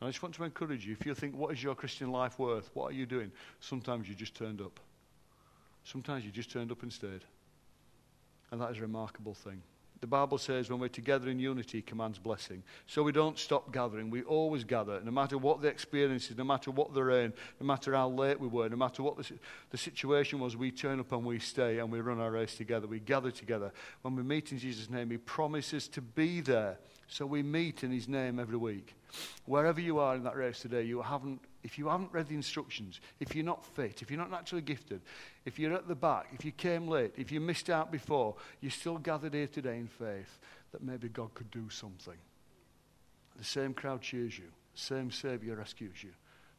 And 0.00 0.08
I 0.08 0.10
just 0.10 0.22
want 0.22 0.34
to 0.36 0.44
encourage 0.44 0.86
you 0.86 0.96
if 0.98 1.06
you 1.06 1.14
think, 1.14 1.36
what 1.36 1.52
is 1.52 1.62
your 1.62 1.74
Christian 1.74 2.10
life 2.10 2.38
worth? 2.38 2.70
What 2.74 2.90
are 2.90 2.94
you 2.94 3.06
doing? 3.06 3.30
Sometimes 3.60 4.08
you 4.08 4.14
just 4.14 4.34
turned 4.34 4.60
up. 4.60 4.80
Sometimes 5.84 6.24
you 6.24 6.30
just 6.30 6.50
turned 6.50 6.70
up 6.72 6.82
and 6.82 6.92
stayed. 6.92 7.24
And 8.50 8.60
that 8.60 8.70
is 8.70 8.78
a 8.78 8.82
remarkable 8.82 9.34
thing. 9.34 9.62
The 10.00 10.08
Bible 10.08 10.36
says 10.36 10.68
when 10.68 10.80
we're 10.80 10.88
together 10.88 11.30
in 11.30 11.38
unity, 11.38 11.80
commands 11.80 12.18
blessing. 12.18 12.62
So 12.86 13.02
we 13.02 13.12
don't 13.12 13.38
stop 13.38 13.72
gathering. 13.72 14.10
We 14.10 14.22
always 14.22 14.62
gather, 14.62 15.00
no 15.00 15.10
matter 15.10 15.38
what 15.38 15.62
the 15.62 15.68
experience 15.68 16.30
is, 16.30 16.36
no 16.36 16.44
matter 16.44 16.70
what 16.70 16.92
the 16.92 17.02
rain, 17.02 17.32
no 17.58 17.66
matter 17.66 17.94
how 17.94 18.10
late 18.10 18.38
we 18.38 18.48
were, 18.48 18.68
no 18.68 18.76
matter 18.76 19.02
what 19.02 19.16
the, 19.16 19.32
the 19.70 19.78
situation 19.78 20.40
was, 20.40 20.56
we 20.56 20.70
turn 20.70 21.00
up 21.00 21.12
and 21.12 21.24
we 21.24 21.38
stay 21.38 21.78
and 21.78 21.90
we 21.90 22.00
run 22.00 22.20
our 22.20 22.32
race 22.32 22.54
together. 22.54 22.86
We 22.86 23.00
gather 23.00 23.30
together. 23.30 23.72
When 24.02 24.14
we 24.14 24.22
meet 24.22 24.52
in 24.52 24.58
Jesus' 24.58 24.90
name, 24.90 25.10
He 25.10 25.16
promises 25.16 25.88
to 25.88 26.02
be 26.02 26.42
there. 26.42 26.76
So 27.14 27.26
we 27.26 27.44
meet 27.44 27.84
in 27.84 27.92
His 27.92 28.08
name 28.08 28.40
every 28.40 28.56
week. 28.56 28.92
Wherever 29.46 29.80
you 29.80 30.00
are 30.00 30.16
in 30.16 30.24
that 30.24 30.34
race 30.34 30.58
today, 30.58 30.82
you 30.82 31.00
haven't 31.00 31.40
if 31.62 31.78
you 31.78 31.86
haven't 31.86 32.12
read 32.12 32.26
the 32.26 32.34
instructions, 32.34 33.00
if 33.20 33.36
you're 33.36 33.44
not 33.44 33.64
fit, 33.64 34.02
if 34.02 34.10
you're 34.10 34.18
not 34.18 34.32
naturally 34.32 34.62
gifted, 34.62 35.00
if 35.44 35.56
you're 35.56 35.74
at 35.74 35.86
the 35.86 35.94
back, 35.94 36.26
if 36.32 36.44
you 36.44 36.50
came 36.50 36.88
late, 36.88 37.12
if 37.16 37.30
you 37.30 37.40
missed 37.40 37.70
out 37.70 37.92
before, 37.92 38.34
you're 38.60 38.72
still 38.72 38.98
gathered 38.98 39.32
here 39.32 39.46
today 39.46 39.76
in 39.76 39.86
faith 39.86 40.40
that 40.72 40.82
maybe 40.82 41.08
God 41.08 41.32
could 41.34 41.52
do 41.52 41.70
something. 41.70 42.18
The 43.38 43.44
same 43.44 43.74
crowd 43.74 44.02
cheers 44.02 44.36
you, 44.36 44.46
the 44.74 44.80
same 44.80 45.12
Saviour 45.12 45.54
rescues 45.54 46.02
you, 46.02 46.10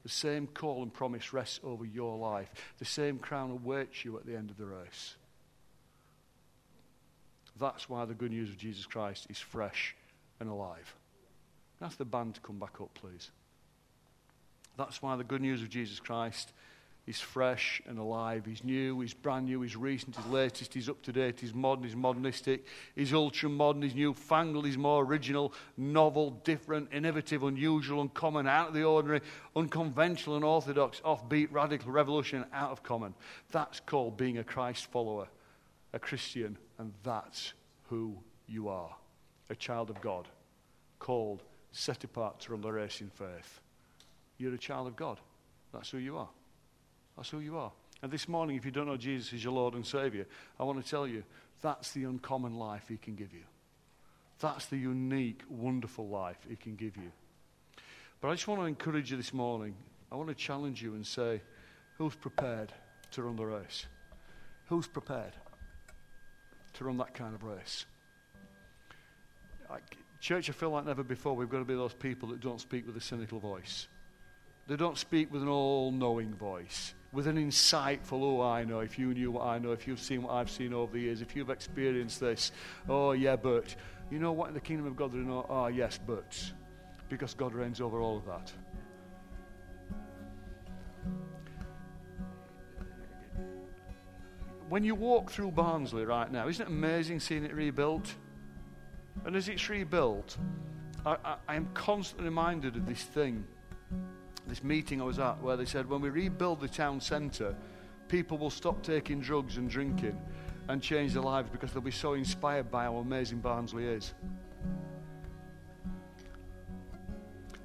the 0.03 0.09
same 0.09 0.47
call 0.47 0.83
and 0.83 0.93
promise 0.93 1.33
rests 1.33 1.59
over 1.65 1.83
your 1.83 2.17
life, 2.17 2.49
the 2.79 2.85
same 2.85 3.19
crown 3.19 3.51
awaits 3.51 4.05
you 4.05 4.17
at 4.17 4.25
the 4.25 4.37
end 4.37 4.49
of 4.49 4.57
the 4.57 4.65
race. 4.65 5.15
That's 7.59 7.89
why 7.89 8.05
the 8.05 8.13
good 8.13 8.31
news 8.31 8.49
of 8.49 8.57
Jesus 8.57 8.85
Christ 8.85 9.27
is 9.29 9.37
fresh 9.37 9.97
and 10.39 10.49
alive. 10.49 10.95
Ask 11.81 11.97
the 11.97 12.05
band 12.05 12.35
to 12.35 12.41
come 12.41 12.59
back 12.59 12.81
up, 12.81 12.93
please. 12.93 13.31
That's 14.77 15.01
why 15.01 15.15
the 15.15 15.23
good 15.23 15.41
news 15.41 15.61
of 15.61 15.69
Jesus 15.69 15.99
Christ 15.99 16.51
is 17.07 17.19
fresh 17.19 17.81
and 17.85 17.99
alive. 17.99 18.45
He's 18.45 18.63
new, 18.63 18.99
he's 18.99 19.13
brand 19.13 19.45
new, 19.45 19.61
he's 19.61 19.75
recent, 19.75 20.15
he's 20.15 20.25
latest, 20.25 20.73
he's 20.73 20.89
up 20.89 21.01
to 21.03 21.11
date, 21.11 21.39
he's 21.39 21.53
modern, 21.53 21.83
he's 21.83 21.95
modernistic, 21.95 22.65
he's 22.95 23.13
ultra 23.13 23.47
modern, 23.47 23.83
he's 23.83 23.93
newfangled, 23.93 24.65
he's 24.65 24.77
more 24.77 25.03
original, 25.03 25.53
novel, 25.77 26.31
different, 26.43 26.89
innovative, 26.91 27.43
unusual, 27.43 28.01
uncommon, 28.01 28.47
out 28.47 28.69
of 28.69 28.73
the 28.73 28.83
ordinary, 28.83 29.21
unconventional, 29.55 30.37
unorthodox, 30.37 30.99
offbeat, 31.01 31.49
radical, 31.51 31.91
revolution, 31.91 32.43
out 32.51 32.71
of 32.71 32.81
common. 32.81 33.13
That's 33.51 33.79
called 33.79 34.17
being 34.17 34.39
a 34.39 34.43
Christ 34.43 34.87
follower, 34.91 35.27
a 35.93 35.99
Christian, 35.99 36.57
and 36.79 36.91
that's 37.03 37.53
who 37.89 38.17
you 38.47 38.67
are 38.67 38.95
a 39.49 39.55
child 39.55 39.89
of 39.89 40.01
God, 40.01 40.27
called, 40.99 41.43
set 41.71 42.03
apart 42.03 42.39
to 42.41 42.51
run 42.51 42.61
the 42.61 42.71
race 42.71 43.01
in 43.01 43.09
faith. 43.09 43.59
You're 44.37 44.53
a 44.53 44.57
child 44.57 44.87
of 44.87 44.95
God. 44.95 45.19
That's 45.73 45.89
who 45.89 45.97
you 45.97 46.17
are. 46.17 46.29
That's 47.15 47.29
who 47.29 47.39
you 47.39 47.57
are. 47.57 47.71
And 48.01 48.11
this 48.11 48.27
morning, 48.27 48.57
if 48.57 48.65
you 48.65 48.71
don't 48.71 48.87
know 48.87 48.97
Jesus 48.97 49.33
as 49.33 49.43
your 49.43 49.53
Lord 49.53 49.73
and 49.73 49.85
Savior, 49.85 50.25
I 50.59 50.63
want 50.63 50.83
to 50.83 50.89
tell 50.89 51.07
you 51.07 51.23
that's 51.61 51.91
the 51.91 52.03
uncommon 52.03 52.57
life 52.57 52.83
He 52.87 52.97
can 52.97 53.15
give 53.15 53.33
you. 53.33 53.43
That's 54.39 54.65
the 54.65 54.77
unique, 54.77 55.41
wonderful 55.49 56.07
life 56.07 56.37
He 56.47 56.55
can 56.55 56.75
give 56.75 56.97
you. 56.97 57.11
But 58.21 58.29
I 58.29 58.33
just 58.33 58.47
want 58.47 58.61
to 58.61 58.65
encourage 58.65 59.11
you 59.11 59.17
this 59.17 59.33
morning. 59.33 59.75
I 60.11 60.15
want 60.15 60.29
to 60.29 60.35
challenge 60.35 60.81
you 60.81 60.93
and 60.93 61.05
say, 61.05 61.41
who's 61.97 62.15
prepared 62.15 62.73
to 63.11 63.23
run 63.23 63.35
the 63.35 63.45
race? 63.45 63.85
Who's 64.67 64.87
prepared 64.87 65.33
to 66.73 66.83
run 66.83 66.97
that 66.97 67.13
kind 67.13 67.33
of 67.33 67.43
race? 67.43 67.85
Church, 70.19 70.49
I 70.49 70.53
feel 70.53 70.71
like 70.71 70.85
never 70.85 71.03
before 71.03 71.35
we've 71.35 71.49
got 71.49 71.59
to 71.59 71.65
be 71.65 71.75
those 71.75 71.93
people 71.93 72.29
that 72.29 72.39
don't 72.39 72.59
speak 72.59 72.87
with 72.87 72.97
a 72.97 73.01
cynical 73.01 73.39
voice. 73.39 73.87
They 74.67 74.75
don't 74.75 74.97
speak 74.97 75.31
with 75.31 75.43
an 75.43 75.47
all 75.47 75.91
knowing 75.91 76.33
voice, 76.33 76.95
with 77.11 77.27
an 77.27 77.37
insightful, 77.37 78.23
oh, 78.23 78.41
I 78.41 78.63
know, 78.63 78.79
if 78.79 78.97
you 78.97 79.13
knew 79.13 79.29
what 79.29 79.45
I 79.45 79.59
know, 79.59 79.71
if 79.71 79.87
you've 79.87 79.99
seen 79.99 80.23
what 80.23 80.33
I've 80.33 80.49
seen 80.49 80.73
over 80.73 80.93
the 80.93 81.01
years, 81.01 81.21
if 81.21 81.35
you've 81.35 81.51
experienced 81.51 82.19
this, 82.19 82.51
oh, 82.89 83.11
yeah, 83.11 83.35
but. 83.35 83.75
You 84.11 84.19
know 84.19 84.31
what 84.31 84.47
in 84.47 84.53
the 84.53 84.59
kingdom 84.59 84.85
of 84.87 84.95
God 84.95 85.11
there 85.13 85.21
they 85.21 85.27
know? 85.27 85.45
Oh, 85.49 85.67
yes, 85.67 85.99
but. 86.05 86.51
Because 87.09 87.33
God 87.33 87.53
reigns 87.53 87.81
over 87.81 88.01
all 88.01 88.17
of 88.17 88.25
that. 88.25 88.51
When 94.69 94.83
you 94.83 94.95
walk 94.95 95.29
through 95.29 95.51
Barnsley 95.51 96.05
right 96.05 96.31
now, 96.31 96.47
isn't 96.47 96.65
it 96.65 96.69
amazing 96.69 97.19
seeing 97.19 97.45
it 97.45 97.53
rebuilt? 97.53 98.15
And 99.25 99.35
as 99.35 99.49
it's 99.49 99.67
rebuilt, 99.69 100.37
I, 101.05 101.17
I, 101.25 101.35
I 101.47 101.55
am 101.55 101.67
constantly 101.73 102.25
reminded 102.25 102.75
of 102.75 102.85
this 102.85 103.01
thing 103.01 103.45
this 104.47 104.63
meeting 104.63 105.01
I 105.01 105.05
was 105.05 105.19
at 105.19 105.41
where 105.41 105.57
they 105.57 105.65
said 105.65 105.89
when 105.89 106.01
we 106.01 106.09
rebuild 106.09 106.61
the 106.61 106.67
town 106.67 107.01
centre, 107.01 107.55
people 108.07 108.37
will 108.37 108.49
stop 108.51 108.83
taking 108.83 109.19
drugs 109.19 109.57
and 109.57 109.69
drinking 109.69 110.19
and 110.67 110.81
change 110.81 111.13
their 111.13 111.23
lives 111.23 111.49
because 111.49 111.71
they'll 111.71 111.81
be 111.81 111.91
so 111.91 112.13
inspired 112.13 112.69
by 112.69 112.83
how 112.83 112.97
amazing 112.97 113.39
Barnsley 113.39 113.85
is. 113.85 114.13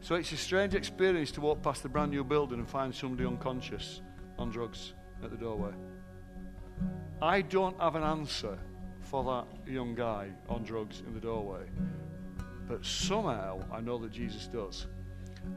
So 0.01 0.15
it's 0.15 0.33
a 0.33 0.37
strange 0.37 0.75
experience 0.75 1.31
to 1.33 1.41
walk 1.41 1.63
past 1.63 1.83
the 1.83 1.89
brand 1.89 2.11
new 2.11 2.25
building 2.25 2.59
and 2.59 2.69
find 2.69 2.95
somebody 2.95 3.27
unconscious 3.27 4.01
on 4.39 4.51
drugs 4.51 4.95
at 5.23 5.31
the 5.31 5.37
doorway. 5.37 5.73
I 7.21 7.43
don't 7.43 7.79
have 7.79 7.97
an 7.97 8.03
answer 8.03 8.59
for 9.11 9.25
that 9.25 9.69
young 9.69 9.93
guy 9.97 10.29
on 10.49 10.63
drugs 10.63 11.03
in 11.05 11.13
the 11.13 11.21
doorway, 11.21 11.65
but 12.69 12.87
somehow 12.87 13.61
I 13.73 13.81
know 13.81 13.99
that 13.99 14.13
Jesus 14.13 14.47
does. 14.47 14.87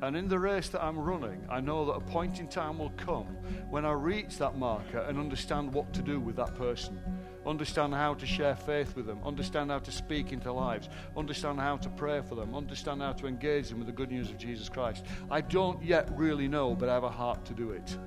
And 0.02 0.18
in 0.18 0.28
the 0.28 0.40
race 0.40 0.70
that 0.70 0.84
I'm 0.84 0.98
running, 0.98 1.46
I 1.52 1.60
know 1.60 1.86
that 1.86 1.92
a 1.92 2.00
point 2.00 2.40
in 2.40 2.48
time 2.48 2.80
will 2.80 2.94
come 2.98 3.28
when 3.70 3.86
I 3.86 3.92
reach 3.92 4.40
that 4.40 4.58
marker 4.58 5.00
and 5.00 5.20
understand 5.20 5.72
what 5.72 5.94
to 5.94 6.02
do 6.02 6.20
with 6.20 6.36
that 6.38 6.56
person, 6.56 7.00
understand 7.46 7.94
how 7.94 8.16
to 8.16 8.26
share 8.26 8.56
faith 8.56 8.96
with 8.96 9.06
them, 9.06 9.20
understand 9.24 9.70
how 9.70 9.80
to 9.80 9.92
speak 9.92 10.32
into 10.32 10.52
lives, 10.52 10.90
understand 11.16 11.60
how 11.60 11.78
to 11.78 11.90
pray 11.90 12.22
for 12.22 12.34
them, 12.34 12.56
understand 12.56 13.04
how 13.04 13.12
to 13.14 13.28
engage 13.28 13.70
them 13.70 13.78
with 13.78 13.88
the 13.88 13.94
good 13.94 14.10
news 14.10 14.32
of 14.32 14.38
Jesus 14.40 14.68
Christ. 14.68 15.06
I 15.30 15.42
don't 15.42 15.84
yet 15.84 16.10
really 16.18 16.48
know, 16.48 16.74
but 16.74 16.90
I 16.90 16.94
have 16.96 17.04
a 17.04 17.10
heart 17.10 17.46
to 17.46 17.54
do 17.54 17.70
it. 17.70 17.98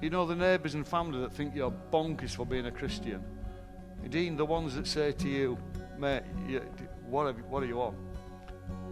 You 0.00 0.10
know, 0.10 0.26
the 0.26 0.36
neighbours 0.36 0.74
and 0.74 0.86
family 0.86 1.18
that 1.22 1.32
think 1.32 1.56
you're 1.56 1.74
bonkers 1.92 2.36
for 2.36 2.46
being 2.46 2.66
a 2.66 2.70
Christian. 2.70 3.24
Dean, 4.10 4.36
the 4.36 4.44
ones 4.46 4.74
that 4.74 4.86
say 4.86 5.12
to 5.12 5.28
you, 5.28 5.58
mate, 5.98 6.22
what, 7.06 7.26
have, 7.26 7.44
what 7.46 7.62
are 7.62 7.66
you 7.66 7.80
on? 7.80 7.96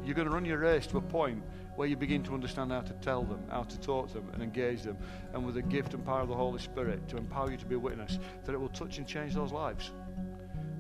You're 0.05 0.15
going 0.15 0.29
to 0.29 0.35
run 0.35 0.45
your 0.45 0.59
race 0.59 0.87
to 0.89 0.99
a 0.99 1.03
point 1.03 1.43
where 1.77 1.89
you 1.89 1.97
begin 1.97 2.23
to 2.25 2.35
understand 2.35 2.71
how 2.71 2.81
to 2.81 2.93
tell 2.95 3.23
them, 3.23 3.43
how 3.51 3.63
to 3.63 3.81
talk 3.81 4.09
to 4.09 4.15
them, 4.15 4.31
and 4.35 4.43
engage 4.43 4.83
them, 4.83 4.99
and 5.33 5.45
with 5.45 5.55
the 5.55 5.63
gift 5.63 5.95
and 5.95 6.05
power 6.05 6.21
of 6.21 6.29
the 6.29 6.35
Holy 6.35 6.59
Spirit 6.59 7.09
to 7.09 7.17
empower 7.17 7.51
you 7.51 7.57
to 7.57 7.67
be 7.67 7.77
a 7.77 7.79
witness, 7.79 8.19
that 8.45 8.53
it 8.53 8.59
will 8.59 8.69
touch 8.69 8.99
and 8.99 9.07
change 9.07 9.35
those 9.35 9.53
lives. 9.53 9.91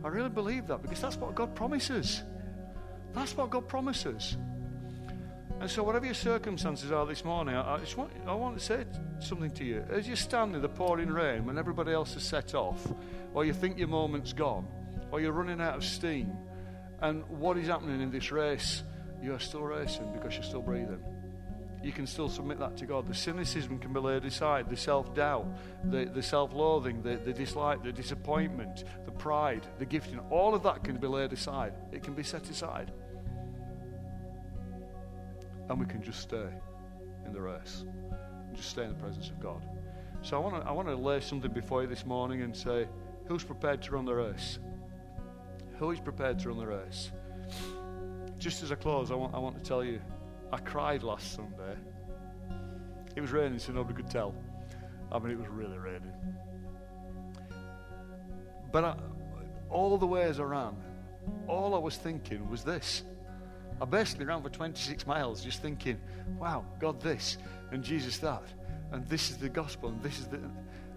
I 0.04 0.08
really 0.08 0.28
believe 0.28 0.66
that 0.66 0.82
because 0.82 1.00
that's 1.00 1.16
what 1.16 1.34
God 1.34 1.54
promises. 1.54 2.22
That's 3.12 3.36
what 3.36 3.50
God 3.50 3.68
promises. 3.68 4.36
And 5.62 5.70
so, 5.70 5.84
whatever 5.84 6.06
your 6.06 6.14
circumstances 6.14 6.90
are 6.90 7.06
this 7.06 7.24
morning, 7.24 7.54
I, 7.54 7.78
just 7.78 7.96
want, 7.96 8.10
I 8.26 8.34
want 8.34 8.58
to 8.58 8.64
say 8.64 8.84
something 9.20 9.52
to 9.52 9.64
you. 9.64 9.84
As 9.90 10.08
you 10.08 10.16
stand 10.16 10.56
in 10.56 10.60
the 10.60 10.68
pouring 10.68 11.08
rain 11.08 11.46
when 11.46 11.56
everybody 11.56 11.92
else 11.92 12.14
has 12.14 12.24
set 12.24 12.56
off, 12.56 12.84
or 13.32 13.44
you 13.44 13.52
think 13.52 13.78
your 13.78 13.86
moment's 13.86 14.32
gone, 14.32 14.66
or 15.12 15.20
you're 15.20 15.30
running 15.30 15.60
out 15.60 15.76
of 15.76 15.84
steam, 15.84 16.32
and 17.00 17.24
what 17.28 17.56
is 17.58 17.68
happening 17.68 18.00
in 18.00 18.10
this 18.10 18.32
race 18.32 18.82
you 19.22 19.32
are 19.34 19.38
still 19.38 19.62
racing 19.62 20.12
because 20.12 20.34
you're 20.34 20.42
still 20.42 20.62
breathing. 20.62 20.98
You 21.80 21.92
can 21.92 22.08
still 22.08 22.28
submit 22.28 22.58
that 22.58 22.76
to 22.78 22.86
God. 22.86 23.06
The 23.06 23.14
cynicism 23.14 23.78
can 23.78 23.92
be 23.92 24.00
laid 24.00 24.24
aside, 24.24 24.68
the 24.68 24.76
self 24.76 25.14
doubt, 25.14 25.46
the, 25.84 26.06
the 26.06 26.24
self 26.24 26.52
loathing, 26.52 27.02
the, 27.02 27.18
the 27.18 27.32
dislike, 27.32 27.84
the 27.84 27.92
disappointment, 27.92 28.82
the 29.04 29.12
pride, 29.12 29.64
the 29.78 29.86
gifting. 29.86 30.18
All 30.28 30.56
of 30.56 30.64
that 30.64 30.82
can 30.82 30.96
be 30.96 31.06
laid 31.06 31.32
aside. 31.32 31.74
It 31.92 32.02
can 32.02 32.14
be 32.14 32.24
set 32.24 32.50
aside. 32.50 32.90
And 35.72 35.80
we 35.80 35.86
can 35.86 36.02
just 36.02 36.20
stay 36.20 36.48
in 37.24 37.32
the 37.32 37.40
race, 37.40 37.86
just 38.54 38.68
stay 38.68 38.82
in 38.82 38.90
the 38.90 38.94
presence 38.96 39.30
of 39.30 39.40
God. 39.40 39.62
So 40.20 40.36
I 40.36 40.40
want 40.40 40.62
to 40.62 40.68
I 40.68 40.72
want 40.72 40.86
to 40.88 40.94
lay 40.94 41.18
something 41.20 41.50
before 41.50 41.80
you 41.80 41.88
this 41.88 42.04
morning 42.04 42.42
and 42.42 42.54
say, 42.54 42.86
who's 43.24 43.42
prepared 43.42 43.80
to 43.84 43.92
run 43.92 44.04
the 44.04 44.14
race? 44.14 44.58
Who 45.78 45.90
is 45.90 45.98
prepared 45.98 46.38
to 46.40 46.50
run 46.50 46.58
the 46.58 46.66
race? 46.66 47.10
just 48.36 48.62
as 48.62 48.70
I 48.70 48.74
close, 48.74 49.10
I 49.10 49.14
want, 49.14 49.34
I 49.34 49.38
want 49.38 49.56
to 49.56 49.62
tell 49.62 49.82
you, 49.82 49.98
I 50.52 50.58
cried 50.58 51.02
last 51.02 51.32
Sunday. 51.32 51.76
It 53.16 53.22
was 53.22 53.30
raining, 53.30 53.58
so 53.58 53.72
nobody 53.72 53.94
could 53.94 54.10
tell. 54.10 54.34
I 55.10 55.18
mean, 55.20 55.30
it 55.30 55.38
was 55.38 55.48
really 55.48 55.78
raining. 55.78 56.12
But 58.70 58.84
I, 58.84 58.96
all 59.70 59.96
the 59.96 60.06
ways 60.06 60.38
I 60.38 60.42
ran, 60.42 60.76
all 61.46 61.74
I 61.74 61.78
was 61.78 61.96
thinking 61.96 62.50
was 62.50 62.62
this. 62.62 63.04
I 63.82 63.84
basically 63.84 64.26
ran 64.26 64.40
for 64.42 64.48
26 64.48 65.08
miles 65.08 65.42
just 65.42 65.60
thinking, 65.60 65.98
wow, 66.38 66.64
God 66.78 67.00
this, 67.00 67.36
and 67.72 67.82
Jesus 67.82 68.18
that, 68.18 68.44
and 68.92 69.04
this 69.08 69.30
is 69.30 69.38
the 69.38 69.48
gospel, 69.48 69.88
and 69.88 70.00
this 70.02 70.20
is 70.20 70.28
the. 70.28 70.38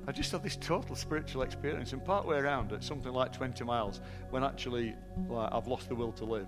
I 0.08 0.12
just 0.12 0.32
had 0.32 0.44
this 0.44 0.56
total 0.56 0.96
spiritual 0.96 1.42
experience, 1.42 1.94
and 1.94 2.06
part 2.06 2.28
way 2.28 2.38
around 2.38 2.72
at 2.74 2.84
something 2.84 3.12
like 3.12 3.34
20 3.34 3.64
miles, 3.64 4.02
when 4.30 4.44
actually 4.44 4.94
like, 5.28 5.52
I've 5.52 5.66
lost 5.66 5.90
the 5.90 5.96
will 5.96 6.12
to 6.12 6.26
live 6.26 6.48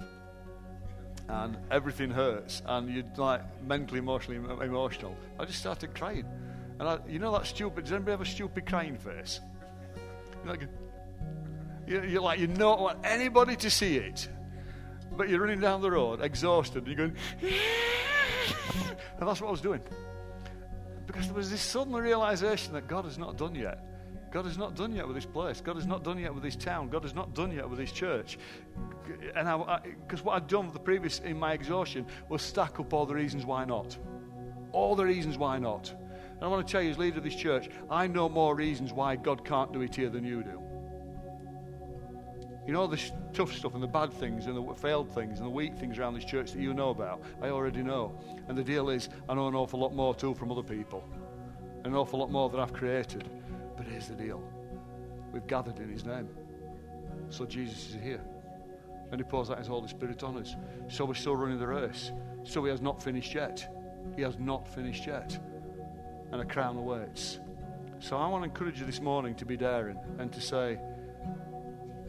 and 1.29 1.57
everything 1.71 2.11
hurts, 2.11 2.61
and 2.67 2.89
you're 2.89 3.03
like 3.17 3.41
mentally, 3.63 3.99
emotionally 3.99 4.37
emotional. 4.63 5.15
I 5.39 5.45
just 5.45 5.59
started 5.59 5.93
crying. 5.93 6.25
And 6.79 6.87
I, 6.87 6.99
you 7.07 7.19
know 7.19 7.31
that 7.33 7.47
stupid, 7.47 7.85
does 7.85 7.93
anybody 7.93 8.11
have 8.11 8.21
a 8.21 8.25
stupid 8.25 8.65
crying 8.65 8.97
face? 8.97 9.41
You're 10.45 10.53
like, 10.53 10.69
you're 11.87 12.21
like, 12.21 12.39
you 12.39 12.47
don't 12.47 12.79
want 12.79 12.99
anybody 13.03 13.55
to 13.57 13.69
see 13.69 13.97
it, 13.97 14.29
but 15.15 15.29
you're 15.29 15.39
running 15.39 15.59
down 15.59 15.81
the 15.81 15.91
road 15.91 16.21
exhausted, 16.21 16.85
and 16.85 16.87
you're 16.87 17.07
going, 17.07 17.15
and 19.19 19.27
that's 19.27 19.41
what 19.41 19.47
I 19.47 19.51
was 19.51 19.61
doing. 19.61 19.81
Because 21.05 21.25
there 21.25 21.35
was 21.35 21.49
this 21.49 21.61
sudden 21.61 21.93
realization 21.93 22.73
that 22.73 22.87
God 22.87 23.05
has 23.05 23.17
not 23.17 23.37
done 23.37 23.55
yet. 23.55 23.79
God 24.29 24.45
is 24.45 24.57
not 24.57 24.75
done 24.75 24.93
yet 24.93 25.07
with 25.07 25.15
this 25.15 25.25
place. 25.25 25.61
God 25.61 25.77
is 25.77 25.85
not 25.85 26.03
done 26.03 26.19
yet 26.19 26.33
with 26.33 26.43
this 26.43 26.55
town. 26.55 26.89
God 26.89 27.05
is 27.05 27.15
not 27.15 27.33
done 27.33 27.51
yet 27.51 27.69
with 27.69 27.79
this 27.79 27.91
church. 27.91 28.37
And 29.35 29.47
I, 29.47 29.79
because 30.05 30.21
what 30.21 30.35
I'd 30.35 30.47
done 30.47 30.65
with 30.65 30.73
the 30.73 30.81
previous 30.81 31.19
in 31.19 31.39
my 31.39 31.53
exhaustion 31.53 32.05
was 32.27 32.41
stack 32.41 32.79
up 32.79 32.93
all 32.93 33.05
the 33.05 33.15
reasons 33.15 33.45
why 33.45 33.63
not. 33.63 33.97
All 34.73 34.95
the 34.95 35.05
reasons 35.05 35.37
why 35.37 35.59
not. 35.59 35.89
And 35.89 36.43
I 36.43 36.47
want 36.47 36.67
to 36.67 36.71
tell 36.71 36.81
you, 36.81 36.91
as 36.91 36.97
leader 36.97 37.17
of 37.19 37.23
this 37.23 37.35
church, 37.35 37.69
I 37.89 38.07
know 38.07 38.27
more 38.27 38.53
reasons 38.53 38.91
why 38.91 39.15
God 39.15 39.45
can't 39.45 39.71
do 39.71 39.81
it 39.81 39.95
here 39.95 40.09
than 40.09 40.25
you 40.25 40.43
do. 40.43 40.61
You 42.67 42.73
know 42.73 42.85
the 42.85 43.01
tough 43.31 43.53
stuff 43.53 43.75
and 43.75 43.81
the 43.81 43.87
bad 43.87 44.11
things 44.11 44.45
and 44.45 44.57
the 44.57 44.73
failed 44.75 45.09
things 45.09 45.39
and 45.39 45.47
the 45.47 45.51
weak 45.51 45.77
things 45.77 45.97
around 45.97 46.15
this 46.15 46.25
church 46.25 46.51
that 46.51 46.59
you 46.59 46.73
know 46.73 46.89
about. 46.89 47.21
I 47.41 47.47
already 47.47 47.81
know. 47.81 48.19
And 48.49 48.57
the 48.57 48.63
deal 48.63 48.89
is, 48.89 49.07
I 49.29 49.35
know 49.35 49.47
an 49.47 49.55
awful 49.55 49.79
lot 49.79 49.95
more 49.95 50.13
too 50.13 50.33
from 50.33 50.51
other 50.51 50.63
people. 50.63 51.07
An 51.85 51.95
awful 51.95 52.19
lot 52.19 52.29
more 52.29 52.49
than 52.49 52.59
I've 52.59 52.73
created. 52.73 53.29
But 53.77 53.87
here's 53.87 54.09
the 54.09 54.15
deal 54.15 54.43
we've 55.31 55.47
gathered 55.47 55.79
in 55.79 55.89
His 55.89 56.03
name. 56.03 56.27
So 57.29 57.45
Jesus 57.45 57.89
is 57.89 58.01
here. 58.03 58.21
And 59.11 59.21
He 59.21 59.23
pours 59.23 59.49
out 59.49 59.59
His 59.59 59.67
Holy 59.67 59.87
Spirit 59.87 60.21
on 60.23 60.37
us. 60.37 60.57
So 60.89 61.05
we're 61.05 61.13
still 61.13 61.37
running 61.37 61.59
the 61.59 61.67
race. 61.67 62.11
So 62.43 62.61
He 62.65 62.69
has 62.69 62.81
not 62.81 63.01
finished 63.01 63.33
yet. 63.33 63.65
He 64.17 64.23
has 64.23 64.37
not 64.39 64.67
finished 64.67 65.07
yet. 65.07 65.39
And 66.33 66.41
a 66.41 66.45
crown 66.45 66.75
awaits. 66.75 67.39
So 67.99 68.17
I 68.17 68.27
want 68.27 68.43
to 68.43 68.49
encourage 68.49 68.77
you 68.81 68.85
this 68.85 68.99
morning 68.99 69.35
to 69.35 69.45
be 69.45 69.55
daring 69.55 69.97
and 70.19 70.33
to 70.33 70.41
say, 70.41 70.77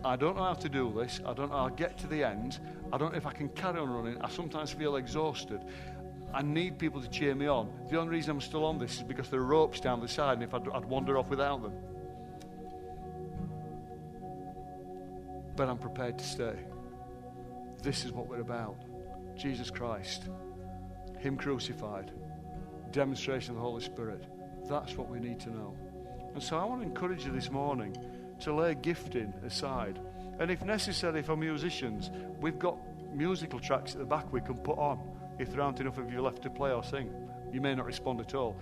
I 0.04 0.16
don't 0.16 0.36
know 0.36 0.44
how 0.44 0.54
to 0.54 0.68
do 0.68 0.92
this. 0.96 1.20
I 1.26 1.32
don't 1.32 1.50
know 1.50 1.68
to 1.68 1.74
get 1.74 1.98
to 1.98 2.06
the 2.06 2.22
end. 2.22 2.60
I 2.92 2.98
don't 2.98 3.12
know 3.12 3.18
if 3.18 3.26
I 3.26 3.32
can 3.32 3.48
carry 3.50 3.78
on 3.78 3.90
running. 3.90 4.20
I 4.20 4.28
sometimes 4.28 4.72
feel 4.72 4.96
exhausted. 4.96 5.60
I 6.32 6.42
need 6.42 6.78
people 6.78 7.00
to 7.00 7.08
cheer 7.08 7.34
me 7.34 7.46
on. 7.46 7.70
The 7.90 7.98
only 7.98 8.10
reason 8.10 8.32
I'm 8.32 8.40
still 8.40 8.64
on 8.64 8.78
this 8.78 8.96
is 8.96 9.02
because 9.02 9.28
there 9.28 9.40
are 9.40 9.44
ropes 9.44 9.80
down 9.80 10.00
the 10.00 10.08
side, 10.08 10.34
and 10.34 10.42
if 10.42 10.54
I'd, 10.54 10.68
I'd 10.68 10.84
wander 10.84 11.18
off 11.18 11.28
without 11.30 11.62
them. 11.62 11.72
But 15.56 15.68
I'm 15.68 15.78
prepared 15.78 16.18
to 16.18 16.24
stay. 16.24 16.54
This 17.82 18.04
is 18.04 18.12
what 18.12 18.28
we're 18.28 18.40
about 18.40 18.76
Jesus 19.36 19.70
Christ, 19.70 20.28
Him 21.18 21.36
crucified, 21.36 22.12
demonstration 22.90 23.50
of 23.52 23.56
the 23.56 23.62
Holy 23.62 23.82
Spirit. 23.82 24.24
That's 24.68 24.96
what 24.96 25.08
we 25.08 25.18
need 25.18 25.40
to 25.40 25.50
know. 25.50 25.76
And 26.34 26.42
so 26.42 26.58
I 26.58 26.64
want 26.64 26.82
to 26.82 26.86
encourage 26.86 27.24
you 27.24 27.32
this 27.32 27.50
morning 27.50 27.96
to 28.40 28.54
lay 28.54 28.74
gifting 28.74 29.32
aside. 29.44 29.98
And 30.38 30.50
if 30.50 30.64
necessary 30.64 31.22
for 31.22 31.36
musicians, 31.36 32.10
we've 32.40 32.58
got 32.58 32.78
musical 33.12 33.58
tracks 33.58 33.92
at 33.92 33.98
the 33.98 34.04
back 34.04 34.32
we 34.32 34.40
can 34.40 34.56
put 34.56 34.78
on 34.78 35.00
if 35.38 35.50
there 35.50 35.60
aren't 35.60 35.80
enough 35.80 35.98
of 35.98 36.12
you 36.12 36.20
left 36.20 36.42
to 36.42 36.50
play 36.50 36.72
or 36.72 36.82
sing. 36.84 37.12
You 37.52 37.60
may 37.60 37.74
not 37.74 37.86
respond 37.86 38.20
at 38.20 38.34
all. 38.34 38.56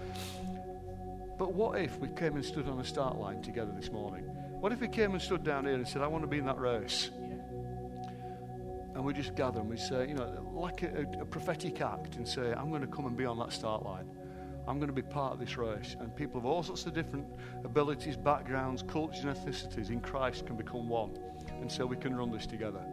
But 1.39 1.53
what 1.53 1.79
if 1.81 1.99
we 1.99 2.09
came 2.09 2.37
and 2.37 2.45
stood 2.45 2.69
on 2.69 2.79
the 2.79 2.85
start 2.85 3.17
line 3.19 3.43
together 3.43 3.73
this 3.73 3.91
morning? 3.91 4.25
What 4.61 4.73
if 4.73 4.81
we 4.81 4.89
came 4.89 5.13
and 5.13 5.21
stood 5.21 5.45
down 5.45 5.67
here 5.67 5.75
and 5.75 5.87
said, 5.87 6.01
I 6.01 6.07
want 6.07 6.25
to 6.25 6.29
be 6.29 6.39
in 6.39 6.47
that 6.47 6.59
race? 6.59 7.11
And 8.95 9.05
we 9.05 9.13
just 9.13 9.35
gather 9.35 9.61
and 9.61 9.69
we 9.69 9.77
say, 9.77 10.09
you 10.09 10.15
know, 10.15 10.51
like 10.55 10.83
a, 10.83 11.05
a 11.21 11.27
prophetic 11.27 11.83
act 11.83 12.17
and 12.17 12.27
say, 12.27 12.55
I'm 12.55 12.71
going 12.71 12.81
to 12.81 12.87
come 12.87 13.05
and 13.05 13.15
be 13.15 13.27
on 13.27 13.39
that 13.41 13.53
start 13.53 13.85
line. 13.85 14.07
I'm 14.69 14.79
going 14.79 14.89
to 14.89 14.95
be 14.95 15.03
part 15.03 15.33
of 15.33 15.39
this 15.39 15.57
race. 15.57 15.97
And 16.01 16.15
people 16.15 16.39
of 16.39 16.47
all 16.47 16.63
sorts 16.63 16.87
of 16.87 16.95
different 16.95 17.27
abilities, 17.65 18.17
backgrounds, 18.17 18.83
cultures, 18.83 19.25
and 19.25 19.37
ethnicities 19.37 19.91
in 19.91 20.01
Christ 20.01 20.47
can 20.47 20.57
become 20.57 20.89
one. 20.89 21.17
And 21.61 21.71
so 21.71 21.87
we 21.87 21.97
can 21.97 22.17
run 22.17 22.31
this 22.31 22.47
together. 22.47 22.85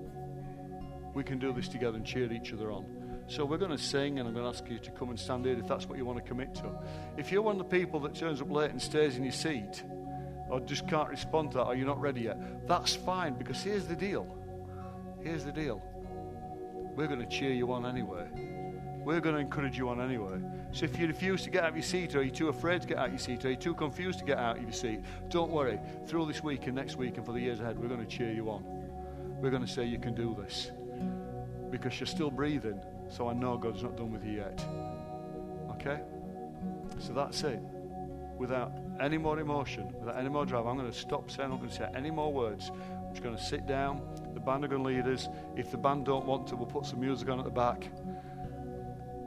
We 1.13 1.23
can 1.23 1.39
do 1.39 1.51
this 1.53 1.67
together 1.67 1.97
and 1.97 2.05
cheer 2.05 2.31
each 2.31 2.53
other 2.53 2.71
on. 2.71 2.85
So 3.27 3.45
we're 3.45 3.57
going 3.57 3.71
to 3.71 3.77
sing, 3.77 4.19
and 4.19 4.27
I'm 4.27 4.33
going 4.33 4.45
to 4.45 4.57
ask 4.57 4.69
you 4.69 4.79
to 4.79 4.91
come 4.91 5.09
and 5.09 5.19
stand 5.19 5.45
here 5.45 5.57
if 5.57 5.67
that's 5.67 5.87
what 5.87 5.97
you 5.97 6.05
want 6.05 6.19
to 6.19 6.23
commit 6.23 6.53
to. 6.55 6.71
If 7.17 7.31
you're 7.31 7.41
one 7.41 7.59
of 7.59 7.69
the 7.69 7.77
people 7.77 7.99
that 8.01 8.15
turns 8.15 8.41
up 8.41 8.51
late 8.51 8.71
and 8.71 8.81
stays 8.81 9.15
in 9.15 9.23
your 9.23 9.31
seat, 9.31 9.83
or 10.49 10.59
just 10.59 10.87
can't 10.87 11.09
respond 11.09 11.51
to 11.51 11.57
that, 11.59 11.63
or 11.63 11.75
you're 11.75 11.87
not 11.87 12.01
ready 12.01 12.21
yet, 12.21 12.67
that's 12.67 12.95
fine 12.95 13.33
because 13.35 13.63
here's 13.63 13.87
the 13.87 13.95
deal. 13.95 14.27
Here's 15.21 15.45
the 15.45 15.51
deal. 15.51 15.81
We're 16.95 17.07
going 17.07 17.21
to 17.21 17.25
cheer 17.25 17.53
you 17.53 17.71
on 17.71 17.85
anyway. 17.85 18.27
We're 19.03 19.21
going 19.21 19.35
to 19.35 19.41
encourage 19.41 19.77
you 19.77 19.89
on 19.89 20.01
anyway. 20.01 20.39
So 20.73 20.85
if 20.85 20.99
you 20.99 21.05
refuse 21.05 21.43
to 21.43 21.51
get 21.51 21.63
out 21.63 21.69
of 21.69 21.75
your 21.75 21.83
seat, 21.83 22.15
or 22.15 22.23
you're 22.23 22.33
too 22.33 22.49
afraid 22.49 22.81
to 22.81 22.87
get 22.87 22.97
out 22.97 23.05
of 23.05 23.11
your 23.11 23.19
seat, 23.19 23.45
or 23.45 23.49
you're 23.49 23.59
too 23.59 23.75
confused 23.75 24.19
to 24.19 24.25
get 24.25 24.39
out 24.39 24.57
of 24.57 24.63
your 24.63 24.71
seat, 24.71 25.01
don't 25.29 25.51
worry. 25.51 25.79
Through 26.07 26.25
this 26.25 26.43
week 26.43 26.65
and 26.65 26.75
next 26.75 26.95
week 26.95 27.17
and 27.17 27.25
for 27.25 27.31
the 27.31 27.39
years 27.39 27.59
ahead, 27.59 27.77
we're 27.79 27.87
going 27.87 28.03
to 28.03 28.07
cheer 28.07 28.31
you 28.31 28.49
on. 28.49 28.63
We're 29.39 29.51
going 29.51 29.65
to 29.65 29.71
say 29.71 29.85
you 29.85 29.99
can 29.99 30.15
do 30.15 30.35
this 30.41 30.71
because 31.69 31.99
you're 31.99 32.07
still 32.07 32.31
breathing. 32.31 32.79
So 33.07 33.27
I 33.27 33.33
know 33.33 33.55
God's 33.55 33.83
not 33.83 33.95
done 33.97 34.11
with 34.11 34.25
you 34.25 34.37
yet. 34.37 34.65
Okay? 35.71 36.01
So 36.97 37.13
that's 37.13 37.43
it. 37.43 37.59
Without 38.39 38.71
any 38.99 39.19
more 39.19 39.39
emotion, 39.39 39.93
without 39.99 40.17
any 40.17 40.29
more 40.29 40.43
drive, 40.43 40.65
I'm 40.65 40.75
going 40.75 40.91
to 40.91 40.97
stop 40.97 41.29
saying, 41.29 41.51
I'm 41.51 41.57
going 41.57 41.69
to 41.69 41.75
say 41.75 41.87
any 41.95 42.09
more 42.09 42.33
words. 42.33 42.71
I'm 42.71 43.11
just 43.11 43.21
going 43.21 43.35
to 43.35 43.43
sit 43.43 43.67
down. 43.67 44.01
The 44.33 44.39
band 44.39 44.65
are 44.65 44.67
going 44.67 44.81
to 44.81 44.89
lead 44.89 45.07
us. 45.07 45.29
If 45.55 45.69
the 45.69 45.77
band 45.77 46.05
don't 46.05 46.25
want 46.25 46.47
to, 46.47 46.55
we'll 46.55 46.65
put 46.65 46.87
some 46.87 46.99
music 46.99 47.29
on 47.29 47.37
at 47.37 47.45
the 47.45 47.51
back. 47.51 47.87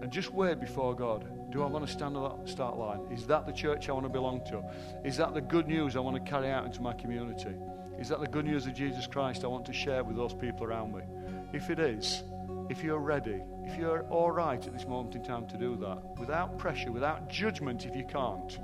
And 0.02 0.10
just 0.10 0.32
wait 0.32 0.58
before 0.58 0.94
God. 0.94 1.35
Do 1.56 1.62
I 1.62 1.66
want 1.68 1.86
to 1.86 1.90
stand 1.90 2.18
on 2.18 2.44
that 2.44 2.50
start 2.50 2.76
line? 2.76 3.00
Is 3.10 3.26
that 3.28 3.46
the 3.46 3.52
church 3.52 3.88
I 3.88 3.92
want 3.92 4.04
to 4.04 4.10
belong 4.10 4.42
to? 4.50 4.62
Is 5.04 5.16
that 5.16 5.32
the 5.32 5.40
good 5.40 5.66
news 5.66 5.96
I 5.96 6.00
want 6.00 6.22
to 6.22 6.30
carry 6.30 6.50
out 6.50 6.66
into 6.66 6.82
my 6.82 6.92
community? 6.92 7.54
Is 7.98 8.10
that 8.10 8.20
the 8.20 8.26
good 8.26 8.44
news 8.44 8.66
of 8.66 8.74
Jesus 8.74 9.06
Christ 9.06 9.42
I 9.42 9.46
want 9.46 9.64
to 9.64 9.72
share 9.72 10.04
with 10.04 10.16
those 10.16 10.34
people 10.34 10.66
around 10.66 10.94
me? 10.94 11.00
If 11.54 11.70
it 11.70 11.78
is, 11.78 12.24
if 12.68 12.84
you're 12.84 12.98
ready, 12.98 13.40
if 13.64 13.78
you're 13.78 14.02
all 14.10 14.30
right 14.30 14.66
at 14.66 14.70
this 14.70 14.86
moment 14.86 15.14
in 15.14 15.24
time 15.24 15.46
to 15.46 15.56
do 15.56 15.76
that, 15.76 16.18
without 16.18 16.58
pressure, 16.58 16.92
without 16.92 17.30
judgment 17.30 17.86
if 17.86 17.96
you 17.96 18.04
can't, 18.04 18.58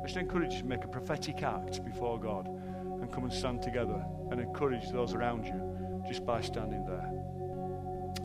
I 0.00 0.06
just 0.06 0.16
encourage 0.16 0.54
you 0.54 0.60
to 0.60 0.66
make 0.66 0.84
a 0.84 0.88
prophetic 0.88 1.42
act 1.42 1.84
before 1.84 2.18
God 2.18 2.48
and 2.48 3.12
come 3.12 3.24
and 3.24 3.32
stand 3.34 3.60
together 3.60 4.02
and 4.30 4.40
encourage 4.40 4.88
those 4.88 5.12
around 5.12 5.44
you 5.44 6.02
just 6.08 6.24
by 6.24 6.40
standing 6.40 6.86
there. 6.86 7.12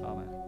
Amen. 0.06 0.43